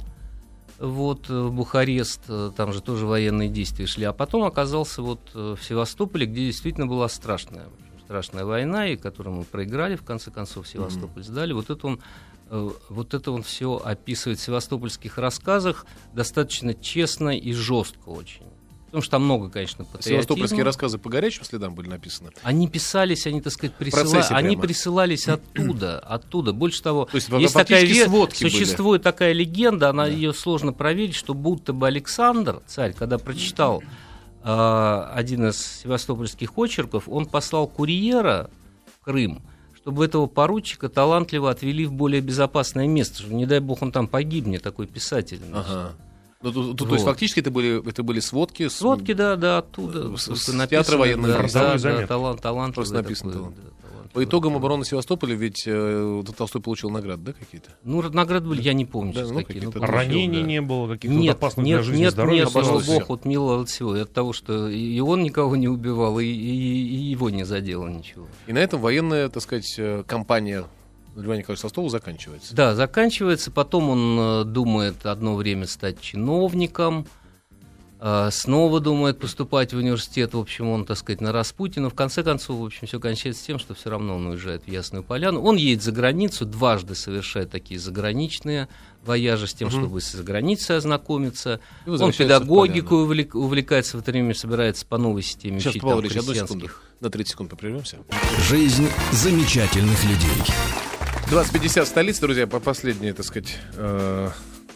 вот, 0.79 1.29
э, 1.31 1.33
в 1.33 1.53
Бухарест, 1.53 2.21
э, 2.29 2.53
там 2.57 2.73
же 2.73 2.81
тоже 2.81 3.07
военные 3.07 3.49
действия 3.49 3.87
шли, 3.87 4.05
а 4.05 4.13
потом 4.13 4.45
оказался 4.45 5.03
вот 5.03 5.21
э, 5.35 5.57
в 5.59 5.65
Севастополе, 5.65 6.27
где 6.27 6.47
действительно 6.47 6.87
была 6.87 7.09
страшная, 7.09 7.67
страшная 8.05 8.45
война, 8.45 8.87
и 8.87 8.97
которую 8.97 9.37
мы 9.37 9.45
проиграли, 9.45 9.97
в 9.97 10.05
конце 10.05 10.31
концов, 10.31 10.69
Севастополь 10.69 11.25
сдали. 11.25 11.53
Вот 11.53 11.71
это 11.71 11.87
он 11.87 12.01
вот 12.51 13.15
это 13.15 13.31
он 13.33 13.43
все 13.43 13.77
описывает 13.85 14.39
в 14.39 14.43
севастопольских 14.43 15.19
рассказах 15.19 15.87
достаточно 16.15 16.75
честно 16.75 17.31
и 17.37 17.53
жестко 17.53 18.09
очень. 18.09 18.43
Потому 18.87 19.03
что 19.03 19.11
там 19.11 19.25
много, 19.27 19.51
конечно, 19.51 19.85
Севастопольские 19.85 20.25
патриотизма. 20.25 20.65
рассказы 20.65 20.97
по 20.99 21.11
горячим 21.11 21.45
следам 21.45 21.75
были 21.75 21.89
написаны. 21.91 22.31
Они 22.43 22.69
писались, 22.69 23.27
они, 23.27 23.43
так 23.43 23.53
сказать, 23.53 23.75
присыла... 23.75 24.23
они 24.31 24.57
присылались 24.57 25.29
оттуда, 25.29 25.99
оттуда. 26.09 26.55
Больше 26.55 26.83
того, 26.83 27.05
То 27.05 27.17
есть 27.17 27.29
есть 27.29 27.53
такая 27.53 27.85
ве- 27.85 28.07
сводки 28.07 28.45
были. 28.45 28.53
существует 28.55 29.03
такая 29.03 29.35
легенда, 29.35 29.91
она 29.91 30.05
Да. 30.07 30.11
ее 30.11 30.33
сложно 30.33 30.73
проверить, 30.73 31.15
что 31.17 31.35
будто 31.35 31.75
бы 31.75 31.87
Александр, 31.87 32.63
царь, 32.67 32.95
когда 32.95 33.19
прочитал 33.19 33.83
э, 34.43 35.09
один 35.13 35.49
из 35.51 35.61
севастопольских 35.83 36.57
очерков, 36.57 37.11
он 37.11 37.27
послал 37.27 37.67
курьера 37.69 38.49
в 38.99 39.05
Крым, 39.05 39.43
чтобы 39.83 40.05
этого 40.05 40.27
поручика 40.27 40.89
талантливо 40.89 41.51
отвели 41.51 41.87
в 41.87 41.93
более 41.93 42.21
безопасное 42.21 42.87
место, 42.87 43.25
не 43.27 43.47
дай 43.47 43.61
бог, 43.61 43.83
он 43.83 43.93
там 43.93 44.07
погибнет, 44.09 44.63
такой 44.63 44.87
писатель. 44.87 45.39
значит. 45.39 45.71
Ага. 45.71 45.93
Ну, 46.41 46.53
то, 46.53 46.73
то- 46.75 46.85
то 46.85 46.93
есть 46.95 47.05
Вот. 47.05 47.11
фактически 47.13 47.41
это 47.41 47.51
были, 47.51 47.87
это 47.89 48.03
были 48.05 48.21
сводки. 48.21 48.69
с- 48.69 48.75
Сводки, 48.77 49.13
да, 49.13 49.35
да, 49.37 49.59
оттуда. 49.59 50.17
С- 50.17 50.29
Вот 50.29 50.39
с 50.39 50.47
написано, 50.49 50.67
театра 50.69 50.97
военного 50.99 51.49
да, 51.53 51.77
да, 51.77 51.79
да, 51.79 52.07
талант, 52.07 52.41
талантливый 52.41 52.75
Просто 52.75 52.95
написано 52.95 53.33
такой, 53.33 53.45
талант. 53.47 53.57
да. 53.83 53.88
По 54.19 54.25
итогам 54.25 54.57
обороны 54.57 54.85
Севастополя 54.85 55.35
ведь 55.35 55.63
э, 55.67 56.23
Толстой 56.37 56.61
получил 56.61 56.91
награды, 56.91 57.23
да, 57.27 57.33
какие-то? 57.33 57.71
Ну, 57.85 58.03
награды 58.03 58.49
были, 58.49 58.61
я 58.63 58.73
не 58.73 58.85
помню, 58.85 59.13
Да, 59.13 59.21
сейчас 59.21 59.31
ну, 59.31 59.39
какие. 59.45 59.61
какие-то 59.61 59.79
ну, 59.79 59.87
Ранений 59.87 60.41
да. 60.41 60.47
не 60.49 60.61
было, 60.61 60.95
каких-то 60.95 61.17
Нет, 61.17 61.37
опасных 61.37 61.65
нет, 61.67 61.77
для 61.77 61.83
жизни 61.85 62.01
нет, 62.03 62.13
здоровья. 62.13 62.41
нет, 62.41 62.51
слава 62.51 62.81
богу, 62.81 63.15
от 63.15 63.25
милого 63.25 63.61
от 63.63 63.69
всего. 63.69 63.97
И 63.97 64.01
от 64.01 64.13
того, 64.13 64.33
что 64.33 64.69
и 64.69 64.99
он 65.01 65.23
никого 65.23 65.55
не 65.57 65.69
убивал, 65.69 66.19
и, 66.19 66.25
и- 66.25 66.29
и 66.29 66.97
его 67.11 67.31
не 67.31 67.45
задело 67.45 67.87
ничего. 67.87 68.27
И 68.49 68.53
на 68.53 68.59
этом 68.59 68.81
военная, 68.81 69.29
так 69.29 69.43
сказать, 69.43 69.73
э, 69.79 70.03
кампания 70.07 70.65
Льва 71.17 71.37
Николаевича 71.37 71.63
Толстого 71.63 71.89
заканчивается. 71.91 72.55
Да, 72.55 72.75
заканчивается. 72.75 73.51
Потом 73.51 73.89
он 73.91 74.19
э, 74.19 74.45
думает 74.45 75.07
одно 75.07 75.35
время 75.37 75.67
стать 75.67 76.01
чиновником. 76.01 77.07
Э, 78.01 78.29
Снова 78.33 78.81
думает 78.81 79.19
поступать 79.19 79.73
в 79.73 79.77
университет, 79.77 80.35
в 80.35 80.39
общем, 80.39 80.69
он, 80.69 80.85
так 80.85 80.97
сказать, 80.99 81.21
на 81.21 81.33
распутье, 81.33 81.83
но 81.83 81.91
в 81.91 81.95
конце 81.95 82.23
концов, 82.23 82.59
в 82.61 82.65
общем, 82.65 82.87
все 82.87 83.01
кончается 83.01 83.45
тем, 83.47 83.59
что 83.59 83.75
все 83.75 83.91
равно 83.91 84.17
он 84.17 84.27
уезжает 84.29 84.65
в 84.65 84.69
Ясную 84.69 85.03
Поляну. 85.05 85.43
Он 85.43 85.57
едет 85.57 85.83
за 85.83 85.93
границу, 85.93 86.45
дважды 86.47 86.95
совершает 86.95 87.51
такие 87.51 87.79
заграничные 87.81 88.69
вояжи 89.05 89.47
с 89.47 89.55
тем, 89.55 89.69
Мгм. 89.69 89.79
чтобы 89.81 90.01
с 90.01 90.15
границей 90.17 90.77
ознакомиться. 90.77 91.61
Он 91.87 92.13
педагогикой 92.13 92.99
увлек- 92.99 93.37
увлекается 93.37 93.97
в 93.97 94.01
это 94.01 94.11
время, 94.11 94.35
собирается 94.35 94.85
по 94.87 94.99
новой 94.99 95.23
системе 95.23 95.61
Сейчас, 95.61 95.71
учить 95.71 95.83
Павел 95.83 95.97
там 95.99 96.07
Ильич, 96.07 96.13
христианских. 96.25 96.83
На 97.01 97.11
30 97.11 97.33
секунд 97.33 97.51
попрервемся. 97.51 97.99
Жизнь 98.49 98.89
замечательных 99.13 100.03
людей. 100.05 100.55
20.50 101.31 101.85
в 101.85 101.89
столице, 101.89 102.21
друзья, 102.23 102.47
по 102.47 102.59
последний, 102.59 103.13
так 103.13 103.25
сказать, 103.25 103.57
э, 103.77 104.31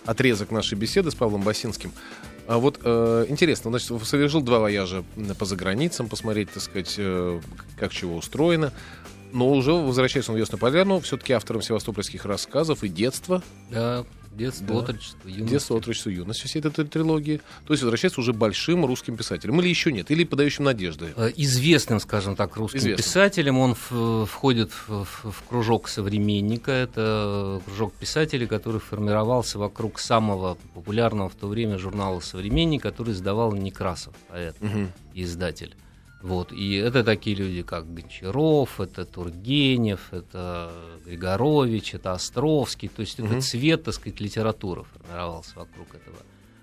отрезок 0.05 0.51
нашей 0.51 0.77
беседы 0.79 1.11
с 1.11 1.15
Павлом 1.15 1.43
Басинским. 1.43 1.93
А 2.47 2.59
вот 2.59 2.81
э, 2.83 3.27
интересно, 3.29 3.71
значит, 3.71 3.89
совершил 4.07 4.43
два 4.43 4.59
вояжа 4.59 5.05
по 5.39 5.45
заграницам, 5.45 6.09
посмотреть, 6.09 6.51
так 6.53 6.63
сказать, 6.63 6.95
э, 6.99 7.41
как 7.79 7.93
чего 7.93 8.17
устроено. 8.17 8.73
Но 9.33 9.51
уже 9.51 9.73
возвращаясь 9.73 10.29
в 10.29 10.37
Ясную 10.37 10.61
Поляну, 10.61 11.01
все-таки 11.01 11.33
автором 11.33 11.63
севастопольских 11.63 12.25
рассказов 12.25 12.85
и 12.85 12.89
детства, 12.89 13.43
Да, 13.71 14.05
детство, 14.37 14.67
Да. 14.67 14.75
отрочество, 14.75 15.29
юность. 15.29 15.51
детство, 15.51 15.77
отрочество, 15.77 16.11
юность, 16.11 16.41
всей 16.41 16.61
этой 16.61 16.85
трилогии. 16.87 17.41
То 17.67 17.73
есть 17.75 17.83
возвращается 17.83 18.21
уже 18.21 18.33
большим 18.33 18.85
русским 18.87 19.17
писателем. 19.17 19.61
Или 19.61 19.69
еще 19.69 19.93
нет, 19.93 20.11
или 20.11 20.25
подающим 20.25 20.65
надежды. 20.65 21.13
Э, 21.17 21.31
известным, 21.37 22.01
скажем 22.01 22.37
так, 22.37 22.57
русским 22.57 22.79
Известным. 22.81 23.05
писателем. 23.05 23.59
Он 23.59 23.75
входит 24.27 24.71
в, 24.73 25.05
в- 25.05 25.31
в 25.31 25.43
кружок 25.49 25.89
современника. 25.89 26.71
Это 26.73 27.61
кружок 27.65 27.93
писателей, 27.95 28.47
который 28.47 28.81
формировался 28.81 29.59
вокруг 29.59 29.99
самого 29.99 30.57
популярного 30.75 31.29
в 31.29 31.35
то 31.35 31.47
время 31.47 31.79
журнала 31.79 32.21
«Современник», 32.21 32.83
который 32.83 33.13
издавал 33.13 33.53
Некрасов, 33.55 34.15
поэт 34.29 34.57
и 35.15 35.23
издатель. 35.23 35.75
Вот. 36.23 36.53
И 36.53 36.75
это 36.75 37.03
такие 37.05 37.37
люди, 37.37 37.63
как 37.63 37.93
Гончаров, 37.93 38.81
это 38.81 39.05
Тургенев, 39.05 40.13
это 40.13 40.73
Григорович, 41.05 41.95
это 41.95 42.13
Островский. 42.13 42.89
То 42.89 43.01
есть 43.01 43.19
Мгм. 43.19 43.33
это 43.33 43.41
цвет, 43.41 43.85
так 43.85 43.95
сказать, 43.95 44.21
литературы 44.21 44.85
формировался 44.85 45.59
вокруг 45.59 45.89
этого. 45.95 46.17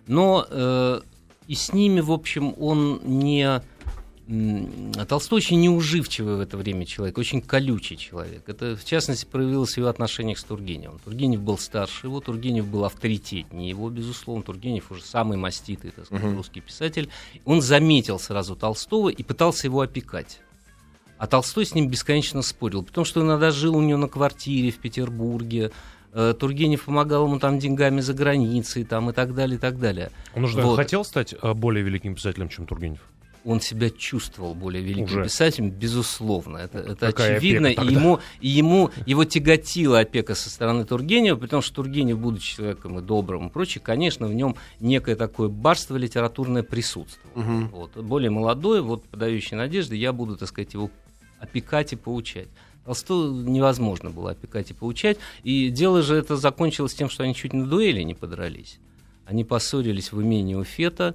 Но 0.08 0.46
э, 0.50 1.02
и 1.48 1.56
с 1.56 1.74
ними, 1.74 2.00
в 2.00 2.12
общем, 2.12 2.54
он 2.58 3.02
не... 3.04 3.62
Толстой 5.08 5.38
очень 5.38 5.60
неуживчивый 5.60 6.36
в 6.36 6.40
это 6.40 6.56
время 6.56 6.86
человек, 6.86 7.18
очень 7.18 7.42
колючий 7.42 7.98
человек. 7.98 8.44
Это, 8.48 8.76
в 8.76 8.86
частности, 8.86 9.26
проявилось 9.26 9.74
в 9.74 9.78
его 9.78 9.88
отношениях 9.88 10.38
с 10.38 10.44
Тургеневым. 10.44 11.00
Тургенев 11.00 11.42
был 11.42 11.58
старше 11.58 12.06
его, 12.08 12.20
Тургенев 12.20 12.68
был 12.68 12.86
авторитетнее 12.86 13.70
его, 13.70 13.90
безусловно. 13.90 14.44
Тургенев 14.44 14.92
уже 14.92 15.02
самый 15.02 15.38
маститый, 15.38 15.90
так 15.92 16.06
сказать, 16.06 16.24
Мгм. 16.24 16.38
русский 16.38 16.62
писатель. 16.62 17.10
Он 17.46 17.62
заметил 17.62 18.20
сразу 18.20 18.56
Толстого 18.56 19.10
и 19.10 19.24
пытался 19.24 19.66
его 19.66 19.82
опекать. 19.82 20.42
А 21.18 21.26
Толстой 21.26 21.66
с 21.66 21.74
ним 21.74 21.90
бесконечно 21.90 22.44
спорил, 22.44 22.84
потому 22.84 23.06
что 23.06 23.22
он 23.22 23.28
иногда 23.28 23.50
жил 23.52 23.76
у 23.76 23.82
него 23.82 23.98
на 23.98 24.08
квартире 24.08 24.70
в 24.72 24.78
Петербурге. 24.78 25.72
Э, 26.14 26.34
Тургенев 26.40 26.86
помогал 26.86 27.26
ему 27.26 27.40
там 27.40 27.58
деньгами 27.58 28.00
за 28.02 28.14
границей 28.14 28.84
там, 28.84 29.10
и 29.10 29.14
так 29.14 29.34
далее, 29.34 29.58
и 29.58 29.60
так 29.60 29.80
далее. 29.80 30.12
Он 30.36 30.44
уже 30.44 30.62
Вот. 30.62 30.76
хотел 30.76 31.04
стать 31.04 31.34
э, 31.42 31.54
более 31.56 31.84
великим 31.84 32.14
писателем, 32.16 32.48
чем 32.50 32.68
Тургенев. 32.68 33.00
Он 33.46 33.62
себя 33.62 33.90
чувствовал 33.90 34.54
более 34.54 34.84
великим 34.84 35.06
Уже. 35.06 35.24
писателем, 35.24 35.70
безусловно. 35.70 36.58
Это, 36.58 36.80
это 36.80 37.08
Какая 37.08 37.38
очевидно. 37.38 37.68
И 37.68 37.86
ему, 37.86 38.20
и 38.42 38.50
ему 38.50 38.92
его 39.06 39.24
тяготила 39.24 40.00
опека 40.00 40.36
со 40.36 40.50
стороны 40.50 40.84
Тургенева, 40.86 41.38
потому 41.38 41.62
что 41.62 41.76
Тургенев, 41.76 42.20
будучи 42.20 42.56
человеком 42.56 43.00
и 43.00 43.02
добрым 43.02 43.48
и 43.48 43.50
прочее, 43.50 43.82
конечно, 43.84 44.28
в 44.28 44.34
нем 44.34 44.56
некое 44.80 45.16
такое 45.16 45.48
барство 45.48 45.96
литературное 45.96 46.64
присутствовало. 46.64 47.40
Мгм. 47.40 47.70
Вот. 47.70 47.96
Более 47.96 48.30
молодой, 48.30 48.82
вот 48.82 49.06
подающий 49.06 49.56
надежды, 49.56 49.96
я 49.96 50.12
буду, 50.12 50.36
так 50.36 50.50
сказать, 50.50 50.74
его 50.74 50.92
опекать 51.40 51.94
и 51.94 51.96
поучать. 51.96 52.50
Толстого 52.86 53.32
невозможно 53.32 54.10
было 54.10 54.32
опекать 54.32 54.72
и 54.72 54.74
поучать. 54.74 55.18
И 55.44 55.70
дело 55.70 56.02
же 56.02 56.16
это 56.16 56.36
закончилось 56.36 56.94
тем, 56.94 57.10
что 57.10 57.24
они 57.24 57.36
чуть 57.36 57.54
на 57.54 57.66
дуэли 57.66 58.02
не 58.02 58.16
подрались. 58.16 58.80
Они 59.26 59.44
поссорились 59.44 60.12
в 60.12 60.22
имении 60.22 60.56
у 60.56 60.64
Фета. 60.64 61.14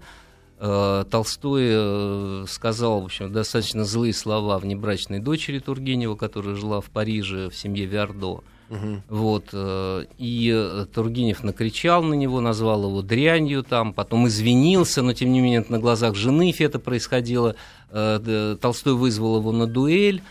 Э, 0.66 1.04
Толстой 1.10 1.64
э, 1.66 2.44
сказал, 2.48 3.02
в 3.02 3.04
общем, 3.04 3.30
достаточно 3.30 3.84
злые 3.84 4.14
слова 4.14 4.58
внебрачной 4.58 5.18
дочери 5.18 5.58
Тургенева, 5.58 6.16
которая 6.16 6.54
жила 6.54 6.80
в 6.80 6.86
Париже 6.86 7.50
в 7.50 7.54
семье 7.54 7.84
Виардо. 7.84 8.40
Мгм. 8.70 9.02
Вот, 9.10 9.50
э, 9.52 10.06
и 10.16 10.86
Тургенев 10.94 11.44
накричал 11.44 12.02
на 12.02 12.14
него, 12.14 12.40
назвал 12.40 12.84
его 12.84 13.02
дрянью 13.02 13.62
там, 13.62 13.92
потом 13.92 14.26
извинился, 14.26 15.02
но 15.02 15.12
тем 15.12 15.32
не 15.32 15.40
менее 15.40 15.66
на 15.68 15.78
глазах 15.78 16.14
жены 16.14 16.54
это 16.58 16.78
происходило. 16.78 17.56
Толстой 17.90 18.94
вызвал 18.94 19.40
его 19.40 19.52
на 19.52 19.66
дуэль. 19.66 20.22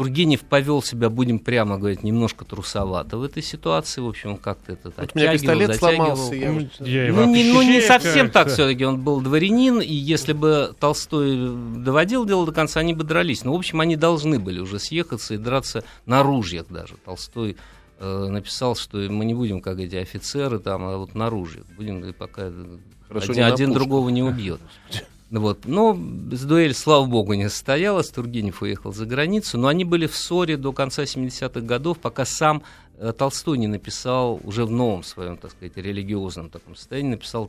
Тургенев 0.00 0.40
повел 0.40 0.82
себя, 0.82 1.10
будем 1.10 1.38
прямо 1.38 1.76
говорить, 1.76 2.02
немножко 2.02 2.46
трусовато 2.46 3.18
в 3.18 3.22
этой 3.22 3.42
ситуации. 3.42 4.00
В 4.00 4.08
общем, 4.08 4.30
он 4.30 4.36
как-то 4.38 4.72
это 4.72 4.90
Вот 4.96 5.10
у 5.14 5.18
меня 5.18 5.32
пистолет 5.34 5.74
затягивал. 5.74 6.16
сломался. 6.16 6.34
я 6.36 6.52
вот- 6.52 6.88
Я 6.88 7.12
Ну 7.12 7.26
не, 7.26 7.52
ну, 7.52 7.60
не 7.60 7.80
как-то- 7.82 8.00
совсем 8.04 8.30
так 8.30 8.48
все-таки. 8.48 8.82
Он 8.86 8.98
был 8.98 9.20
дворянин, 9.20 9.82
и 9.82 9.92
если 9.92 10.32
бы 10.32 10.74
Толстой 10.80 11.50
доводил 11.84 12.24
дело 12.24 12.46
до 12.46 12.52
конца, 12.52 12.80
они 12.80 12.94
бы 12.94 13.04
дрались. 13.04 13.44
Но, 13.44 13.52
в 13.52 13.56
общем, 13.58 13.78
они 13.82 13.96
должны 13.96 14.38
были 14.38 14.60
уже 14.60 14.78
съехаться 14.78 15.34
и 15.34 15.36
драться 15.36 15.84
на 16.06 16.22
ружьях 16.22 16.64
даже. 16.70 16.94
Толстой 17.04 17.58
э, 17.98 18.28
написал, 18.30 18.76
что 18.76 18.96
мы 18.96 19.26
не 19.26 19.34
будем, 19.34 19.60
как 19.60 19.78
эти 19.80 19.96
офицеры, 19.96 20.60
там, 20.60 20.82
а 20.84 20.96
вот 20.96 21.14
на 21.14 21.28
ружьях. 21.28 21.66
Будем, 21.76 22.14
пока 22.14 22.50
Хорошо, 23.06 23.32
один, 23.32 23.44
один 23.44 23.72
другого 23.74 24.08
не 24.08 24.22
убьет. 24.22 24.60
Вот. 25.30 25.64
Но 25.64 25.96
с 26.32 26.42
дуэль, 26.42 26.74
слава 26.74 27.06
богу, 27.06 27.34
не 27.34 27.48
состоялась. 27.48 28.08
Тургенев 28.10 28.62
уехал 28.62 28.92
за 28.92 29.06
границу. 29.06 29.58
Но 29.58 29.68
они 29.68 29.84
были 29.84 30.06
в 30.06 30.16
ссоре 30.16 30.56
до 30.56 30.72
конца 30.72 31.04
70-х 31.04 31.60
годов, 31.60 31.98
пока 31.98 32.24
сам 32.24 32.64
э, 32.98 33.12
Толстой 33.16 33.58
не 33.58 33.68
написал, 33.68 34.40
уже 34.42 34.64
в 34.64 34.72
новом 34.72 35.04
своем, 35.04 35.36
так 35.36 35.52
сказать, 35.52 35.76
религиозном 35.76 36.50
таком 36.50 36.74
состоянии, 36.74 37.10
написал 37.10 37.48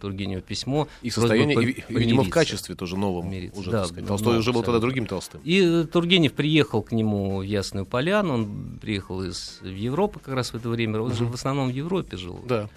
Тургеневу 0.00 0.42
письмо. 0.42 0.88
И 1.00 1.08
состояние, 1.08 1.62
и, 1.62 1.70
и, 1.70 1.84
видимо, 1.88 2.24
в 2.24 2.28
качестве 2.28 2.74
тоже 2.74 2.98
новом. 2.98 3.24
Помириться, 3.24 3.60
Уже, 3.60 3.70
да, 3.70 3.84
сказать. 3.86 4.06
Толстой 4.06 4.36
уже 4.36 4.52
был 4.52 4.62
тогда 4.62 4.78
другим 4.78 5.06
толстым. 5.06 5.40
И 5.42 5.62
э, 5.62 5.84
Тургенев 5.90 6.34
приехал 6.34 6.82
к 6.82 6.92
нему 6.92 7.38
в 7.38 7.42
Ясную 7.42 7.86
Поляну, 7.86 8.34
он 8.34 8.78
приехал 8.78 9.22
из 9.22 9.58
Европы 9.62 10.20
как 10.22 10.34
раз 10.34 10.52
в 10.52 10.56
это 10.56 10.68
время, 10.68 11.00
он 11.00 11.14
же 11.14 11.24
в 11.24 11.32
основном 11.32 11.68
в 11.68 11.74
Европе 11.74 12.18
жил. 12.18 12.40
Да. 12.46 12.68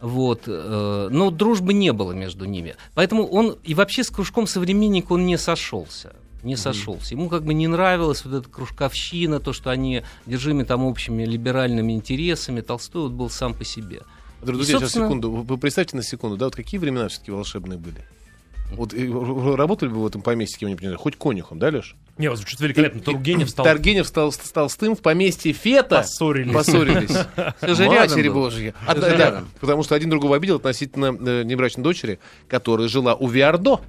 Вот, 0.00 0.42
э, 0.46 1.08
но 1.10 1.30
дружбы 1.30 1.72
не 1.72 1.92
было 1.92 2.12
между 2.12 2.44
ними. 2.44 2.76
Поэтому 2.94 3.26
он 3.26 3.56
и 3.64 3.74
вообще 3.74 4.04
с 4.04 4.10
кружком 4.10 4.46
современника 4.46 5.12
он 5.12 5.26
не 5.26 5.36
сошелся. 5.38 6.14
Не 6.42 6.54
сошелся. 6.56 7.14
Ему 7.14 7.28
как 7.28 7.44
бы 7.44 7.54
не 7.54 7.66
нравилась 7.66 8.24
вот 8.24 8.34
эта 8.34 8.48
кружковщина, 8.48 9.40
то, 9.40 9.52
что 9.52 9.70
они 9.70 10.02
держимы 10.26 10.64
там 10.64 10.84
общими 10.84 11.24
либеральными 11.24 11.92
интересами. 11.92 12.60
Толстой 12.60 13.02
вот 13.02 13.12
был 13.12 13.30
сам 13.30 13.52
по 13.54 13.64
себе. 13.64 14.02
Друзья, 14.42 14.62
И, 14.62 14.66
сейчас 14.66 14.80
собственно- 14.82 15.06
секунду. 15.06 15.30
Вы 15.30 15.42
вы 15.42 15.58
представьте 15.58 15.96
на 15.96 16.02
секунду, 16.02 16.36
да, 16.36 16.44
вот 16.44 16.54
какие 16.54 16.78
времена 16.78 17.08
все-таки 17.08 17.30
волшебные 17.32 17.78
были? 17.78 18.04
Вот 18.72 18.92
работали 19.56 19.88
бы 19.88 20.02
в 20.02 20.06
этом 20.06 20.22
поместье 20.22 20.58
кем-нибудь, 20.58 20.82
не 20.82 20.88
знаю, 20.88 20.98
хоть 20.98 21.16
конюхом, 21.16 21.58
да, 21.58 21.68
Леш? 21.68 21.94
Не, 22.18 22.28
вот 22.28 22.38
звучит 22.38 22.60
великолепно. 22.60 23.00
Тургенев 23.00 23.48
стал... 23.48 23.64
Тургенев 23.64 24.06
стал 24.06 24.32
с 24.32 24.38
Толстым 24.38 24.96
в 24.96 25.00
поместье 25.00 25.52
Фета. 25.52 25.98
Поссорились. 25.98 26.52
Поссорились. 26.52 27.10
Же 27.62 27.86
Матери 27.86 28.28
божьи. 28.28 28.74
А, 28.86 28.94
да. 28.94 29.44
Потому 29.60 29.82
что 29.82 29.94
один 29.94 30.10
другого 30.10 30.36
обидел 30.36 30.56
относительно 30.56 31.16
э, 31.18 31.42
небрачной 31.44 31.84
дочери, 31.84 32.18
которая 32.48 32.88
жила 32.88 33.14
у 33.14 33.28
Виардо. 33.28 33.80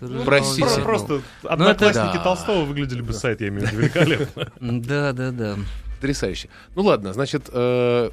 Же 0.00 0.20
Простите. 0.24 0.66
Про- 0.66 0.76
ну, 0.76 0.84
Просто 0.84 1.22
это 1.42 1.52
одноклассники 1.52 2.16
да. 2.16 2.22
Толстого 2.22 2.64
выглядели 2.64 3.02
бы 3.02 3.12
сайт, 3.12 3.40
я 3.40 3.48
имею 3.48 3.66
в 3.66 3.72
виду, 3.72 3.82
великолепно. 3.82 4.52
Да, 4.60 5.12
да, 5.12 5.30
да. 5.32 5.56
Потрясающе. 5.96 6.48
Ну 6.74 6.82
ладно, 6.82 7.12
значит, 7.12 7.48
э, 7.52 8.10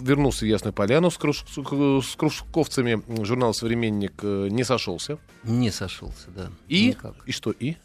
вернулся 0.00 0.44
в 0.44 0.48
Ясную 0.48 0.72
Поляну 0.72 1.10
с, 1.10 1.16
круж- 1.18 1.44
с 2.02 2.16
кружковцами. 2.16 3.02
Журнал 3.24 3.54
«Современник» 3.54 4.12
э, 4.22 4.48
не 4.50 4.64
сошелся. 4.64 5.18
Не 5.44 5.70
сошелся, 5.70 6.28
да. 6.34 6.50
И? 6.68 6.88
Никак. 6.88 7.14
И 7.26 7.32
что, 7.32 7.50
и? 7.50 7.76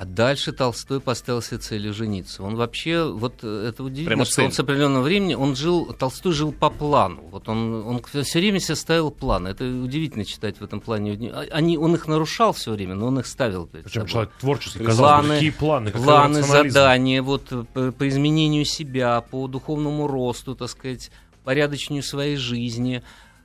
А 0.00 0.06
дальше 0.06 0.52
Толстой 0.52 0.98
поставил 0.98 1.42
себе 1.42 1.58
целью 1.58 1.92
жениться. 1.92 2.42
Он 2.42 2.56
вообще, 2.56 3.04
вот 3.04 3.40
э, 3.42 3.66
это 3.68 3.84
удивительно, 3.84 4.08
Прямо 4.08 4.24
что 4.24 4.40
он 4.40 4.48
цель. 4.48 4.56
с 4.56 4.60
определенного 4.60 5.02
времени, 5.02 5.34
он 5.34 5.54
жил, 5.54 5.92
Толстой 5.92 6.32
жил 6.32 6.52
по 6.52 6.70
плану. 6.70 7.20
Вот 7.30 7.50
он, 7.50 7.86
он 7.86 8.02
все 8.02 8.38
время 8.38 8.60
себе 8.60 8.76
ставил 8.76 9.10
планы. 9.10 9.48
Это 9.48 9.66
удивительно 9.66 10.24
читать 10.24 10.56
в 10.58 10.64
этом 10.64 10.80
плане. 10.80 11.30
Они, 11.50 11.76
он 11.76 11.94
их 11.94 12.08
нарушал 12.08 12.54
все 12.54 12.72
время, 12.72 12.94
но 12.94 13.08
он 13.08 13.18
их 13.18 13.26
ставил 13.26 13.66
Причем 13.66 14.06
человек 14.06 14.30
творческий, 14.40 14.78
Планы, 14.78 14.90
казалось 14.90 15.26
бы, 15.26 15.34
какие 15.34 15.50
планы, 15.50 15.90
какой 15.90 16.04
Планы, 16.06 16.42
задания, 16.44 17.22
вот 17.22 17.48
по, 17.74 17.92
по 17.92 18.08
изменению 18.08 18.64
себя, 18.64 19.20
по 19.20 19.48
духовному 19.48 20.06
росту, 20.06 20.54
так 20.54 20.70
сказать, 20.70 21.10
порядочнее 21.44 22.02
своей 22.02 22.36
жизни. 22.36 23.02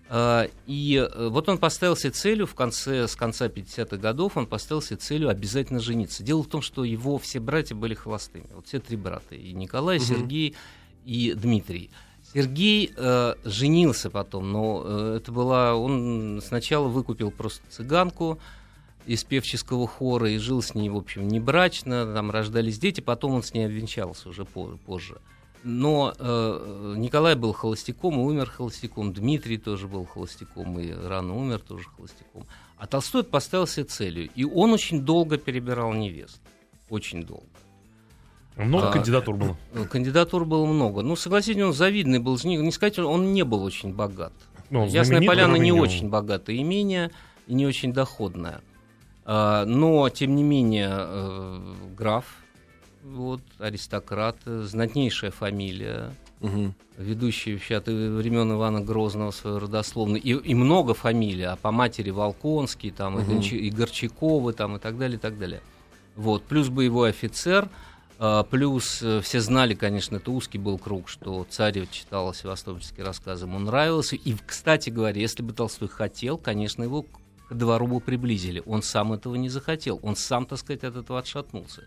А, 0.07 0.47
И 0.67 0.95
э, 0.95 1.27
вот 1.29 1.49
он 1.49 1.57
поставил 1.57 1.95
себе 1.95 2.11
целью 2.11 2.45
в 2.45 2.53
конце, 2.53 3.07
с 3.07 3.15
конца 3.15 3.47
50-х 3.47 3.97
годов, 3.97 4.37
он 4.37 4.45
поставил 4.45 4.81
себе 4.81 4.97
целью 4.97 5.29
обязательно 5.29 5.79
жениться. 5.79 6.23
Дело 6.23 6.43
в 6.43 6.47
том, 6.47 6.61
что 6.61 6.83
его 6.83 7.17
все 7.17 7.39
братья 7.39 7.75
были 7.75 7.93
холостыми. 7.93 8.47
Вот 8.53 8.67
все 8.67 8.79
три 8.79 8.97
брата. 8.97 9.35
И 9.35 9.51
Николай, 9.53 9.99
Сергей 9.99 10.55
и 11.05 11.33
Дмитрий. 11.33 11.89
Сергей 12.33 12.91
э, 12.95 13.35
женился 13.45 14.09
потом, 14.09 14.51
но 14.51 14.83
э, 14.85 15.17
это 15.17 15.31
была... 15.31 15.75
Он 15.75 16.41
сначала 16.45 16.87
выкупил 16.87 17.31
просто 17.31 17.61
цыганку, 17.69 18.39
из 19.05 19.23
певческого 19.23 19.87
хора 19.87 20.31
и 20.31 20.37
жил 20.37 20.61
с 20.61 20.73
ней, 20.73 20.89
в 20.89 20.97
общем, 20.97 21.27
не 21.27 21.39
брачно, 21.39 22.11
там 22.13 22.31
рождались 22.31 22.79
дети, 22.79 23.01
потом 23.01 23.33
он 23.35 23.43
с 23.43 23.53
ней 23.53 23.65
обвенчался 23.65 24.29
уже 24.29 24.45
по- 24.45 24.77
позже. 24.85 25.19
Но 25.67 26.13
э, 26.19 26.93
Николай 26.95 27.33
был 27.33 27.51
холостяком 27.51 28.19
и 28.19 28.23
умер 28.23 28.51
холостяком, 28.51 29.11
Дмитрий 29.11 29.57
тоже 29.57 29.87
был 29.87 30.05
холостяком 30.05 30.79
и 30.79 30.91
рано 30.91 31.35
умер 31.35 31.59
тоже 31.67 31.85
холостяком. 31.97 32.45
А 32.77 32.85
Толстой 32.85 33.23
поставил 33.23 33.65
себе 33.65 33.85
целью, 33.85 34.29
и 34.35 34.43
он 34.43 34.73
очень 34.73 35.01
долго 35.01 35.39
перебирал 35.39 35.91
невест, 35.93 36.39
очень 36.87 37.25
долго. 37.25 37.47
Много 38.55 38.89
А, 38.89 38.91
кандидатур 38.91 39.35
было. 39.35 39.57
Э, 39.73 39.85
Кандидатур 39.85 40.45
было 40.45 40.67
много. 40.67 41.01
Ну, 41.01 41.15
согласитесь, 41.15 41.63
он 41.63 41.73
завидный 41.73 42.19
был, 42.19 42.39
не, 42.43 42.71
сказать, 42.71 42.99
он 42.99 43.33
не 43.33 43.43
был 43.43 43.63
очень 43.63 43.91
богат. 43.91 44.33
Ну, 44.69 44.85
Ясная 44.85 45.25
Поляна 45.25 45.55
не 45.55 45.71
очень 45.71 46.09
богатое 46.09 46.57
имение 46.57 47.09
и 47.47 47.55
не 47.55 47.65
очень 47.65 47.91
доходное. 47.91 48.61
А, 49.25 49.65
но, 49.65 50.07
тем 50.09 50.35
не 50.35 50.43
менее, 50.43 50.89
э, 50.91 51.73
граф, 51.97 52.25
вот, 53.05 53.41
аристократ, 53.59 54.37
э, 54.45 54.61
знатнейшая 54.63 55.31
фамилия, 55.31 56.13
ведущий 56.97 57.53
вообще 57.53 57.77
от 57.77 57.87
времен 57.87 58.51
Ивана 58.51 58.81
Грозного 58.81 59.31
свою 59.31 59.59
родословную, 59.59 60.21
и, 60.21 60.31
и 60.31 60.53
много 60.53 60.93
фамилий, 60.93 61.43
а 61.43 61.55
по 61.55 61.71
матери 61.71 62.09
Волконский, 62.09 62.91
там. 62.91 63.17
Гончи- 63.17 63.57
и 63.57 63.69
Горчаковы, 63.69 64.53
там, 64.53 64.75
и 64.75 64.79
так 64.79 64.97
далее, 64.97 65.17
и 65.17 65.19
так 65.19 65.37
далее. 65.37 65.61
Вот, 66.15 66.43
плюс 66.43 66.69
боевой 66.69 67.09
офицер, 67.09 67.69
а, 68.17 68.43
плюс 68.43 69.01
э, 69.01 69.21
все 69.21 69.41
знали, 69.41 69.73
конечно, 69.73 70.17
это 70.17 70.31
узкий 70.31 70.57
был 70.57 70.77
круг, 70.77 71.09
что 71.09 71.45
царь 71.49 71.87
читал 71.91 72.33
севастопольские 72.33 73.05
рассказы, 73.05 73.45
ему 73.45 73.59
нравился. 73.59 74.15
И, 74.15 74.35
кстати 74.45 74.89
говоря, 74.89 75.19
если 75.19 75.43
бы 75.43 75.53
Толстой 75.53 75.89
хотел, 75.89 76.37
конечно, 76.37 76.83
его 76.83 77.05
к 77.49 77.53
двору 77.53 77.99
приблизили. 77.99 78.63
Он 78.65 78.81
сам 78.81 79.13
этого 79.13 79.35
не 79.35 79.49
захотел. 79.49 79.99
Он 80.01 80.15
сам, 80.15 80.45
так 80.45 80.59
сказать, 80.59 80.83
от 80.83 80.95
этого 80.95 81.19
отшатнулся. 81.19 81.83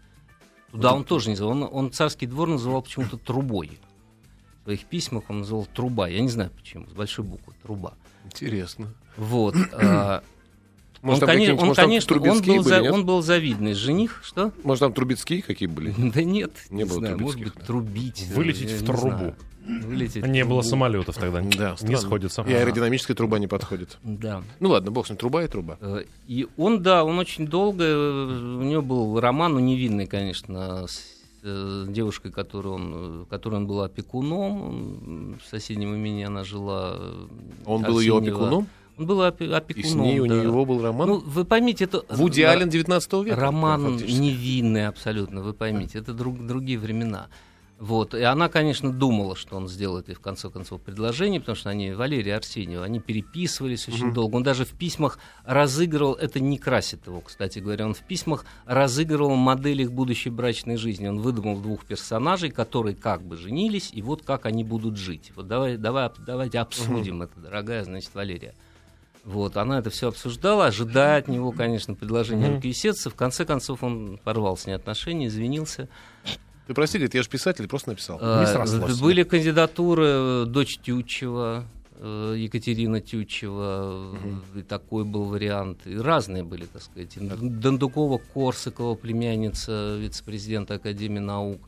Туда 0.70 0.92
он 0.92 1.04
тоже 1.04 1.28
не 1.28 1.32
называл. 1.32 1.52
Он, 1.52 1.68
он 1.70 1.92
царский 1.92 2.26
двор 2.26 2.48
называл 2.48 2.82
почему-то 2.82 3.16
трубой. 3.16 3.78
В 4.60 4.64
своих 4.64 4.84
письмах 4.84 5.24
он 5.28 5.40
называл 5.40 5.66
труба. 5.66 6.08
Я 6.08 6.20
не 6.20 6.28
знаю 6.28 6.50
почему, 6.50 6.86
с 6.88 6.92
большой 6.92 7.24
буквы 7.24 7.54
труба. 7.62 7.94
Интересно. 8.24 8.92
Вот. 9.16 9.54
а, 9.72 10.22
Может, 11.02 11.22
он, 11.22 11.26
там 11.28 11.36
коне- 11.36 11.38
какие-нибудь- 11.40 11.60
он, 11.62 11.66
может, 11.68 11.76
там 11.76 11.86
конечно, 11.86 12.14
он 12.16 12.22
был, 12.22 12.40
были, 12.42 12.58
за- 12.62 12.80
нет? 12.80 12.92
он 12.92 13.06
был 13.06 13.22
завидный 13.22 13.74
жених. 13.74 14.20
Что? 14.24 14.52
Может, 14.64 14.80
там 14.80 14.92
Трубецкие 14.92 15.42
какие 15.42 15.68
были? 15.68 15.94
Да 16.14 16.22
нет, 16.22 16.52
Не 16.70 16.84
было 16.84 16.98
знаю, 16.98 17.18
может 17.18 17.38
быть, 17.40 17.52
да. 17.54 17.64
трубить. 17.64 18.26
Вылететь 18.34 18.70
я 18.70 18.76
в 18.78 18.82
трубу. 18.84 19.34
Вылететь 19.66 20.24
Не 20.26 20.44
было 20.46 20.62
самолетов 20.62 21.16
тогда. 21.16 21.42
Да, 21.42 21.76
не 21.82 21.96
сходится. 21.96 22.42
И 22.42 22.52
аэродинамическая 22.54 23.14
труба 23.14 23.38
не 23.38 23.46
подходит. 23.46 23.98
Да. 24.02 24.42
Ну 24.60 24.70
ладно, 24.70 24.90
бог 24.90 25.06
с 25.06 25.10
ним, 25.10 25.18
труба 25.18 25.44
и 25.44 25.46
труба. 25.48 25.76
Э, 25.82 26.04
И 26.26 26.46
он, 26.56 26.82
да, 26.82 27.04
он 27.04 27.18
очень 27.18 27.46
долго, 27.46 27.84
э, 27.84 28.56
у 28.58 28.62
него 28.62 28.80
был 28.80 29.20
роман, 29.20 29.52
ну, 29.54 29.60
невинный, 29.60 30.06
конечно, 30.06 30.86
с 30.88 31.02
э, 31.44 31.84
девушкой, 31.88 32.32
которой 32.32 32.68
он, 32.68 32.92
э, 32.94 33.24
которой 33.28 33.56
он 33.56 33.66
был 33.66 33.82
опекуном. 33.82 35.38
В 35.44 35.48
соседнем 35.50 35.94
имени 35.94 36.22
она 36.22 36.44
жила. 36.44 36.96
э, 36.98 37.26
Он 37.66 37.82
был 37.82 38.00
ее 38.00 38.16
Арсеньева. 38.16 38.38
опекуном, 38.38 38.66
Он 38.98 39.06
был 39.06 39.20
опе- 39.22 39.48
и 39.48 39.52
опекуном, 39.52 39.90
с 39.90 39.94
ней 39.94 40.18
у 40.18 40.26
да. 40.26 40.42
него 40.42 40.64
был 40.64 40.82
роман. 40.82 41.08
Ну, 41.08 41.18
вы 41.18 41.44
поймите, 41.44 41.84
это... 41.84 42.04
Вуди 42.08 42.42
да, 42.42 42.50
Аллен 42.52 42.68
19 42.68 43.12
века. 43.24 43.36
Роман 43.36 43.92
фактически. 43.92 44.20
невинный 44.20 44.88
абсолютно, 44.88 45.40
вы 45.40 45.52
поймите. 45.52 45.98
Это 45.98 46.12
друг- 46.12 46.44
другие 46.44 46.78
времена. 46.78 47.28
Вот. 47.78 48.12
И 48.12 48.22
она, 48.22 48.48
конечно, 48.48 48.92
думала, 48.92 49.36
что 49.36 49.56
он 49.56 49.68
сделает 49.68 50.08
ей 50.08 50.14
в 50.14 50.20
конце 50.20 50.50
концов 50.50 50.80
предложение, 50.80 51.38
потому 51.38 51.54
что 51.54 51.70
они, 51.70 51.92
Валерия 51.92 52.34
Арсеньева, 52.34 52.84
они 52.84 52.98
переписывались 52.98 53.86
очень 53.88 54.12
долго. 54.12 54.34
Он 54.34 54.42
даже 54.42 54.64
в 54.64 54.72
письмах 54.72 55.18
разыгрывал, 55.44 56.14
это 56.14 56.40
не 56.40 56.58
красит 56.58 57.06
его, 57.06 57.20
кстати 57.20 57.60
говоря, 57.60 57.86
он 57.86 57.94
в 57.94 58.00
письмах 58.00 58.44
разыгрывал 58.66 59.36
модель 59.36 59.82
их 59.82 59.92
будущей 59.92 60.30
брачной 60.30 60.76
жизни. 60.76 61.06
Он 61.06 61.20
выдумал 61.20 61.60
двух 61.60 61.84
персонажей, 61.84 62.50
которые 62.50 62.96
как 62.96 63.22
бы 63.22 63.36
женились, 63.36 63.90
и 63.92 64.02
вот 64.02 64.22
как 64.22 64.46
они 64.46 64.64
будут 64.64 64.96
жить. 64.96 65.30
Вот 65.36 65.46
давай, 65.46 65.76
давай, 65.76 66.10
давайте 66.26 66.58
обсудим 66.58 67.22
это, 67.22 67.38
дорогая, 67.38 67.84
значит, 67.84 68.12
Валерия. 68.12 68.54
Вот, 69.24 69.56
она 69.56 69.78
это 69.78 69.90
все 69.90 70.08
обсуждала, 70.08 70.66
ожидая 70.66 71.18
от 71.18 71.28
него, 71.28 71.52
конечно, 71.52 71.94
предложения 71.94 72.48
руки 72.54 72.68
и 72.68 72.72
сердца. 72.72 73.10
В 73.10 73.14
конце 73.14 73.44
концов, 73.44 73.82
он 73.82 74.18
порвал 74.22 74.56
с 74.56 74.66
ней 74.66 74.72
отношения, 74.72 75.26
извинился. 75.26 75.88
Ты 76.66 76.74
прости, 76.74 76.98
говорит, 76.98 77.14
я 77.14 77.22
же 77.22 77.28
писатель, 77.28 77.66
просто 77.66 77.90
написал. 77.90 78.18
Э, 78.20 78.46
срослось. 78.46 79.00
Были 79.00 79.22
кандидатуры 79.22 80.04
э, 80.06 80.44
дочь 80.46 80.78
Тютчева, 80.78 81.64
э, 81.92 82.34
Екатерина 82.36 83.00
Тютчева, 83.00 84.14
э, 84.54 84.58
и 84.60 84.62
такой 84.62 85.04
был 85.04 85.24
вариант. 85.24 85.86
И 85.86 85.96
разные 85.96 86.42
были, 86.42 86.66
так 86.66 86.82
сказать. 86.82 87.16
Дондукова, 87.18 88.20
Корсакова, 88.34 88.94
племянница 88.96 89.96
вице-президента 89.98 90.74
Академии 90.74 91.20
наук. 91.20 91.60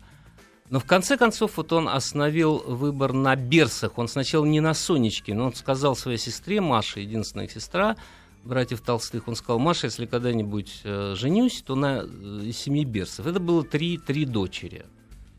Но 0.70 0.78
в 0.78 0.84
конце 0.84 1.16
концов 1.16 1.56
вот 1.56 1.72
он 1.72 1.88
остановил 1.88 2.58
выбор 2.58 3.12
на 3.12 3.34
Берсах. 3.34 3.98
Он 3.98 4.06
сначала 4.06 4.44
не 4.44 4.60
на 4.60 4.72
Сонечке, 4.72 5.34
но 5.34 5.46
он 5.46 5.54
сказал 5.54 5.96
своей 5.96 6.16
сестре, 6.18 6.60
Маше, 6.60 7.00
единственная 7.00 7.48
сестра, 7.48 7.96
братьев 8.44 8.80
Толстых, 8.80 9.26
он 9.26 9.34
сказал, 9.34 9.58
Маша, 9.58 9.88
если 9.88 10.06
когда-нибудь 10.06 10.80
э, 10.84 11.14
женюсь, 11.16 11.62
то 11.66 11.74
на, 11.74 12.02
э, 12.04 12.42
из 12.44 12.56
семьи 12.56 12.84
Берсов. 12.84 13.26
Это 13.26 13.40
было 13.40 13.64
три, 13.64 13.98
три 13.98 14.24
дочери. 14.24 14.86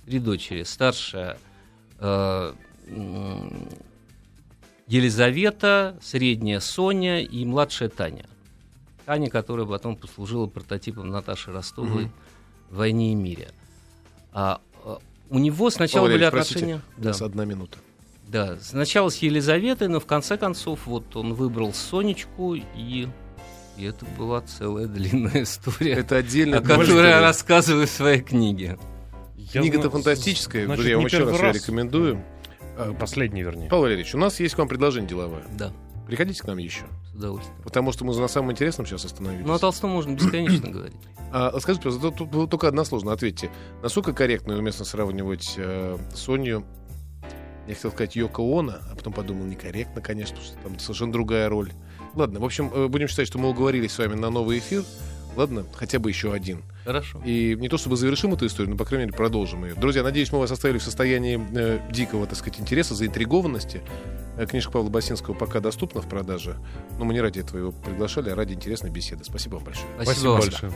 Три 0.05 0.19
дочери. 0.19 0.63
Старшая 0.63 1.37
э, 1.99 2.53
Елизавета, 4.87 5.97
средняя 6.01 6.59
Соня 6.59 7.21
и 7.21 7.45
младшая 7.45 7.87
Таня. 7.87 8.25
Таня, 9.05 9.29
которая 9.29 9.65
потом 9.65 9.95
послужила 9.95 10.47
прототипом 10.47 11.09
Наташи 11.09 11.53
Ростовой 11.53 12.03
Мгм. 12.03 12.13
в 12.69 12.75
«Войне 12.75 13.13
и 13.13 13.15
мире». 13.15 13.49
А, 14.33 14.61
у 15.31 15.39
него 15.39 15.69
сначала 15.71 16.05
Павел 16.05 16.17
были 16.17 16.25
Валерьевич, 16.25 16.47
простите, 16.47 16.59
отношения... 16.75 16.81
у 16.97 17.01
Да. 17.01 17.07
нас 17.09 17.21
одна 17.21 17.45
минута. 17.45 17.77
Да, 18.27 18.57
сначала 18.61 19.09
с 19.09 19.17
Елизаветой, 19.17 19.87
но 19.87 19.99
в 19.99 20.05
конце 20.05 20.37
концов 20.37 20.81
вот 20.85 21.15
он 21.15 21.33
выбрал 21.33 21.73
Сонечку, 21.73 22.53
и, 22.55 22.63
и 22.75 23.83
это 23.83 24.05
была 24.17 24.41
целая 24.41 24.87
длинная 24.87 25.43
история, 25.43 25.93
Это 25.93 26.17
отдельно. 26.17 26.57
о 26.59 26.61
которой 26.61 27.09
я 27.09 27.19
рассказываю 27.21 27.87
в 27.87 27.89
своей 27.89 28.21
книге. 28.21 28.77
Книга-то 29.51 29.89
фантастическая, 29.89 30.65
значит, 30.65 30.77
друзья, 30.77 30.91
я 30.91 30.97
вам 30.97 31.05
еще 31.07 31.23
раз, 31.25 31.39
раз. 31.39 31.55
рекомендую. 31.57 32.23
А, 32.77 32.93
Последний, 32.93 33.43
вернее. 33.43 33.67
Павел 33.69 33.83
Валерьевич, 33.83 34.15
у 34.15 34.17
нас 34.17 34.39
есть 34.39 34.55
к 34.55 34.57
вам 34.59 34.69
предложение 34.69 35.09
деловое. 35.09 35.43
Да, 35.57 35.73
Приходите 36.11 36.41
к 36.41 36.45
нам 36.45 36.57
еще. 36.57 36.83
с 37.09 37.15
удовольствием. 37.15 37.55
Потому 37.63 37.93
что 37.93 38.03
мы 38.03 38.13
на 38.13 38.27
самом 38.27 38.51
интересном 38.51 38.85
сейчас 38.85 39.05
остановились. 39.05 39.45
Ну, 39.45 39.53
о 39.53 39.59
Толстом 39.59 39.91
можно 39.91 40.11
бесконечно 40.11 40.69
говорить. 40.69 40.97
А, 41.31 41.57
скажите, 41.61 41.85
пожалуйста, 41.85 42.11
тут, 42.11 42.31
тут 42.31 42.51
только 42.51 42.67
односложно 42.67 43.13
ответьте. 43.13 43.49
Насколько 43.81 44.11
корректно 44.11 44.51
и 44.51 44.55
уместно 44.57 44.83
сравнивать 44.83 45.53
э, 45.55 45.97
Соню, 46.13 46.65
я 47.65 47.75
хотел 47.75 47.91
сказать 47.91 48.17
Йоко 48.17 48.41
Оно, 48.41 48.73
а 48.91 48.93
потом 48.93 49.13
подумал, 49.13 49.45
некорректно, 49.45 50.01
конечно, 50.01 50.35
потому 50.35 50.53
что 50.53 50.63
там 50.63 50.79
совершенно 50.79 51.13
другая 51.13 51.47
роль. 51.47 51.71
Ладно, 52.13 52.41
в 52.41 52.43
общем, 52.43 52.69
э, 52.73 52.87
будем 52.89 53.07
считать, 53.07 53.27
что 53.27 53.39
мы 53.39 53.47
уговорились 53.47 53.93
с 53.93 53.97
вами 53.97 54.15
на 54.15 54.29
новый 54.29 54.59
эфир. 54.59 54.83
Ладно, 55.37 55.63
хотя 55.73 55.99
бы 55.99 56.09
еще 56.09 56.33
один. 56.33 56.61
Хорошо. 56.83 57.21
И 57.23 57.55
не 57.59 57.69
то 57.69 57.77
чтобы 57.77 57.95
завершим 57.95 58.33
эту 58.33 58.47
историю, 58.47 58.71
но, 58.71 58.77
по 58.77 58.85
крайней 58.85 59.05
мере, 59.05 59.17
продолжим 59.17 59.65
ее. 59.65 59.75
Друзья, 59.75 60.03
надеюсь, 60.03 60.31
мы 60.31 60.39
вас 60.39 60.51
оставили 60.51 60.77
в 60.77 60.83
состоянии 60.83 61.39
э, 61.53 61.79
дикого, 61.91 62.25
так 62.25 62.37
сказать, 62.37 62.59
интереса, 62.59 62.95
заинтригованности. 62.95 63.81
Э, 64.37 64.45
книжка 64.45 64.71
Павла 64.71 64.89
Басинского 64.89 65.33
пока 65.33 65.59
доступна 65.59 66.01
в 66.01 66.09
продаже, 66.09 66.57
но 66.97 67.05
мы 67.05 67.13
не 67.13 67.21
ради 67.21 67.39
этого 67.39 67.57
его 67.57 67.71
приглашали, 67.71 68.29
а 68.29 68.35
ради 68.35 68.53
интересной 68.53 68.89
беседы. 68.89 69.23
Спасибо 69.23 69.55
вам 69.55 69.65
большое. 69.65 69.87
Спасибо, 70.01 70.29
вам. 70.29 70.39
большое. 70.41 70.71